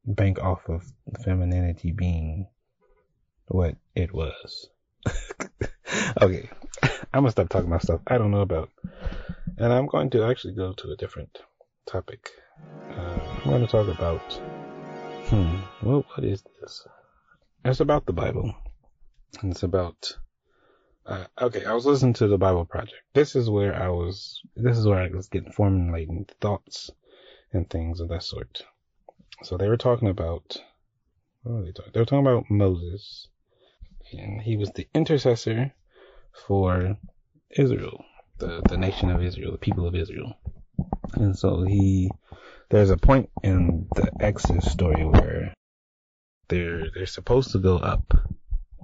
bank 0.07 0.38
off 0.38 0.68
of 0.68 0.85
femininity 1.24 1.92
being 1.92 2.46
what 3.46 3.76
it 3.94 4.12
was. 4.12 4.68
okay, 6.22 6.48
I'm 6.83 7.22
gonna 7.22 7.30
stop 7.30 7.48
talking 7.48 7.68
about 7.68 7.83
stuff 7.83 8.00
I 8.07 8.18
don't 8.18 8.30
know 8.30 8.40
about, 8.40 8.70
and 9.59 9.72
I'm 9.72 9.87
going 9.87 10.11
to 10.11 10.24
actually 10.24 10.54
go 10.54 10.72
to 10.72 10.90
a 10.90 10.96
different 10.96 11.38
topic. 11.87 12.30
Uh, 12.90 13.18
I'm 13.44 13.50
going 13.50 13.66
to 13.66 13.70
talk 13.70 13.88
about, 13.88 14.20
hmm, 15.28 15.57
well, 15.83 16.04
what 16.14 16.24
is 16.24 16.42
this? 16.61 16.87
It's 17.64 17.80
about 17.80 18.07
the 18.07 18.12
Bible. 18.12 18.54
And 19.42 19.52
it's 19.52 19.62
about, 19.62 20.16
uh, 21.06 21.24
okay, 21.40 21.64
I 21.64 21.74
was 21.74 21.86
listening 21.86 22.14
to 22.14 22.28
the 22.28 22.38
Bible 22.38 22.64
Project. 22.64 23.02
This 23.12 23.36
is 23.36 23.50
where 23.50 23.74
I 23.74 23.88
was, 23.88 24.40
this 24.56 24.78
is 24.78 24.86
where 24.86 25.00
I 25.00 25.08
was 25.08 25.28
getting 25.28 25.52
formulating 25.52 26.26
thoughts 26.40 26.90
and 27.52 27.68
things 27.68 28.00
of 28.00 28.08
that 28.08 28.22
sort. 28.22 28.62
So 29.42 29.56
they 29.56 29.68
were 29.68 29.76
talking 29.76 30.08
about, 30.08 30.56
what 31.42 31.56
were 31.56 31.64
they 31.64 31.72
talking? 31.72 31.92
They 31.92 32.00
were 32.00 32.06
talking 32.06 32.26
about 32.26 32.50
Moses. 32.50 33.28
And 34.12 34.40
he 34.40 34.56
was 34.56 34.70
the 34.72 34.88
intercessor 34.94 35.72
for 36.46 36.96
Israel, 37.50 38.04
the, 38.38 38.62
the 38.68 38.76
nation 38.76 39.10
of 39.10 39.22
Israel, 39.22 39.52
the 39.52 39.58
people 39.58 39.86
of 39.86 39.94
Israel. 39.94 40.34
And 41.14 41.36
so 41.36 41.62
he, 41.62 42.10
there's 42.70 42.90
a 42.90 42.96
point 42.96 43.30
in 43.42 43.88
the 43.94 44.10
Exodus 44.20 44.70
story 44.70 45.04
where 45.04 45.54
they're 46.48 46.90
they're 46.94 47.06
supposed 47.06 47.52
to 47.52 47.58
go 47.58 47.76
up 47.78 48.14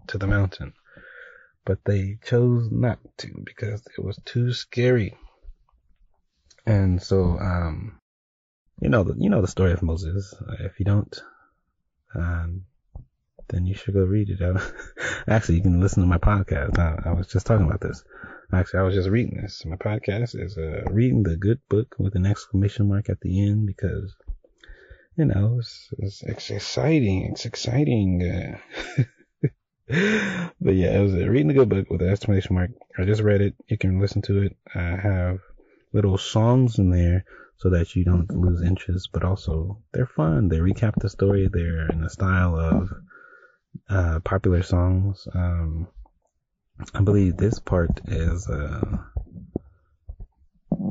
to 0.08 0.18
the 0.18 0.26
mountain, 0.26 0.72
but 1.70 1.84
they 1.84 2.18
chose 2.24 2.68
not 2.72 2.98
to 3.16 3.28
because 3.44 3.80
it 3.96 4.04
was 4.04 4.18
too 4.24 4.52
scary. 4.52 5.16
And 6.66 7.00
so, 7.00 7.38
um, 7.38 8.00
you 8.80 8.88
know 8.88 9.04
the 9.04 9.14
you 9.16 9.30
know 9.30 9.40
the 9.40 9.46
story 9.46 9.70
of 9.70 9.80
Moses. 9.80 10.34
If 10.58 10.80
you 10.80 10.84
don't, 10.84 11.22
um, 12.12 12.62
then 13.50 13.66
you 13.66 13.76
should 13.76 13.94
go 13.94 14.02
read 14.02 14.30
it. 14.30 14.40
Actually, 15.28 15.58
you 15.58 15.62
can 15.62 15.80
listen 15.80 16.02
to 16.02 16.08
my 16.08 16.18
podcast. 16.18 16.76
I, 16.76 17.08
I, 17.08 17.12
was 17.12 17.28
just 17.28 17.46
talking 17.46 17.66
about 17.66 17.80
this. 17.80 18.02
Actually, 18.52 18.80
I 18.80 18.82
was 18.82 18.96
just 18.96 19.08
reading 19.08 19.40
this. 19.40 19.64
My 19.64 19.76
podcast 19.76 20.34
is 20.34 20.58
uh, 20.58 20.90
reading 20.90 21.22
the 21.22 21.36
good 21.36 21.60
book 21.68 21.94
with 22.00 22.16
an 22.16 22.26
exclamation 22.26 22.88
mark 22.88 23.08
at 23.08 23.20
the 23.20 23.48
end 23.48 23.68
because 23.68 24.12
you 25.16 25.26
know, 25.26 25.58
it's, 25.60 25.88
it's, 25.98 26.22
it's 26.24 26.50
exciting. 26.50 27.28
It's 27.30 27.44
exciting. 27.44 28.58
Uh, 28.98 29.04
but 30.60 30.74
yeah, 30.74 30.98
it 30.98 31.02
was 31.02 31.14
a 31.14 31.28
reading 31.28 31.50
a 31.50 31.54
good 31.54 31.68
book 31.68 31.90
with 31.90 32.00
an 32.00 32.10
exclamation 32.10 32.54
mark. 32.54 32.70
I 32.96 33.04
just 33.04 33.22
read 33.22 33.40
it. 33.40 33.54
You 33.68 33.76
can 33.76 34.00
listen 34.00 34.22
to 34.22 34.42
it. 34.42 34.56
I 34.72 34.96
have 34.96 35.40
little 35.92 36.16
songs 36.16 36.78
in 36.78 36.90
there 36.90 37.24
so 37.56 37.70
that 37.70 37.96
you 37.96 38.04
don't 38.04 38.30
lose 38.30 38.62
interest, 38.62 39.08
but 39.12 39.24
also 39.24 39.82
they're 39.92 40.06
fun. 40.06 40.48
They 40.48 40.58
recap 40.58 40.94
the 40.94 41.08
story. 41.08 41.48
They're 41.52 41.88
in 41.88 42.02
the 42.02 42.10
style 42.10 42.56
of 42.56 42.90
uh, 43.88 44.20
popular 44.20 44.62
songs. 44.62 45.26
Um, 45.34 45.88
I 46.94 47.00
believe 47.00 47.36
this 47.36 47.58
part 47.58 48.00
is 48.06 48.48
uh, 48.48 48.96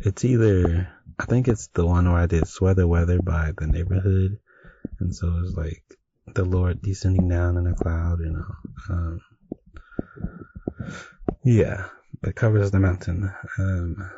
it's 0.01 0.25
either 0.25 0.89
I 1.17 1.25
think 1.25 1.47
it's 1.47 1.67
the 1.67 1.85
one 1.85 2.11
where 2.11 2.21
I 2.21 2.25
did 2.25 2.47
Sweater 2.47 2.87
Weather 2.87 3.21
by 3.21 3.53
the 3.57 3.67
neighborhood. 3.67 4.39
And 4.99 5.15
so 5.15 5.41
it's 5.43 5.55
like 5.55 5.83
the 6.35 6.45
Lord 6.45 6.81
descending 6.81 7.27
down 7.27 7.57
in 7.57 7.67
a 7.67 7.73
cloud, 7.73 8.19
you 8.19 8.31
know. 8.31 8.55
Um, 8.89 9.21
yeah, 11.43 11.85
that 12.21 12.35
covers 12.35 12.71
the 12.71 12.79
mountain. 12.79 13.31
Um, 13.57 14.11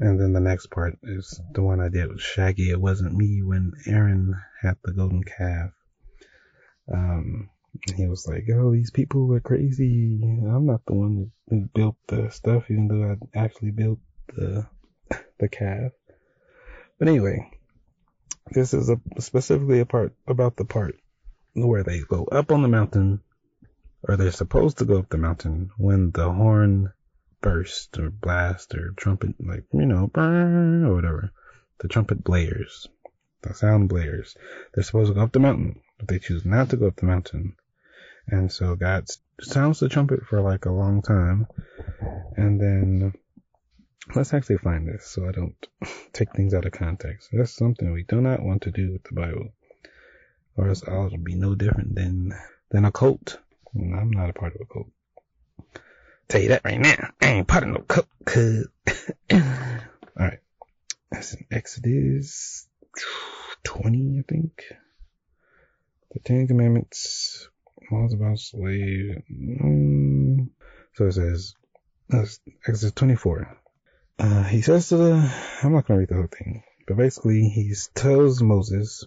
and 0.00 0.20
then 0.20 0.32
the 0.32 0.40
next 0.40 0.70
part 0.70 0.98
is 1.02 1.40
the 1.52 1.62
one 1.62 1.80
I 1.80 1.88
did 1.88 2.08
with 2.08 2.20
Shaggy. 2.20 2.70
It 2.70 2.80
wasn't 2.80 3.16
me 3.16 3.42
when 3.42 3.72
Aaron 3.86 4.34
had 4.60 4.76
the 4.82 4.92
golden 4.92 5.22
calf. 5.22 5.70
Um, 6.92 7.50
he 7.96 8.06
was 8.06 8.26
like, 8.26 8.44
"Oh, 8.52 8.72
these 8.72 8.90
people 8.90 9.32
are 9.34 9.40
crazy. 9.40 10.20
I'm 10.22 10.66
not 10.66 10.84
the 10.86 10.94
one 10.94 11.32
who 11.48 11.68
built 11.74 11.96
the 12.08 12.30
stuff, 12.30 12.70
even 12.70 12.88
though 12.88 13.16
I 13.34 13.38
actually 13.38 13.70
built 13.70 13.98
the 14.28 14.66
the 15.38 15.48
calf." 15.48 15.92
But 16.98 17.08
anyway, 17.08 17.50
this 18.50 18.74
is 18.74 18.88
a, 18.88 19.00
specifically 19.18 19.80
a 19.80 19.86
part 19.86 20.14
about 20.26 20.56
the 20.56 20.64
part 20.64 20.96
where 21.54 21.82
they 21.82 22.00
go 22.00 22.24
up 22.24 22.52
on 22.52 22.62
the 22.62 22.68
mountain, 22.68 23.20
or 24.02 24.16
they're 24.16 24.30
supposed 24.30 24.78
to 24.78 24.84
go 24.84 24.98
up 24.98 25.08
the 25.08 25.18
mountain 25.18 25.70
when 25.78 26.10
the 26.10 26.30
horn 26.30 26.92
burst 27.40 27.98
or 27.98 28.10
blast 28.10 28.74
or 28.74 28.92
trumpet, 28.96 29.34
like, 29.38 29.64
you 29.72 29.86
know, 29.86 30.10
or 30.14 30.94
whatever. 30.94 31.30
The 31.78 31.88
trumpet 31.88 32.22
blares. 32.22 32.86
The 33.42 33.54
sound 33.54 33.88
blares. 33.88 34.36
They're 34.74 34.84
supposed 34.84 35.10
to 35.10 35.14
go 35.14 35.22
up 35.22 35.32
the 35.32 35.40
mountain, 35.40 35.80
but 35.98 36.08
they 36.08 36.18
choose 36.18 36.44
not 36.44 36.70
to 36.70 36.76
go 36.76 36.86
up 36.86 36.96
the 36.96 37.06
mountain. 37.06 37.56
And 38.26 38.50
so 38.50 38.74
God 38.74 39.06
sounds 39.40 39.80
the 39.80 39.88
trumpet 39.88 40.24
for 40.24 40.40
like 40.40 40.64
a 40.64 40.72
long 40.72 41.02
time. 41.02 41.46
And 42.36 42.60
then 42.60 43.12
Let's 44.14 44.34
actually 44.34 44.58
find 44.58 44.86
this 44.86 45.06
so 45.06 45.26
I 45.26 45.32
don't 45.32 45.56
take 46.12 46.30
things 46.32 46.52
out 46.52 46.66
of 46.66 46.72
context. 46.72 47.30
That's 47.32 47.56
something 47.56 47.90
we 47.90 48.02
do 48.02 48.20
not 48.20 48.42
want 48.42 48.62
to 48.62 48.70
do 48.70 48.92
with 48.92 49.02
the 49.04 49.14
Bible. 49.14 49.54
Or 50.56 50.68
else 50.68 50.82
I'll 50.86 51.16
be 51.16 51.34
no 51.34 51.54
different 51.54 51.94
than, 51.94 52.34
than 52.70 52.84
a 52.84 52.92
cult. 52.92 53.38
I'm 53.74 54.10
not 54.10 54.30
a 54.30 54.32
part 54.32 54.54
of 54.54 54.60
a 54.60 54.72
cult. 54.72 54.86
Tell 56.28 56.40
you 56.40 56.48
that 56.48 56.64
right 56.64 56.80
now. 56.80 57.10
I 57.20 57.26
ain't 57.26 57.48
part 57.48 57.64
of 57.64 57.70
no 57.70 57.80
cult, 57.80 58.06
cuz. 58.24 58.68
Alright. 59.32 60.40
That's 61.10 61.34
in 61.34 61.46
Exodus 61.50 62.66
20, 63.64 64.18
I 64.20 64.22
think. 64.32 64.64
The 66.12 66.20
Ten 66.20 66.46
Commandments, 66.46 67.48
laws 67.90 68.14
about 68.14 68.38
slaves. 68.38 69.18
Mm. 69.30 70.48
So 70.94 71.06
it 71.06 71.12
says, 71.12 71.54
Exodus 72.12 72.92
24. 72.92 73.58
Uh, 74.18 74.42
he 74.44 74.62
says 74.62 74.88
to 74.88 74.96
the, 74.96 75.34
I'm 75.62 75.72
not 75.72 75.86
to 75.86 75.94
read 75.94 76.08
the 76.08 76.14
whole 76.14 76.26
thing, 76.26 76.62
but 76.86 76.96
basically 76.96 77.48
he 77.48 77.74
tells 77.94 78.40
Moses 78.40 79.04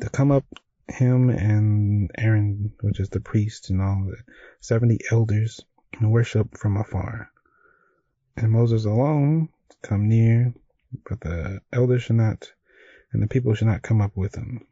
to 0.00 0.10
come 0.10 0.32
up, 0.32 0.44
him 0.88 1.30
and 1.30 2.10
Aaron, 2.16 2.72
which 2.80 3.00
is 3.00 3.08
the 3.08 3.20
priest 3.20 3.70
and 3.70 3.80
all 3.80 4.06
the 4.06 4.16
70 4.60 4.98
elders, 5.10 5.60
worship 6.00 6.56
from 6.56 6.76
afar. 6.76 7.30
And 8.36 8.52
Moses 8.52 8.84
alone 8.84 9.48
come 9.82 10.08
near, 10.08 10.54
but 11.08 11.20
the 11.20 11.60
elders 11.72 12.04
should 12.04 12.16
not, 12.16 12.52
and 13.12 13.22
the 13.22 13.26
people 13.26 13.54
should 13.54 13.66
not 13.66 13.82
come 13.82 14.00
up 14.00 14.16
with 14.16 14.34
him. 14.34 14.66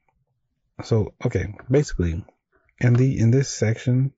So, 0.85 1.15
okay, 1.25 1.55
basically, 1.71 2.25
in 2.81 2.95
the, 2.95 3.19
in 3.19 3.31
this 3.31 3.49
section, 3.49 4.13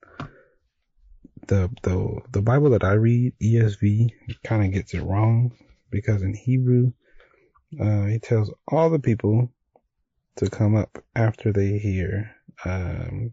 the 1.46 1.70
the 1.82 2.20
the 2.30 2.42
Bible 2.42 2.70
that 2.70 2.84
I 2.84 2.92
read, 2.92 3.32
ESV, 3.40 4.10
kind 4.44 4.64
of 4.64 4.72
gets 4.72 4.94
it 4.94 5.02
wrong 5.02 5.52
because 5.90 6.22
in 6.22 6.34
Hebrew, 6.34 6.92
uh, 7.80 8.04
he 8.04 8.18
tells 8.18 8.52
all 8.66 8.90
the 8.90 8.98
people 8.98 9.50
to 10.38 10.48
come 10.48 10.76
up 10.76 11.02
after 11.14 11.52
they 11.52 11.78
hear, 11.78 12.30
um, 12.64 13.32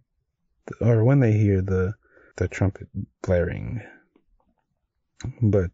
or 0.82 1.04
when 1.04 1.20
they 1.20 1.34
hear 1.34 1.62
the 1.62 1.94
the 2.38 2.48
trumpet 2.48 2.88
blaring. 3.22 3.82
But 5.42 5.72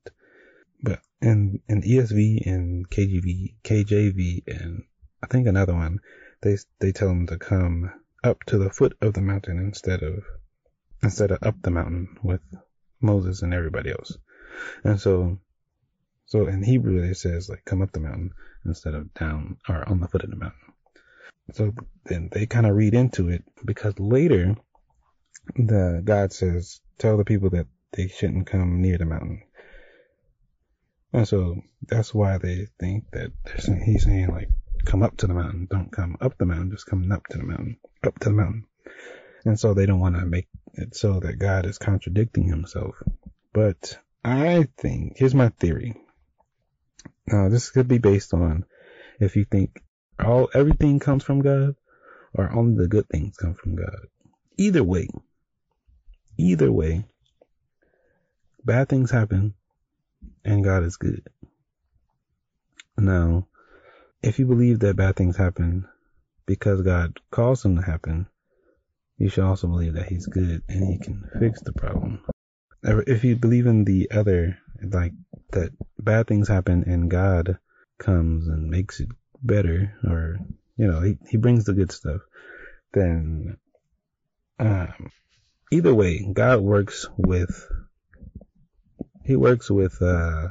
but 0.83 0.99
in 1.21 1.61
in 1.67 1.81
ESV 1.81 2.45
and 2.45 2.89
KJV, 2.89 3.55
KJV, 3.63 4.43
and 4.47 4.83
I 5.23 5.27
think 5.27 5.47
another 5.47 5.73
one, 5.73 5.99
they 6.41 6.57
they 6.79 6.91
tell 6.91 7.07
them 7.07 7.27
to 7.27 7.37
come 7.37 7.91
up 8.23 8.43
to 8.47 8.57
the 8.57 8.69
foot 8.69 8.97
of 9.01 9.13
the 9.13 9.21
mountain 9.21 9.57
instead 9.57 10.03
of 10.03 10.23
instead 11.01 11.31
of 11.31 11.39
up 11.41 11.55
the 11.61 11.71
mountain 11.71 12.17
with 12.23 12.41
Moses 13.01 13.41
and 13.41 13.53
everybody 13.53 13.91
else. 13.91 14.17
And 14.83 14.99
so, 14.99 15.39
so 16.25 16.47
in 16.47 16.61
Hebrew 16.61 17.01
it 17.03 17.15
says 17.15 17.49
like 17.49 17.63
come 17.65 17.81
up 17.81 17.93
the 17.93 18.01
mountain 18.01 18.31
instead 18.65 18.93
of 18.93 19.13
down 19.13 19.57
or 19.69 19.87
on 19.87 20.01
the 20.01 20.07
foot 20.09 20.23
of 20.23 20.29
the 20.29 20.35
mountain. 20.35 20.70
So 21.53 21.73
then 22.05 22.29
they 22.31 22.45
kind 22.45 22.65
of 22.65 22.75
read 22.75 22.93
into 22.93 23.29
it 23.29 23.43
because 23.65 23.99
later 23.99 24.55
the 25.55 26.01
God 26.03 26.31
says 26.33 26.81
tell 26.97 27.17
the 27.17 27.25
people 27.25 27.49
that 27.51 27.67
they 27.91 28.07
shouldn't 28.07 28.47
come 28.47 28.81
near 28.81 28.97
the 28.97 29.05
mountain. 29.05 29.43
And 31.13 31.27
so 31.27 31.61
that's 31.87 32.13
why 32.13 32.37
they 32.37 32.67
think 32.79 33.11
that 33.11 33.31
he's 33.83 34.05
saying 34.05 34.29
like, 34.29 34.49
come 34.85 35.03
up 35.03 35.17
to 35.17 35.27
the 35.27 35.33
mountain. 35.33 35.67
Don't 35.69 35.91
come 35.91 36.15
up 36.21 36.37
the 36.37 36.45
mountain. 36.45 36.71
Just 36.71 36.85
come 36.85 37.11
up 37.11 37.27
to 37.27 37.37
the 37.37 37.43
mountain, 37.43 37.77
up 38.03 38.17
to 38.19 38.29
the 38.29 38.35
mountain. 38.35 38.65
And 39.43 39.59
so 39.59 39.73
they 39.73 39.85
don't 39.85 39.99
want 39.99 40.15
to 40.15 40.25
make 40.25 40.47
it 40.75 40.95
so 40.95 41.19
that 41.19 41.39
God 41.39 41.65
is 41.65 41.77
contradicting 41.77 42.47
himself. 42.47 42.95
But 43.53 43.97
I 44.23 44.67
think, 44.77 45.17
here's 45.17 45.35
my 45.35 45.49
theory. 45.49 45.95
Now 47.27 47.49
this 47.49 47.69
could 47.71 47.87
be 47.87 47.97
based 47.97 48.33
on 48.33 48.65
if 49.19 49.35
you 49.35 49.45
think 49.45 49.81
all, 50.23 50.49
everything 50.53 50.99
comes 50.99 51.23
from 51.23 51.41
God 51.41 51.75
or 52.33 52.51
only 52.51 52.75
the 52.77 52.87
good 52.87 53.07
things 53.09 53.35
come 53.37 53.55
from 53.55 53.75
God. 53.75 54.07
Either 54.57 54.83
way, 54.83 55.07
either 56.37 56.71
way, 56.71 57.05
bad 58.63 58.89
things 58.89 59.11
happen 59.11 59.53
and 60.45 60.63
God 60.63 60.83
is 60.83 60.97
good. 60.97 61.27
Now, 62.97 63.47
if 64.21 64.39
you 64.39 64.45
believe 64.45 64.79
that 64.79 64.95
bad 64.95 65.15
things 65.15 65.37
happen 65.37 65.87
because 66.45 66.81
God 66.81 67.19
caused 67.31 67.63
them 67.63 67.77
to 67.77 67.81
happen, 67.81 68.27
you 69.17 69.29
should 69.29 69.43
also 69.43 69.67
believe 69.67 69.93
that 69.93 70.07
He's 70.07 70.27
good 70.27 70.61
and 70.67 70.83
He 70.83 70.99
can 70.99 71.23
fix 71.39 71.61
the 71.61 71.73
problem. 71.73 72.23
If 72.83 73.23
you 73.23 73.35
believe 73.35 73.67
in 73.67 73.85
the 73.85 74.09
other, 74.11 74.57
like 74.81 75.13
that 75.51 75.71
bad 75.99 76.27
things 76.27 76.47
happen 76.47 76.83
and 76.87 77.09
God 77.09 77.57
comes 77.99 78.47
and 78.47 78.69
makes 78.69 78.99
it 78.99 79.09
better, 79.41 79.97
or 80.03 80.37
you 80.77 80.87
know, 80.87 81.01
He 81.01 81.17
He 81.29 81.37
brings 81.37 81.65
the 81.65 81.73
good 81.73 81.91
stuff, 81.91 82.21
then 82.93 83.57
um, 84.59 85.11
either 85.71 85.93
way, 85.93 86.27
God 86.31 86.61
works 86.61 87.07
with 87.17 87.67
he 89.23 89.35
works 89.35 89.69
with 89.69 90.01
uh, 90.01 90.47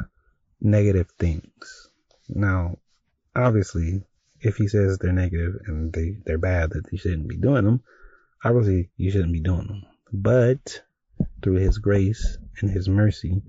negative 0.60 1.08
things. 1.18 1.90
Now, 2.28 2.78
obviously, 3.34 4.02
if 4.40 4.56
he 4.56 4.68
says 4.68 4.98
they're 4.98 5.12
negative 5.12 5.54
and 5.66 5.92
they, 5.92 6.16
they're 6.24 6.38
bad, 6.38 6.70
that 6.70 6.90
you 6.90 6.98
shouldn't 6.98 7.28
be 7.28 7.36
doing 7.36 7.64
them, 7.64 7.82
obviously 8.44 8.90
you 8.96 9.10
shouldn't 9.10 9.32
be 9.32 9.40
doing 9.40 9.66
them. 9.66 9.82
But 10.12 10.82
through 11.42 11.56
his 11.56 11.78
grace 11.78 12.38
and 12.60 12.70
his 12.70 12.88
mercy, 12.88 13.42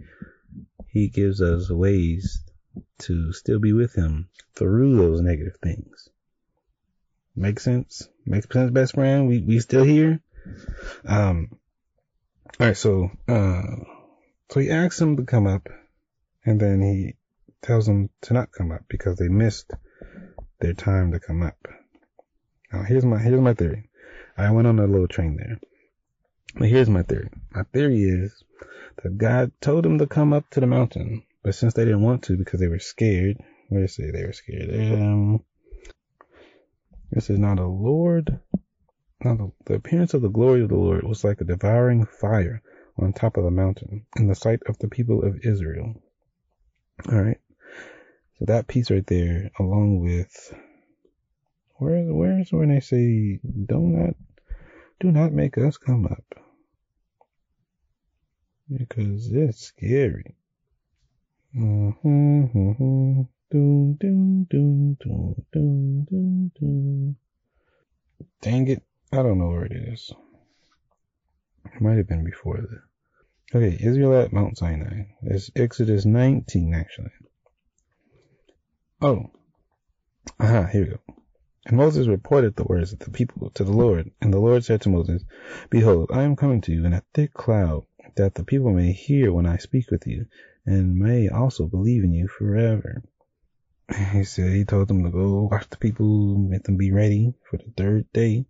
he 0.88 1.08
gives 1.08 1.42
us 1.42 1.70
ways 1.70 2.44
to 3.00 3.34
still 3.34 3.60
be 3.60 3.74
with 3.74 3.96
him 3.96 4.30
through 4.56 4.98
those 4.98 5.22
negative 5.22 5.58
things. 5.62 6.10
Make 7.36 7.60
sense? 7.60 8.08
Makes 8.26 8.50
sense, 8.52 8.72
best 8.72 8.94
friend? 8.94 9.28
We, 9.28 9.40
we 9.40 9.60
still 9.60 9.84
here? 9.84 10.22
Um, 11.06 11.58
alright, 12.60 12.78
so, 12.78 13.12
uh, 13.28 13.62
so 14.50 14.60
he 14.60 14.70
asks 14.70 15.00
him 15.00 15.18
to 15.18 15.24
come 15.24 15.48
up, 15.48 15.70
and 16.46 16.60
then 16.60 16.82
he 16.82 17.16
tells 17.62 17.86
them 17.86 18.10
to 18.22 18.34
not 18.34 18.52
come 18.52 18.72
up 18.72 18.84
because 18.90 19.18
they 19.18 19.28
missed 19.28 19.72
their 20.60 20.74
time 20.74 21.12
to 21.12 21.20
come 21.20 21.42
up. 21.42 21.58
Now 22.72 22.84
here's 22.84 23.06
my 23.06 23.18
here's 23.18 23.40
my 23.40 23.54
theory. 23.54 23.90
I 24.38 24.52
went 24.52 24.68
on 24.68 24.80
a 24.80 24.88
little 24.88 25.08
train 25.08 25.38
there. 25.38 25.60
But 26.56 26.70
here's 26.70 26.90
my 26.90 27.04
theory. 27.04 27.30
My 27.54 27.64
theory 27.64 28.04
is 28.04 28.44
that 29.04 29.18
God 29.18 29.52
told 29.62 29.86
him 29.86 30.00
to 30.00 30.08
come 30.08 30.34
up 30.34 30.50
to 30.52 30.60
the 30.60 30.68
mountain, 30.68 31.24
but 31.44 31.56
since 31.56 31.74
they 31.74 31.86
didn't 31.86 32.04
want 32.04 32.24
to 32.24 32.38
because 32.38 32.60
they 32.60 32.68
were 32.68 32.80
scared, 32.80 33.38
did 33.72 33.90
say 33.90 34.12
they 34.12 34.26
were 34.26 34.34
scared? 34.34 34.70
Um, 35.02 35.44
this 37.12 37.30
is 37.30 37.40
not 37.40 37.60
a 37.60 37.66
Lord. 37.66 38.40
Now 39.24 39.36
the, 39.36 39.52
the 39.66 39.74
appearance 39.76 40.14
of 40.14 40.22
the 40.22 40.30
glory 40.30 40.62
of 40.62 40.70
the 40.70 40.76
Lord 40.76 41.04
was 41.04 41.24
like 41.24 41.42
a 41.42 41.46
devouring 41.46 42.06
fire 42.06 42.62
on 42.98 43.14
top 43.14 43.38
of 43.38 43.44
the 43.44 43.52
mountain 43.52 44.06
in 44.18 44.28
the 44.28 44.36
sight 44.36 44.62
of 44.68 44.78
the 44.80 44.88
people 44.88 45.24
of 45.24 45.40
Israel. 45.44 45.96
All 47.12 47.22
right. 47.22 47.40
So 48.38 48.46
that 48.46 48.68
piece 48.68 48.92
right 48.92 49.06
there, 49.06 49.52
along 49.60 50.00
with 50.00 50.54
where 51.78 52.04
where's 52.04 52.52
when 52.52 52.70
they 52.70 52.80
say 52.80 53.40
do 53.44 53.80
not 53.80 54.16
do 55.00 55.12
not 55.12 55.32
make 55.32 55.58
us 55.58 55.78
come 55.78 56.06
up 56.06 56.36
because 58.76 59.32
it's 59.32 59.62
scary. 59.62 60.36
Dang 61.54 61.98
it. 68.42 68.84
I 69.12 69.18
don't 69.18 69.38
know 69.38 69.50
where 69.50 69.66
it 69.66 69.74
is. 69.74 70.14
It 71.66 71.82
might 71.82 71.98
have 71.98 72.08
been 72.08 72.24
before 72.24 72.62
this. 72.62 72.80
Okay, 73.54 73.78
Israel 73.86 74.16
at 74.22 74.32
Mount 74.32 74.58
Sinai. 74.58 75.08
It's 75.24 75.52
Exodus 75.54 76.06
19, 76.06 76.74
actually. 76.74 77.12
Oh. 79.02 79.32
Aha, 80.40 80.68
here 80.72 80.84
we 80.84 80.90
go. 80.92 81.00
And 81.66 81.76
Moses 81.76 82.08
reported 82.08 82.56
the 82.56 82.64
words 82.64 82.94
of 82.94 83.00
the 83.00 83.12
people 83.12 83.50
to 83.52 83.66
the 83.66 83.74
Lord. 83.74 84.10
And 84.22 84.34
the 84.34 84.40
Lord 84.40 84.64
said 84.64 84.80
to 84.82 84.90
Moses, 84.90 85.26
Behold, 85.70 86.12
I 86.14 86.24
am 86.24 86.38
coming 86.38 86.62
to 86.62 86.72
you 86.72 86.86
in 86.86 86.94
a 86.94 87.04
thick 87.14 87.34
cloud, 87.34 87.86
that 88.16 88.36
the 88.36 88.44
people 88.44 88.72
may 88.72 88.92
hear 88.92 89.32
when 89.32 89.46
I 89.46 89.58
speak 89.58 89.92
with 89.92 90.08
you, 90.08 90.28
and 90.66 90.98
may 90.98 91.30
also 91.30 91.66
believe 91.66 92.04
in 92.04 92.14
you 92.14 92.28
forever. 92.28 93.04
He 94.14 94.24
said, 94.24 94.52
he 94.52 94.64
told 94.64 94.88
them 94.88 95.04
to 95.04 95.10
go 95.10 95.50
watch 95.52 95.70
the 95.70 95.78
people, 95.78 96.38
make 96.38 96.64
them 96.64 96.78
be 96.78 96.92
ready 96.92 97.34
for 97.50 97.58
the 97.58 97.72
third 97.76 98.12
day. 98.14 98.46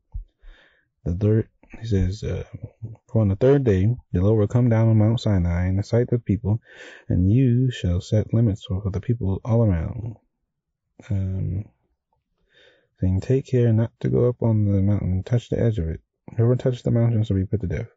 The 1.03 1.15
third, 1.15 1.49
he 1.79 1.87
says, 1.87 2.23
uh, 2.23 2.43
For 3.11 3.21
on 3.21 3.29
the 3.29 3.35
third 3.35 3.63
day 3.63 3.95
the 4.11 4.21
Lord 4.21 4.39
will 4.39 4.47
come 4.47 4.69
down 4.69 4.89
on 4.89 4.97
Mount 4.97 5.19
Sinai 5.19 5.67
in 5.67 5.77
the 5.77 5.83
sight 5.83 6.03
of 6.03 6.09
the 6.09 6.19
people, 6.19 6.61
and 7.09 7.31
you 7.31 7.71
shall 7.71 8.01
set 8.01 8.33
limits 8.33 8.65
for 8.65 8.89
the 8.91 9.01
people 9.01 9.41
all 9.43 9.63
around. 9.63 10.17
Um, 11.09 11.65
saying, 12.99 13.21
Take 13.21 13.47
care 13.47 13.73
not 13.73 13.91
to 14.01 14.09
go 14.09 14.29
up 14.29 14.43
on 14.43 14.65
the 14.65 14.81
mountain, 14.81 15.23
touch 15.23 15.49
the 15.49 15.59
edge 15.59 15.79
of 15.79 15.89
it. 15.89 16.01
Whoever 16.37 16.55
touches 16.55 16.83
the 16.83 16.91
mountain 16.91 17.23
shall 17.23 17.37
be 17.37 17.45
put 17.45 17.61
to 17.61 17.67
death. 17.67 17.89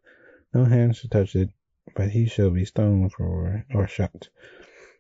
No 0.55 0.65
hand 0.65 0.95
shall 0.95 1.11
touch 1.11 1.35
it, 1.35 1.51
but 1.97 2.11
he 2.11 2.27
shall 2.27 2.51
be 2.51 2.65
stoned 2.65 3.13
for 3.13 3.67
or 3.75 3.89
shot. 3.89 4.29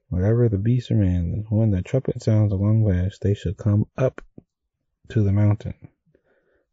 Wherever 0.09 0.49
the 0.49 0.59
beast 0.59 0.91
or 0.91 0.97
man, 0.97 1.45
when 1.49 1.71
the 1.71 1.81
trumpet 1.81 2.25
sounds 2.25 2.53
a 2.53 2.57
long 2.57 2.83
blast, 2.83 3.23
they 3.23 3.35
shall 3.35 3.55
come 3.55 3.87
up 3.97 4.21
to 5.11 5.23
the 5.23 5.33
mountain. 5.33 5.75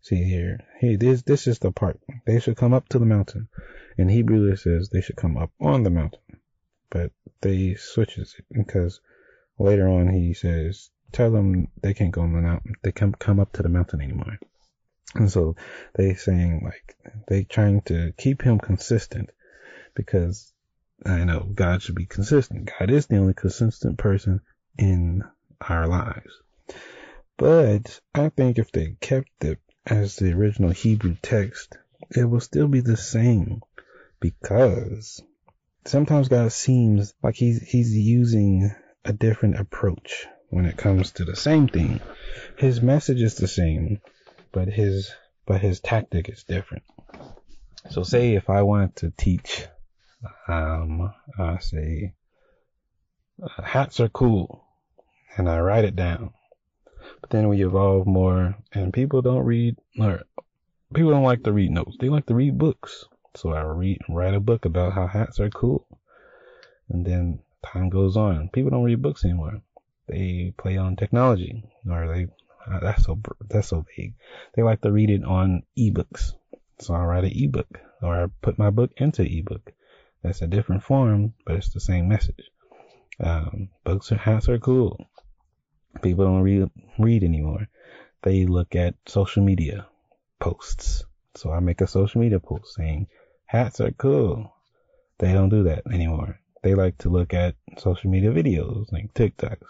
See 0.02 0.24
here, 0.24 0.62
hey, 0.80 0.96
this 0.96 1.22
this 1.22 1.46
is 1.46 1.60
the 1.60 1.72
part. 1.72 2.00
They 2.26 2.40
should 2.40 2.58
come 2.58 2.74
up 2.74 2.90
to 2.90 2.98
the 2.98 3.06
mountain. 3.06 3.50
In 4.00 4.10
Hebrew, 4.10 4.52
it 4.52 4.58
says 4.58 4.90
they 4.90 5.02
should 5.02 5.16
come 5.16 5.38
up 5.38 5.52
on 5.60 5.84
the 5.84 5.92
mountain, 5.92 6.40
but 6.90 7.12
they 7.42 7.76
switches 7.76 8.36
it 8.40 8.46
because 8.52 9.00
later 9.60 9.88
on 9.88 10.10
he 10.10 10.34
says, 10.34 10.90
tell 11.12 11.30
them 11.30 11.68
they 11.84 11.94
can't 11.94 12.12
go 12.12 12.22
on 12.22 12.34
the 12.34 12.42
mountain. 12.42 12.74
They 12.82 12.92
can 12.92 13.12
come 13.12 13.40
up 13.40 13.52
to 13.54 13.62
the 13.62 13.70
mountain 13.70 14.02
anymore. 14.02 14.40
And 15.16 15.32
so 15.32 15.56
they 15.94 16.14
saying 16.14 16.62
like 16.64 16.96
they 17.28 17.44
trying 17.44 17.82
to 17.82 18.14
keep 18.18 18.42
him 18.42 18.60
consistent 18.60 19.30
because 19.94 20.54
I 21.06 21.24
know 21.24 21.50
God 21.54 21.82
should 21.82 21.96
be 21.96 22.06
consistent. 22.06 22.72
God 22.80 22.90
is 22.90 23.08
the 23.08 23.18
only 23.18 23.34
consistent 23.34 23.98
person 23.98 24.42
in 24.78 25.24
our 25.60 25.88
lives. 25.88 26.42
But 27.38 28.00
I 28.14 28.30
think 28.30 28.58
if 28.58 28.72
they 28.72 28.96
kept 29.00 29.44
it 29.44 29.60
as 29.86 30.16
the 30.16 30.32
original 30.34 30.70
Hebrew 30.70 31.16
text, 31.22 31.78
it 32.16 32.26
will 32.26 32.40
still 32.40 32.68
be 32.68 32.82
the 32.82 32.98
same 32.98 33.62
because 34.20 35.22
sometimes 35.86 36.30
God 36.30 36.52
seems 36.52 37.14
like 37.24 37.36
he's, 37.36 37.62
he's 37.62 37.96
using 37.96 38.72
a 39.04 39.14
different 39.14 39.60
approach 39.60 40.28
when 40.50 40.66
it 40.66 40.78
comes 40.78 41.12
to 41.14 41.26
the 41.26 41.36
same 41.36 41.68
thing. 41.68 42.00
His 42.58 42.82
message 42.82 43.22
is 43.22 43.36
the 43.36 43.48
same, 43.48 44.00
but 44.52 44.68
his, 44.68 45.12
but 45.46 45.62
his 45.62 45.80
tactic 45.80 46.30
is 46.30 46.44
different. 46.44 46.84
So 47.90 48.04
say 48.04 48.36
if 48.36 48.50
I 48.50 48.62
wanted 48.62 48.96
to 48.98 49.14
teach, 49.18 49.66
um, 50.48 51.14
I 51.38 51.58
say, 51.60 52.14
uh, 53.42 53.62
hats 53.64 54.00
are 54.00 54.10
cool 54.10 54.64
and 55.38 55.50
I 55.50 55.60
write 55.60 55.86
it 55.86 55.96
down. 55.96 56.34
But 57.22 57.32
then 57.32 57.50
we 57.50 57.64
evolve 57.64 58.06
more 58.06 58.56
and 58.72 58.94
people 58.94 59.22
don't 59.22 59.46
read 59.46 59.76
or 60.00 60.22
people 60.94 61.12
don't 61.12 61.24
like 61.24 61.44
to 61.44 61.52
read 61.52 61.72
notes. 61.72 61.98
They 62.00 62.10
like 62.10 62.28
to 62.28 62.36
read 62.36 62.58
books. 62.58 63.06
So 63.36 63.54
I 63.54 63.62
read 63.62 64.00
write 64.10 64.34
a 64.34 64.40
book 64.40 64.66
about 64.66 64.94
how 64.94 65.08
hats 65.08 65.40
are 65.40 65.50
cool. 65.50 65.88
And 66.90 67.06
then 67.06 67.40
time 67.66 67.90
goes 67.90 68.18
on. 68.18 68.50
People 68.50 68.72
don't 68.72 68.84
read 68.84 69.02
books 69.02 69.24
anymore. 69.24 69.62
They 70.08 70.54
play 70.58 70.78
on 70.78 70.96
technology 70.96 71.64
or 71.90 72.08
they 72.14 72.28
that's 72.82 73.06
so 73.06 73.20
that's 73.50 73.70
so 73.70 73.86
vague. 73.96 74.14
They 74.54 74.64
like 74.64 74.82
to 74.82 74.92
read 74.92 75.10
it 75.10 75.24
on 75.24 75.64
ebooks. 75.78 76.34
So 76.80 76.94
I 76.94 77.04
write 77.04 77.24
an 77.26 77.32
ebook 77.34 77.80
or 78.02 78.24
I 78.24 78.28
put 78.42 78.58
my 78.58 78.70
book 78.70 78.92
into 78.98 79.24
ebook. 79.24 79.72
That's 80.24 80.42
a 80.42 80.48
different 80.48 80.84
form, 80.84 81.34
but 81.46 81.56
it's 81.56 81.70
the 81.70 81.80
same 81.80 82.08
message. 82.08 82.52
Um, 83.20 83.70
books 83.84 84.12
or 84.12 84.16
hats 84.16 84.50
are 84.50 84.60
cool. 84.60 85.06
People 86.02 86.26
don't 86.26 86.42
read 86.42 86.70
read 86.98 87.24
anymore. 87.24 87.68
They 88.24 88.46
look 88.46 88.76
at 88.76 88.96
social 89.06 89.44
media 89.44 89.88
posts. 90.40 91.04
So 91.36 91.52
I 91.52 91.60
make 91.60 91.82
a 91.82 91.88
social 91.88 92.22
media 92.22 92.40
post 92.40 92.76
saying 92.76 93.08
hats 93.46 93.80
are 93.80 93.92
cool. 93.92 94.54
They 95.18 95.34
don't 95.34 95.50
do 95.50 95.64
that 95.64 95.84
anymore. 95.92 96.40
they 96.64 96.76
like 96.76 96.98
to 97.00 97.10
look 97.10 97.34
at 97.34 97.56
social 97.78 98.10
media 98.10 98.32
videos 98.32 98.92
like 98.92 99.14
TikToks. 99.14 99.66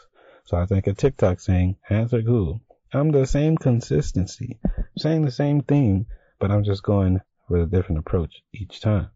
So 0.46 0.58
I 0.58 0.66
think 0.66 0.88
a 0.88 0.94
TikTok 0.94 1.40
saying 1.40 1.78
hats 1.82 2.14
are 2.14 2.22
cool. 2.24 2.62
I'm 2.94 3.12
the 3.12 3.26
same 3.26 3.58
consistency, 3.58 4.60
saying 4.98 5.24
the 5.24 5.32
same 5.32 5.62
thing, 5.62 6.08
but 6.40 6.52
I'm 6.52 6.64
just 6.64 6.84
going 6.84 7.22
with 7.50 7.62
a 7.62 7.66
different 7.66 8.00
approach 8.00 8.42
each 8.54 8.82
time. 8.82 9.10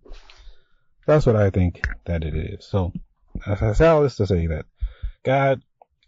That's 1.06 1.26
what 1.26 1.36
I 1.36 1.50
think 1.50 1.86
that 2.06 2.24
it 2.24 2.36
is. 2.36 2.66
So 2.66 2.94
I 3.46 3.74
say 3.74 3.88
all 3.88 4.02
this 4.02 4.16
to 4.18 4.28
say 4.28 4.48
that 4.48 4.66
God 5.24 5.62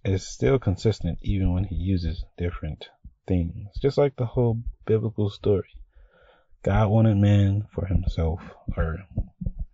is 0.05 0.25
still 0.25 0.59
consistent 0.59 1.19
even 1.21 1.53
when 1.53 1.65
he 1.65 1.75
uses 1.75 2.23
different 2.37 2.89
things. 3.27 3.67
Just 3.81 3.97
like 3.97 4.15
the 4.15 4.25
whole 4.25 4.61
biblical 4.85 5.29
story. 5.29 5.67
God 6.63 6.89
wanted 6.89 7.17
man 7.17 7.67
for 7.73 7.85
himself, 7.85 8.41
or 8.75 8.99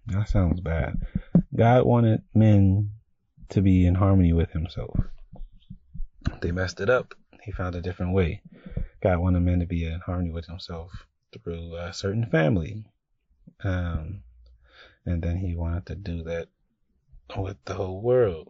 that 0.07 0.29
sounds 0.29 0.61
bad. 0.61 0.95
God 1.55 1.85
wanted 1.85 2.23
men 2.33 2.91
to 3.49 3.61
be 3.61 3.85
in 3.85 3.95
harmony 3.95 4.33
with 4.33 4.51
himself. 4.51 4.99
They 6.41 6.51
messed 6.51 6.79
it 6.81 6.89
up. 6.89 7.15
He 7.43 7.51
found 7.51 7.75
a 7.75 7.81
different 7.81 8.13
way. 8.13 8.41
God 9.01 9.19
wanted 9.19 9.41
men 9.41 9.59
to 9.59 9.65
be 9.65 9.85
in 9.85 9.99
harmony 9.99 10.31
with 10.31 10.45
himself 10.45 11.05
through 11.33 11.75
a 11.75 11.91
certain 11.91 12.25
family. 12.25 12.85
Um, 13.61 14.23
and 15.05 15.21
then 15.21 15.37
he 15.37 15.53
wanted 15.53 15.85
to 15.87 15.95
do 15.95 16.23
that 16.23 16.47
with 17.35 17.57
the 17.65 17.73
whole 17.73 18.01
world. 18.01 18.49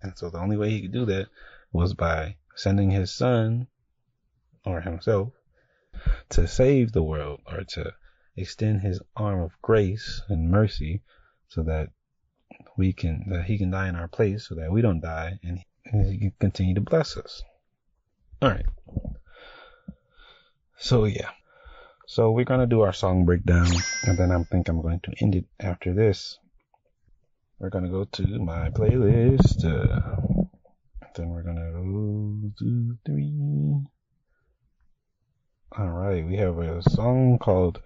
And 0.00 0.16
so 0.16 0.30
the 0.30 0.38
only 0.38 0.56
way 0.56 0.70
he 0.70 0.82
could 0.82 0.92
do 0.92 1.04
that 1.04 1.28
was 1.72 1.92
by 1.92 2.36
sending 2.56 2.90
his 2.90 3.12
son 3.12 3.66
or 4.64 4.80
himself 4.80 5.32
to 6.30 6.48
save 6.48 6.92
the 6.92 7.02
world 7.02 7.40
or 7.46 7.64
to 7.64 7.92
extend 8.34 8.80
his 8.80 9.00
arm 9.14 9.40
of 9.40 9.60
grace 9.60 10.22
and 10.28 10.50
mercy 10.50 11.02
so 11.48 11.62
that 11.64 11.90
we 12.78 12.94
can 12.94 13.28
that 13.28 13.44
he 13.44 13.58
can 13.58 13.70
die 13.70 13.88
in 13.88 13.94
our 13.94 14.08
place 14.08 14.48
so 14.48 14.54
that 14.54 14.72
we 14.72 14.80
don't 14.80 15.00
die 15.00 15.38
and 15.42 15.60
he 16.08 16.18
can 16.18 16.32
continue 16.40 16.74
to 16.74 16.80
bless 16.80 17.16
us. 17.16 17.42
All 18.44 18.50
right. 18.50 18.66
So 20.76 21.06
yeah. 21.06 21.30
So 22.06 22.30
we're 22.30 22.44
gonna 22.44 22.66
do 22.66 22.82
our 22.82 22.92
song 22.92 23.24
breakdown 23.24 23.68
and 24.06 24.18
then 24.18 24.30
I 24.30 24.42
think 24.42 24.68
I'm 24.68 24.82
going 24.82 25.00
to 25.04 25.14
end 25.22 25.34
it 25.34 25.46
after 25.58 25.94
this. 25.94 26.38
We're 27.58 27.70
gonna 27.70 27.88
go 27.88 28.04
to 28.04 28.38
my 28.40 28.68
playlist. 28.68 29.64
Uh, 29.64 30.44
then 31.16 31.30
we're 31.30 31.42
gonna 31.42 31.72
go 31.72 32.52
two, 32.58 32.98
three. 33.06 33.32
All 35.78 35.88
right, 35.88 36.26
we 36.26 36.36
have 36.36 36.58
a 36.58 36.82
song 36.82 37.38
called 37.38 37.80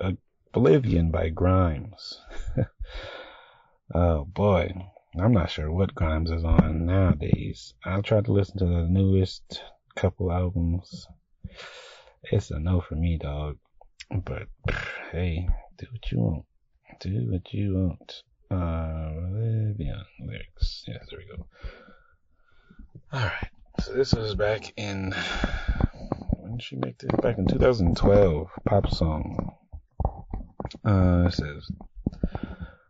Oblivion 0.52 1.12
by 1.12 1.28
Grimes. 1.28 2.20
oh 3.94 4.24
boy, 4.24 4.72
I'm 5.16 5.32
not 5.32 5.50
sure 5.50 5.70
what 5.70 5.94
Grimes 5.94 6.32
is 6.32 6.42
on 6.42 6.84
nowadays. 6.84 7.74
I 7.84 8.00
tried 8.00 8.24
to 8.24 8.32
listen 8.32 8.58
to 8.58 8.66
the 8.66 8.88
newest 8.90 9.62
couple 9.98 10.30
albums. 10.30 11.08
It's 12.22 12.52
a 12.52 12.58
no 12.60 12.80
for 12.80 12.94
me, 12.94 13.18
dog. 13.20 13.56
But 14.10 14.46
hey, 15.10 15.48
do 15.76 15.86
what 15.90 16.12
you 16.12 16.18
want. 16.18 16.44
Do 17.00 17.28
what 17.30 17.52
you 17.52 17.74
want. 17.74 18.22
Uh, 18.50 19.10
lyrics. 20.20 20.84
Yes, 20.86 21.06
there 21.10 21.18
we 21.18 21.36
go. 21.36 21.46
Alright, 23.12 23.50
so 23.80 23.92
this 23.92 24.14
was 24.14 24.34
back 24.34 24.72
in 24.76 25.12
when 26.38 26.52
did 26.52 26.62
she 26.62 26.76
make 26.76 26.98
this? 26.98 27.10
Back 27.20 27.38
in 27.38 27.46
2012, 27.46 28.48
pop 28.66 28.90
song. 28.90 29.54
Uh, 30.84 31.24
it 31.26 31.34
says, 31.34 31.70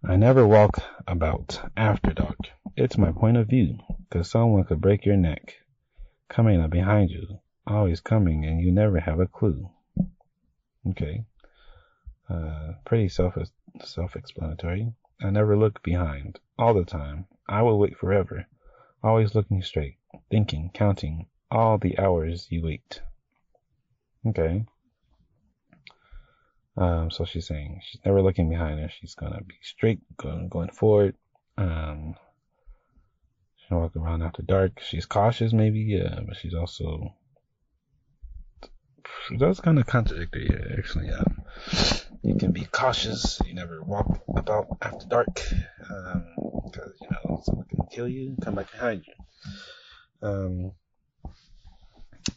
I 0.05 0.17
never 0.17 0.47
walk 0.47 0.83
about 1.07 1.61
after 1.77 2.13
dark. 2.13 2.39
It's 2.77 2.99
my 2.99 3.13
point 3.13 3.39
of 3.39 3.49
view, 3.49 3.79
cause 4.11 4.31
someone 4.31 4.65
could 4.65 4.81
break 4.81 5.07
your 5.07 5.17
neck. 5.17 5.55
Coming 6.29 6.61
up 6.61 6.71
behind 6.71 7.11
you, 7.11 7.41
always 7.67 8.01
coming, 8.01 8.45
and 8.45 8.61
you 8.61 8.71
never 8.71 9.01
have 9.01 9.19
a 9.19 9.27
clue. 9.27 9.71
Okay. 10.89 11.25
Uh, 12.29 12.75
pretty 12.85 13.09
self 13.09 13.35
self-explanatory. 13.83 14.93
I 15.23 15.31
never 15.31 15.57
look 15.57 15.83
behind. 15.83 16.39
All 16.59 16.75
the 16.75 16.85
time. 16.85 17.27
I 17.49 17.63
will 17.63 17.79
wait 17.79 17.97
forever. 17.97 18.47
Always 19.03 19.35
looking 19.35 19.63
straight, 19.63 19.97
thinking, 20.31 20.71
counting 20.75 21.27
all 21.51 21.79
the 21.79 21.99
hours 21.99 22.47
you 22.51 22.63
wait. 22.63 23.01
Okay. 24.27 24.65
Um, 26.77 27.11
so 27.11 27.25
she's 27.25 27.47
saying 27.47 27.81
she's 27.83 28.01
never 28.05 28.23
looking 28.23 28.49
behind 28.49 28.79
her. 28.81 28.89
She's 28.89 29.15
gonna 29.15 29.43
be 29.43 29.57
straight, 29.63 30.01
going 30.17 30.49
going 30.49 30.71
forward. 30.71 31.17
Um, 31.57 32.15
walk 33.77 33.97
around 33.97 34.23
after 34.23 34.43
dark. 34.43 34.81
She's 34.81 35.07
cautious, 35.07 35.53
maybe, 35.53 35.81
yeah, 35.81 36.21
but 36.27 36.37
she's 36.37 36.55
also 36.55 37.15
that's 39.39 39.61
kind 39.61 39.79
of 39.79 39.87
contradictory, 39.87 40.51
actually. 40.77 41.07
Yeah, 41.09 41.25
you 42.23 42.37
can 42.37 42.53
be 42.53 42.65
cautious. 42.65 43.41
You 43.47 43.55
never 43.55 43.83
walk 43.83 44.23
about 44.35 44.67
after 44.81 45.07
dark, 45.07 45.41
Um, 45.91 46.25
because 46.65 46.93
um, 46.93 46.95
you 47.01 47.09
know 47.11 47.43
someone 47.45 47.67
can 47.67 47.87
kill 47.91 48.09
you, 48.09 48.29
and 48.29 48.41
come 48.41 48.55
back 48.55 48.71
behind 48.73 49.05
you. 49.07 49.15
Um, 50.23 50.73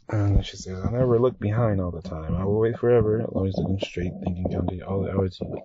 and 0.09 0.45
she 0.45 0.57
says, 0.57 0.79
I 0.84 0.91
never 0.91 1.19
look 1.19 1.39
behind 1.39 1.79
all 1.79 1.91
the 1.91 2.01
time. 2.01 2.36
I 2.36 2.43
will 2.43 2.59
wait 2.59 2.77
forever, 2.77 3.23
always 3.23 3.55
looking 3.57 3.79
straight, 3.79 4.11
thinking, 4.23 4.49
counting 4.51 4.82
all 4.84 5.03
the 5.03 5.11
hours 5.11 5.39
you 5.41 5.47
wait. 5.49 5.63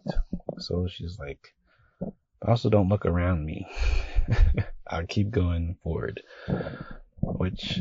So 0.58 0.86
she's 0.88 1.18
like, 1.18 1.54
I 2.46 2.50
also 2.50 2.70
don't 2.70 2.88
look 2.88 3.06
around 3.06 3.44
me. 3.44 3.66
I'll 4.86 5.06
keep 5.06 5.30
going 5.30 5.76
forward. 5.82 6.22
Which, 7.20 7.80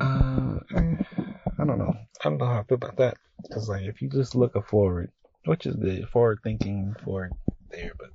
uh, 0.00 0.58
I 0.74 1.64
don't 1.64 1.78
know. 1.78 1.94
I 2.20 2.24
don't 2.24 2.38
know 2.38 2.46
how 2.46 2.60
I 2.60 2.64
feel 2.64 2.76
about 2.76 2.96
that. 2.96 3.18
Because, 3.40 3.68
like, 3.68 3.82
if 3.82 4.02
you 4.02 4.08
just 4.08 4.34
look 4.34 4.54
forward, 4.66 5.12
which 5.44 5.66
is 5.66 5.76
good, 5.76 6.08
forward 6.08 6.40
thinking, 6.42 6.94
forward 7.04 7.32
there, 7.70 7.92
but 7.98 8.10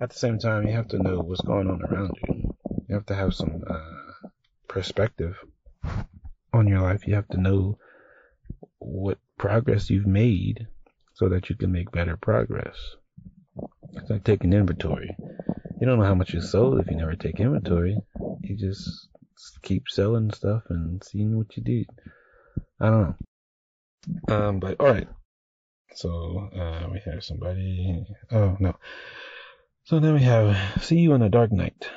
at 0.00 0.10
the 0.10 0.18
same 0.18 0.38
time, 0.38 0.66
you 0.66 0.72
have 0.72 0.88
to 0.88 0.98
know 0.98 1.20
what's 1.20 1.42
going 1.42 1.68
on 1.68 1.82
around 1.82 2.16
you. 2.26 2.56
You 2.88 2.94
have 2.94 3.06
to 3.06 3.14
have 3.14 3.34
some, 3.34 3.62
uh, 3.68 4.28
perspective 4.68 5.36
on 6.52 6.66
your 6.66 6.80
life, 6.80 7.06
you 7.06 7.14
have 7.14 7.28
to 7.28 7.40
know 7.40 7.78
what 8.78 9.18
progress 9.36 9.90
you've 9.90 10.06
made 10.06 10.66
so 11.14 11.28
that 11.28 11.50
you 11.50 11.56
can 11.56 11.72
make 11.72 11.90
better 11.90 12.16
progress. 12.16 12.96
It's 13.94 14.10
like 14.10 14.24
taking 14.24 14.52
inventory. 14.52 15.16
You 15.80 15.86
don't 15.86 15.98
know 15.98 16.04
how 16.04 16.14
much 16.14 16.34
you 16.34 16.40
sold 16.40 16.80
if 16.80 16.90
you 16.90 16.96
never 16.96 17.14
take 17.14 17.40
inventory. 17.40 17.98
You 18.42 18.56
just 18.56 19.08
keep 19.62 19.84
selling 19.88 20.32
stuff 20.32 20.62
and 20.68 21.02
seeing 21.04 21.36
what 21.36 21.56
you 21.56 21.62
did. 21.62 21.86
I 22.80 22.90
don't 22.90 23.16
know. 24.28 24.34
Um, 24.34 24.60
but 24.60 24.80
alright. 24.80 25.08
So, 25.94 26.50
uh, 26.54 26.88
we 26.92 27.00
have 27.10 27.24
somebody. 27.24 28.04
Oh, 28.30 28.56
no. 28.60 28.76
So 29.84 30.00
then 30.00 30.14
we 30.14 30.22
have 30.22 30.82
See 30.82 30.98
You 30.98 31.14
on 31.14 31.22
a 31.22 31.30
Dark 31.30 31.50
Night. 31.50 31.88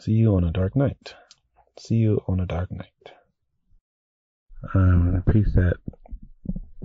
See 0.00 0.12
You 0.12 0.34
on 0.36 0.44
a 0.44 0.50
Dark 0.50 0.76
Night. 0.76 1.14
See 1.78 1.96
You 1.96 2.22
on 2.28 2.40
a 2.40 2.46
Dark 2.46 2.70
Night. 2.70 2.86
I'm 4.74 4.80
um, 4.80 5.22
repeat 5.26 5.46
that 5.54 5.76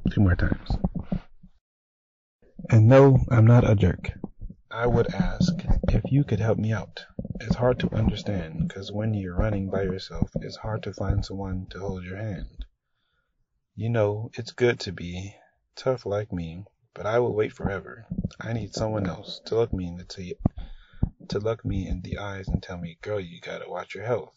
two 0.10 0.22
more 0.22 0.36
times. 0.36 0.70
And 2.70 2.88
no, 2.88 3.20
I'm 3.32 3.48
not 3.48 3.70
a 3.70 3.76
jerk. 3.76 4.12
I 4.70 4.88
would 4.88 5.14
ask 5.14 5.54
if 5.88 6.04
you 6.12 6.26
could 6.26 6.42
help 6.42 6.58
me 6.58 6.74
out. 6.74 7.06
It's 7.40 7.56
hard 7.56 7.80
to 7.80 7.96
understand 7.96 8.68
because 8.68 8.92
when 8.92 9.14
you're 9.14 9.38
running 9.38 9.70
by 9.70 9.84
yourself, 9.84 10.30
it's 10.42 10.58
hard 10.58 10.84
to 10.84 10.94
find 10.94 11.24
someone 11.24 11.68
to 11.70 11.80
hold 11.80 12.04
your 12.04 12.18
hand. 12.18 12.66
You 13.74 13.90
know, 13.90 14.32
it's 14.34 14.52
good 14.52 14.82
to 14.82 14.92
be 14.92 15.34
tough 15.78 16.06
like 16.06 16.34
me, 16.34 16.66
but 16.94 17.06
I 17.06 17.20
will 17.20 17.34
wait 17.34 17.54
forever. 17.54 18.06
I 18.42 18.52
need 18.52 18.74
someone 18.74 19.08
else 19.08 19.40
to 19.46 19.56
look 19.56 19.72
me 19.72 19.88
in 19.88 19.96
the 19.96 20.36
to 21.30 21.40
look 21.40 21.64
me 21.64 21.88
in 21.88 22.02
the 22.02 22.18
eyes 22.18 22.50
and 22.50 22.62
tell 22.62 22.78
me, 22.78 22.98
girl, 23.02 23.20
you 23.20 23.40
gotta 23.40 23.70
watch 23.70 23.96
your 23.96 24.06
health. 24.06 24.36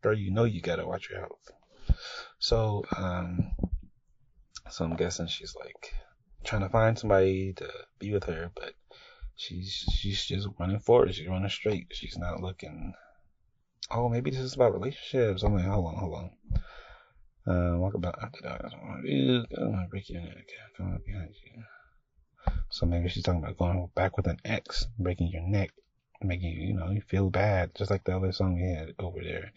Girl, 0.00 0.16
you 0.16 0.30
know 0.30 0.44
you 0.44 0.62
gotta 0.62 0.86
watch 0.86 1.10
your 1.10 1.20
health. 1.20 1.50
So, 2.38 2.84
um, 2.96 3.52
so 4.70 4.86
I'm 4.86 4.96
guessing 4.96 5.26
she's 5.26 5.54
like 5.54 5.92
trying 6.44 6.62
to 6.62 6.68
find 6.68 6.98
somebody 6.98 7.52
to 7.54 7.68
be 7.98 8.12
with 8.12 8.24
her, 8.24 8.50
but 8.54 8.74
she's 9.36 9.84
she's 9.92 10.24
just 10.24 10.48
running 10.58 10.80
forward. 10.80 11.14
She's 11.14 11.28
running 11.28 11.48
straight. 11.48 11.88
She's 11.92 12.18
not 12.18 12.40
looking. 12.40 12.94
Oh, 13.90 14.08
maybe 14.08 14.30
this 14.30 14.40
is 14.40 14.54
about 14.54 14.74
relationships. 14.74 15.42
I'm 15.42 15.54
like, 15.54 15.64
hold 15.64 15.86
on, 15.86 15.96
hold 15.96 16.14
on. 16.14 16.30
Uh, 17.46 17.78
walk 17.78 17.94
about 17.94 18.18
after 18.22 18.40
that. 18.42 18.64
I'm 18.64 19.88
break 19.90 20.08
your 20.08 20.22
neck. 20.22 20.46
Come 20.76 20.94
up 20.94 21.04
behind 21.04 21.34
you. 21.44 21.62
So 22.70 22.86
maybe 22.86 23.08
she's 23.08 23.22
talking 23.22 23.42
about 23.42 23.58
going 23.58 23.90
back 23.94 24.16
with 24.16 24.26
an 24.26 24.38
ex, 24.44 24.86
breaking 24.98 25.28
your 25.28 25.42
neck, 25.42 25.70
making 26.22 26.52
you, 26.52 26.68
you 26.68 26.74
know, 26.74 26.90
you 26.90 27.02
feel 27.02 27.30
bad, 27.30 27.74
just 27.74 27.90
like 27.90 28.04
the 28.04 28.16
other 28.16 28.32
song 28.32 28.54
we 28.54 28.68
had 28.68 28.94
over 28.98 29.22
there. 29.22 29.52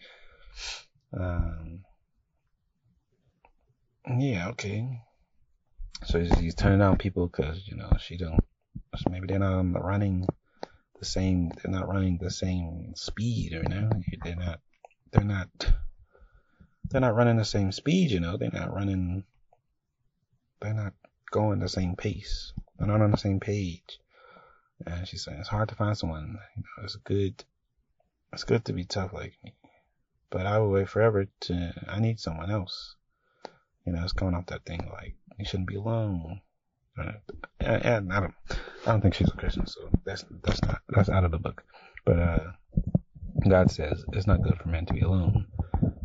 Um, 1.18 1.84
yeah, 4.18 4.48
okay. 4.50 5.02
So 6.04 6.20
he's 6.20 6.38
he's 6.38 6.54
turning 6.54 6.78
down 6.78 6.96
people 6.96 7.26
because 7.26 7.66
you 7.66 7.76
know 7.76 7.90
she 7.98 8.16
don't. 8.16 8.40
Maybe 9.10 9.26
they're 9.26 9.38
not 9.38 9.54
on 9.54 9.72
the 9.72 9.80
running 9.80 10.26
the 10.98 11.04
same. 11.04 11.50
They're 11.62 11.72
not 11.72 11.88
running 11.88 12.18
the 12.18 12.30
same 12.30 12.92
speed. 12.96 13.52
You 13.52 13.62
know, 13.62 13.90
they're 14.22 14.36
not. 14.36 14.60
They're 15.12 15.24
not. 15.24 15.48
They're 16.90 17.00
not 17.00 17.14
running 17.14 17.36
the 17.36 17.44
same 17.44 17.72
speed. 17.72 18.10
You 18.10 18.20
know, 18.20 18.36
they're 18.36 18.50
not 18.52 18.72
running. 18.72 19.24
They're 20.60 20.74
not 20.74 20.94
going 21.30 21.60
the 21.60 21.68
same 21.68 21.96
pace. 21.96 22.52
They're 22.78 22.88
not 22.88 23.02
on 23.02 23.10
the 23.10 23.16
same 23.16 23.40
page. 23.40 24.00
And 24.86 25.06
she's 25.06 25.24
saying 25.24 25.38
it's 25.38 25.48
hard 25.48 25.68
to 25.70 25.74
find 25.74 25.96
someone. 25.96 26.38
You 26.56 26.62
know, 26.62 26.84
it's 26.84 26.96
good. 26.96 27.44
It's 28.32 28.44
good 28.44 28.64
to 28.66 28.72
be 28.72 28.84
tough 28.84 29.12
like 29.12 29.34
me, 29.42 29.54
but 30.30 30.46
I 30.46 30.58
will 30.58 30.70
wait 30.70 30.88
forever 30.88 31.26
to. 31.40 31.72
I 31.88 32.00
need 32.00 32.20
someone 32.20 32.50
else. 32.50 32.94
You 33.88 33.94
know, 33.94 34.04
it's 34.04 34.12
coming 34.12 34.34
off 34.34 34.44
that 34.48 34.66
thing 34.66 34.86
like 34.92 35.14
you 35.38 35.46
shouldn't 35.46 35.70
be 35.70 35.76
alone. 35.76 36.42
And, 37.58 38.12
I 38.12 38.20
don't, 38.20 38.34
I 38.84 38.90
don't 38.90 39.00
think 39.00 39.14
she's 39.14 39.30
a 39.30 39.36
Christian, 39.36 39.66
so 39.66 39.88
that's 40.04 40.26
that's 40.44 40.60
not 40.60 40.82
that's 40.90 41.08
out 41.08 41.24
of 41.24 41.30
the 41.30 41.38
book. 41.38 41.64
But 42.04 42.18
uh, 42.18 42.50
God 43.48 43.70
says 43.70 44.04
it's 44.12 44.26
not 44.26 44.42
good 44.42 44.58
for 44.58 44.68
men 44.68 44.84
to 44.84 44.92
be 44.92 45.00
alone, 45.00 45.46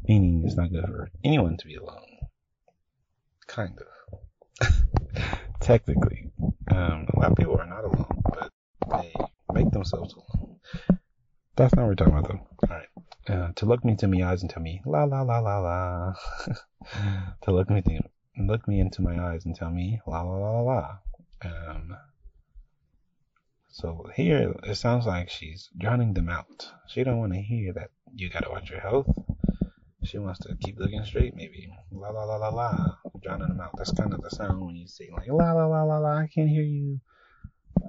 meaning 0.07 0.43
it's 0.45 0.55
not 0.55 0.71
good 0.71 0.85
for 0.85 1.09
anyone 1.25 1.57
to 1.57 1.65
be 1.65 1.75
alone. 1.75 2.05
Kind 3.47 3.77
of. 4.61 4.73
Technically, 5.59 6.31
um, 6.71 7.05
a 7.13 7.19
lot 7.19 7.31
of 7.31 7.37
people 7.37 7.59
are 7.59 7.65
not 7.65 7.83
alone, 7.83 8.21
but 8.31 8.49
they 8.91 9.13
make 9.51 9.71
themselves 9.71 10.13
alone. 10.13 10.57
That's 11.57 11.75
not 11.75 11.81
what 11.81 11.89
we're 11.89 11.95
talking 11.95 12.13
about, 12.17 12.29
though. 12.29 12.69
All 12.69 12.77
right. 12.77 12.87
Uh, 13.27 13.53
to 13.55 13.65
look 13.65 13.85
me 13.85 13.95
to 13.95 14.07
my 14.07 14.29
eyes 14.29 14.41
and 14.41 14.51
tell 14.51 14.61
me 14.61 14.81
la 14.85 15.05
la 15.05 15.21
la 15.21 15.39
la 15.39 15.59
la. 15.59 16.13
to 17.41 17.51
look 17.51 17.69
me 17.69 17.81
to, 17.81 18.01
look 18.37 18.67
me 18.67 18.81
into 18.81 19.01
my 19.01 19.17
eyes 19.31 19.45
and 19.45 19.55
tell 19.55 19.69
me 19.69 20.01
la 20.05 20.21
la 20.21 20.35
la 20.37 20.61
la. 20.61 20.97
Um, 21.45 21.95
so 23.69 24.09
here 24.13 24.53
it 24.63 24.75
sounds 24.75 25.05
like 25.05 25.29
she's 25.29 25.69
drowning 25.77 26.13
them 26.13 26.27
out. 26.27 26.67
She 26.87 27.03
don't 27.05 27.17
want 27.17 27.33
to 27.33 27.41
hear 27.41 27.71
that 27.73 27.91
you 28.13 28.29
gotta 28.29 28.49
watch 28.49 28.69
your 28.69 28.81
health. 28.81 29.07
She 30.03 30.17
wants 30.17 30.41
to 30.41 30.57
keep 30.59 30.77
looking 30.77 31.05
straight, 31.05 31.33
maybe 31.33 31.71
la 31.93 32.09
la 32.09 32.25
la 32.25 32.35
la 32.35 32.49
la, 32.49 32.95
drowning 33.21 33.47
them 33.47 33.61
out. 33.61 33.71
That's 33.77 33.93
kind 33.93 34.13
of 34.13 34.21
the 34.21 34.31
sound 34.31 34.65
when 34.65 34.75
you 34.75 34.87
say 34.87 35.09
like 35.13 35.29
la 35.29 35.53
la 35.53 35.65
la 35.65 35.83
la 35.83 35.97
la. 35.97 36.17
I 36.17 36.27
can't 36.27 36.49
hear 36.49 36.63
you. 36.63 36.99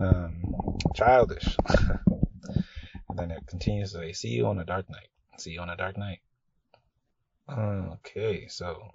Um, 0.01 0.79
childish. 0.95 1.57
and 3.09 3.19
then 3.19 3.33
it 3.33 3.47
continues 3.49 3.93
to 3.93 3.99
say, 3.99 4.13
"See 4.13 4.29
you 4.29 4.47
on 4.47 4.61
a 4.61 4.65
dark 4.65 4.89
night. 4.89 5.09
See 5.39 5.53
you 5.53 5.61
on 5.61 5.71
a 5.71 5.77
dark 5.77 5.97
night." 5.97 6.21
Okay, 7.49 8.49
so 8.49 8.91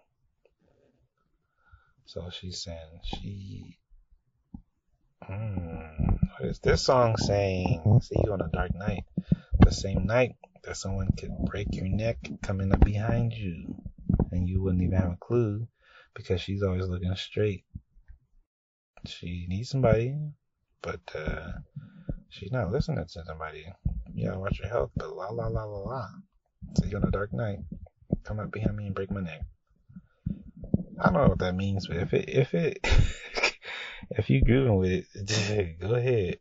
so 2.05 2.29
she's 2.31 2.63
saying 2.63 2.99
she. 3.03 3.77
Hmm, 5.23 6.15
what 6.39 6.49
is 6.49 6.59
this 6.59 6.81
song 6.81 7.17
saying? 7.17 7.99
See 8.01 8.19
you 8.23 8.33
on 8.33 8.41
a 8.41 8.47
dark 8.47 8.73
night. 8.73 9.03
The 9.59 9.71
same 9.71 10.05
night 10.07 10.35
that 10.63 10.77
someone 10.77 11.09
could 11.17 11.31
break 11.45 11.67
your 11.71 11.87
neck 11.87 12.17
coming 12.41 12.71
up 12.71 12.83
behind 12.83 13.33
you. 13.33 13.75
And 14.31 14.47
you 14.49 14.61
wouldn't 14.61 14.81
even 14.81 14.97
have 14.97 15.11
a 15.11 15.17
clue 15.19 15.67
because 16.15 16.41
she's 16.41 16.63
always 16.63 16.87
looking 16.87 17.15
straight. 17.15 17.65
She 19.05 19.45
needs 19.47 19.69
somebody, 19.69 20.17
but 20.81 21.01
uh, 21.15 21.51
she's 22.29 22.51
not 22.51 22.71
listening 22.71 23.05
to 23.05 23.23
somebody. 23.25 23.65
You 24.13 24.27
gotta 24.27 24.39
watch 24.39 24.59
your 24.59 24.69
health, 24.69 24.91
but 24.95 25.15
la 25.15 25.29
la 25.29 25.47
la 25.47 25.63
la 25.63 25.79
la. 25.79 26.07
See 26.77 26.89
you 26.89 26.97
on 26.97 27.03
a 27.03 27.11
dark 27.11 27.33
night. 27.33 27.59
Come 28.23 28.39
up 28.39 28.51
behind 28.51 28.75
me 28.75 28.85
and 28.85 28.95
break 28.95 29.11
my 29.11 29.21
neck. 29.21 29.41
I 30.99 31.05
don't 31.05 31.13
know 31.13 31.29
what 31.29 31.39
that 31.39 31.55
means, 31.55 31.87
but 31.87 31.97
if 31.97 32.13
it 32.13 32.29
if 32.29 32.53
it 32.53 32.79
if 34.11 34.29
you 34.29 34.43
grooving 34.43 34.77
with 34.77 34.91
it, 34.91 35.05
just 35.25 35.49
go 35.79 35.95
ahead. 35.95 36.39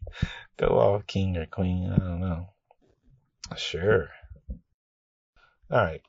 go 0.56 0.66
off 0.78 1.06
king 1.06 1.36
or 1.36 1.46
queen. 1.46 1.90
I 1.92 1.98
don't 1.98 2.20
know. 2.20 2.48
Sure. 3.56 4.08
All 5.70 5.82
right. 5.82 6.02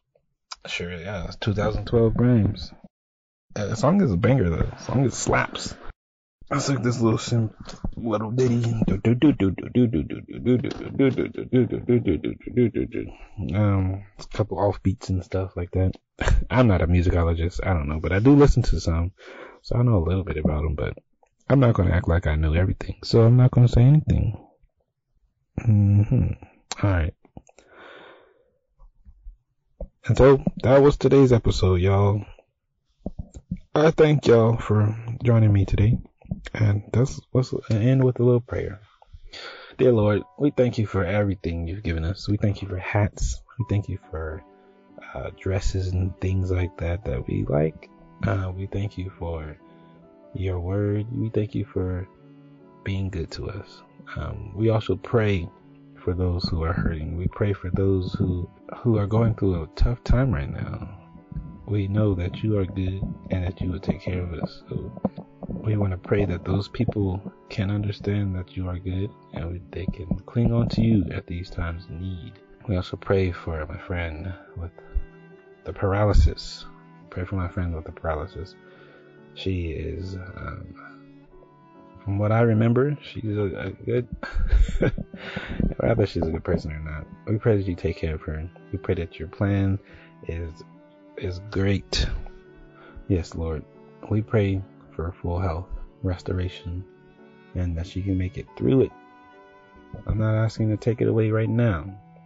Sure. 0.68 0.92
Yeah. 0.92 1.26
It's 1.26 1.36
2012 1.38 2.16
Grimes. 2.16 2.72
Uh, 3.56 3.68
the 3.68 3.76
song 3.76 4.02
is 4.02 4.12
a 4.12 4.18
banger 4.18 4.50
though. 4.50 4.58
The 4.58 4.78
song 4.78 5.06
is 5.06 5.14
slaps. 5.14 5.76
It's 6.54 6.68
like 6.68 6.84
this 6.84 7.00
little 7.00 7.18
sim, 7.18 7.50
little 7.96 8.32
ditty. 8.32 8.62
Um, 13.56 14.04
a 14.20 14.24
couple 14.34 14.58
offbeats 14.58 15.08
and 15.08 15.24
stuff 15.24 15.56
like 15.56 15.72
that. 15.72 15.94
I'm 16.50 16.68
not 16.68 16.82
a 16.82 16.88
musicologist. 16.88 17.66
I 17.66 17.74
don't 17.74 17.88
know, 17.88 18.02
but 18.02 18.12
I 18.12 18.20
do 18.20 18.36
listen 18.36 18.64
to 18.64 18.82
some, 18.82 19.14
so 19.62 19.78
I 19.78 19.84
know 19.84 19.98
a 19.98 20.04
little 20.04 20.26
bit 20.26 20.36
about 20.38 20.64
them. 20.64 20.76
But 20.76 20.98
I'm 21.50 21.62
not 21.62 21.76
to 21.76 21.96
act 21.96 22.10
like 22.10 22.28
I 22.28 22.36
know 22.36 22.54
everything, 22.54 23.00
so 23.04 23.22
I'm 23.22 23.38
not 23.38 23.54
to 23.68 23.74
say 23.74 23.84
anything. 23.84 24.38
Mm-hmm. 25.62 26.86
All 26.86 26.90
right. 26.90 27.14
And 30.06 30.18
so 30.18 30.44
that 30.64 30.82
was 30.82 30.98
today's 30.98 31.32
episode, 31.32 31.80
y'all. 31.80 32.26
I 33.74 33.92
thank 33.92 34.28
y'all 34.28 34.58
for 34.58 34.98
joining 35.24 35.54
me 35.54 35.64
today. 35.64 35.98
And 36.54 36.84
that's 36.92 37.20
let's 37.34 37.54
end 37.70 38.04
with 38.04 38.20
a 38.20 38.24
little 38.24 38.42
prayer. 38.42 38.80
Dear 39.78 39.94
Lord, 39.94 40.24
we 40.38 40.52
thank 40.52 40.78
you 40.78 40.86
for 40.86 41.04
everything 41.04 41.68
you've 41.68 41.84
given 41.84 42.04
us. 42.04 42.28
We 42.28 42.38
thank 42.38 42.62
you 42.62 42.68
for 42.68 42.78
hats. 42.78 43.42
We 43.58 43.66
thank 43.70 43.90
you 43.90 44.00
for 44.10 44.44
uh, 45.14 45.32
dresses 45.40 45.88
and 45.90 46.20
things 46.20 46.52
like 46.52 46.78
that 46.78 47.06
that 47.06 47.28
we 47.28 47.46
like. 47.48 47.90
Uh, 48.24 48.52
we 48.56 48.68
thank 48.68 48.98
you 48.98 49.12
for 49.18 49.58
your 50.34 50.60
word. 50.60 51.08
We 51.12 51.30
thank 51.30 51.56
you 51.56 51.66
for 51.66 52.08
being 52.84 53.10
good 53.10 53.32
to 53.32 53.50
us. 53.50 53.82
Um, 54.16 54.52
we 54.56 54.70
also 54.70 54.96
pray 54.96 55.50
for 56.04 56.14
those 56.14 56.48
who 56.48 56.64
are 56.64 56.74
hurting. 56.74 57.18
We 57.18 57.28
pray 57.28 57.54
for 57.54 57.70
those 57.72 58.14
who 58.14 58.50
who 58.78 58.98
are 58.98 59.08
going 59.08 59.36
through 59.36 59.64
a 59.64 59.68
tough 59.76 60.04
time 60.04 60.34
right 60.34 60.50
now. 60.50 60.98
We 61.66 61.88
know 61.88 62.16
that 62.16 62.44
you 62.44 62.58
are 62.58 62.66
good 62.66 63.02
and 63.30 63.46
that 63.46 63.62
you 63.62 63.72
will 63.72 63.80
take 63.80 64.02
care 64.02 64.22
of 64.22 64.34
us. 64.34 64.64
So 64.70 64.92
we 65.54 65.78
want 65.78 65.92
to 65.92 65.98
pray 65.98 66.26
that 66.26 66.46
those 66.46 66.68
people 66.68 67.22
can 67.50 67.70
understand 67.70 68.36
that 68.36 68.56
you 68.56 68.68
are 68.68 68.80
good 68.80 69.10
and 69.34 69.62
they 69.72 69.86
can 69.88 70.08
cling 70.26 70.54
on 70.54 70.68
to 70.70 70.82
you 70.82 71.06
at 71.12 71.28
these 71.28 71.50
times 71.50 71.86
of 71.86 71.92
need. 71.92 72.34
We 72.68 72.76
also 72.76 72.98
pray 72.98 73.32
for 73.32 73.66
my 73.66 73.78
friend 73.78 74.34
with 74.58 74.72
the 75.66 75.74
paralysis. 75.74 76.66
Pray 77.10 77.26
for 77.26 77.36
my 77.36 77.48
friend 77.48 77.76
with 77.76 77.86
the 77.86 77.92
paralysis. 77.92 78.56
She 79.34 79.72
is, 79.72 80.16
um, 80.16 80.76
from 82.04 82.18
what 82.18 82.32
I 82.32 82.42
remember, 82.42 82.98
she's 83.02 83.38
a, 83.38 83.68
a 83.68 83.70
good, 83.72 84.08
rather 85.80 86.06
she's 86.06 86.24
a 86.24 86.32
good 86.32 86.44
person 86.44 86.72
or 86.72 86.80
not. 86.80 87.06
We 87.28 87.38
pray 87.38 87.58
that 87.58 87.68
you 87.68 87.76
take 87.76 87.98
care 87.98 88.16
of 88.16 88.22
her. 88.22 88.50
We 88.72 88.78
pray 88.78 88.96
that 88.96 89.20
your 89.20 89.28
plan 89.28 89.80
is 90.28 90.64
is 91.18 91.40
great. 91.52 92.08
Yes, 93.08 93.36
Lord. 93.36 93.64
We 94.10 94.22
pray 94.22 94.62
for 95.02 95.12
full 95.12 95.40
health, 95.40 95.68
restoration, 96.04 96.84
and 97.56 97.78
that 97.78 97.88
she 97.88 98.02
can 98.02 98.18
make 98.18 98.38
it 98.38 98.46
through 98.58 98.82
it. 98.82 98.92
I'm 100.06 100.20
not 100.20 100.36
asking 100.36 100.70
to 100.70 100.78
take 100.78 101.02
it 101.02 101.08
away 101.08 101.32
right 101.32 101.50
now, 101.50 101.86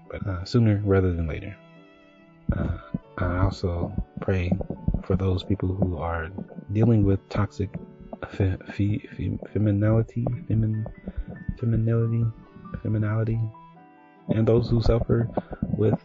but 0.09 0.25
uh, 0.27 0.43
sooner 0.43 0.81
rather 0.83 1.13
than 1.13 1.27
later. 1.27 1.55
Uh, 2.55 2.77
I 3.17 3.37
also 3.39 3.91
pray 4.21 4.51
for 5.03 5.15
those 5.15 5.43
people 5.43 5.73
who 5.73 5.97
are 5.97 6.29
dealing 6.73 7.03
with 7.03 7.27
toxic 7.29 7.69
fe- 8.29 8.57
fe- 8.73 9.07
femininity, 9.53 10.25
femin- 10.49 10.85
femininity, 11.59 12.25
femininity, 12.83 13.39
and 14.29 14.47
those 14.47 14.69
who 14.69 14.81
suffer 14.81 15.29
with 15.77 15.99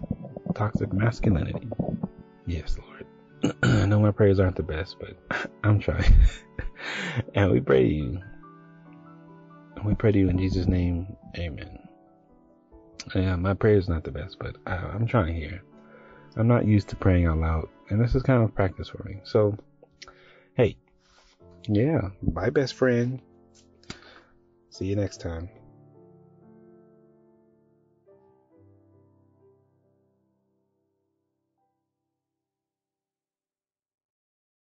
toxic 0.55 0.93
masculinity. 0.93 1.69
Yes, 2.47 2.79
Lord. 2.79 3.07
I 3.63 3.87
know 3.87 4.01
my 4.01 4.11
prayers 4.11 4.41
aren't 4.41 4.57
the 4.57 4.63
best, 4.63 4.97
but 4.99 5.51
I'm 5.65 5.81
trying. 5.81 6.13
and 7.35 7.51
we 7.51 7.61
pray 7.61 7.83
to 7.83 7.95
you. 7.95 8.21
And 9.77 9.85
we 9.85 9.95
pray 9.95 10.13
to 10.13 10.19
you 10.19 10.29
in 10.29 10.39
Jesus' 10.39 10.67
name. 10.67 11.17
Amen. 11.37 11.79
Yeah, 13.15 13.37
my 13.37 13.55
prayer 13.55 13.77
is 13.77 13.89
not 13.89 14.05
the 14.05 14.11
best, 14.11 14.39
but 14.39 14.57
I, 14.67 14.77
I'm 14.77 15.07
trying 15.07 15.35
here. 15.35 15.63
I'm 16.37 16.49
not 16.49 16.67
used 16.67 16.89
to 16.89 16.97
praying 16.97 17.27
out 17.27 17.39
loud, 17.39 17.69
and 17.89 18.01
this 18.01 18.15
is 18.15 18.23
kind 18.23 18.43
of 18.43 18.55
practice 18.55 18.89
for 18.89 19.03
me. 19.05 19.21
So, 19.25 19.57
hey, 20.55 20.77
yeah, 21.67 22.11
bye, 22.23 22.51
best 22.51 22.75
friend. 22.75 23.21
See 24.71 24.87
you 24.87 24.97
next 24.97 25.21
time. 25.21 25.49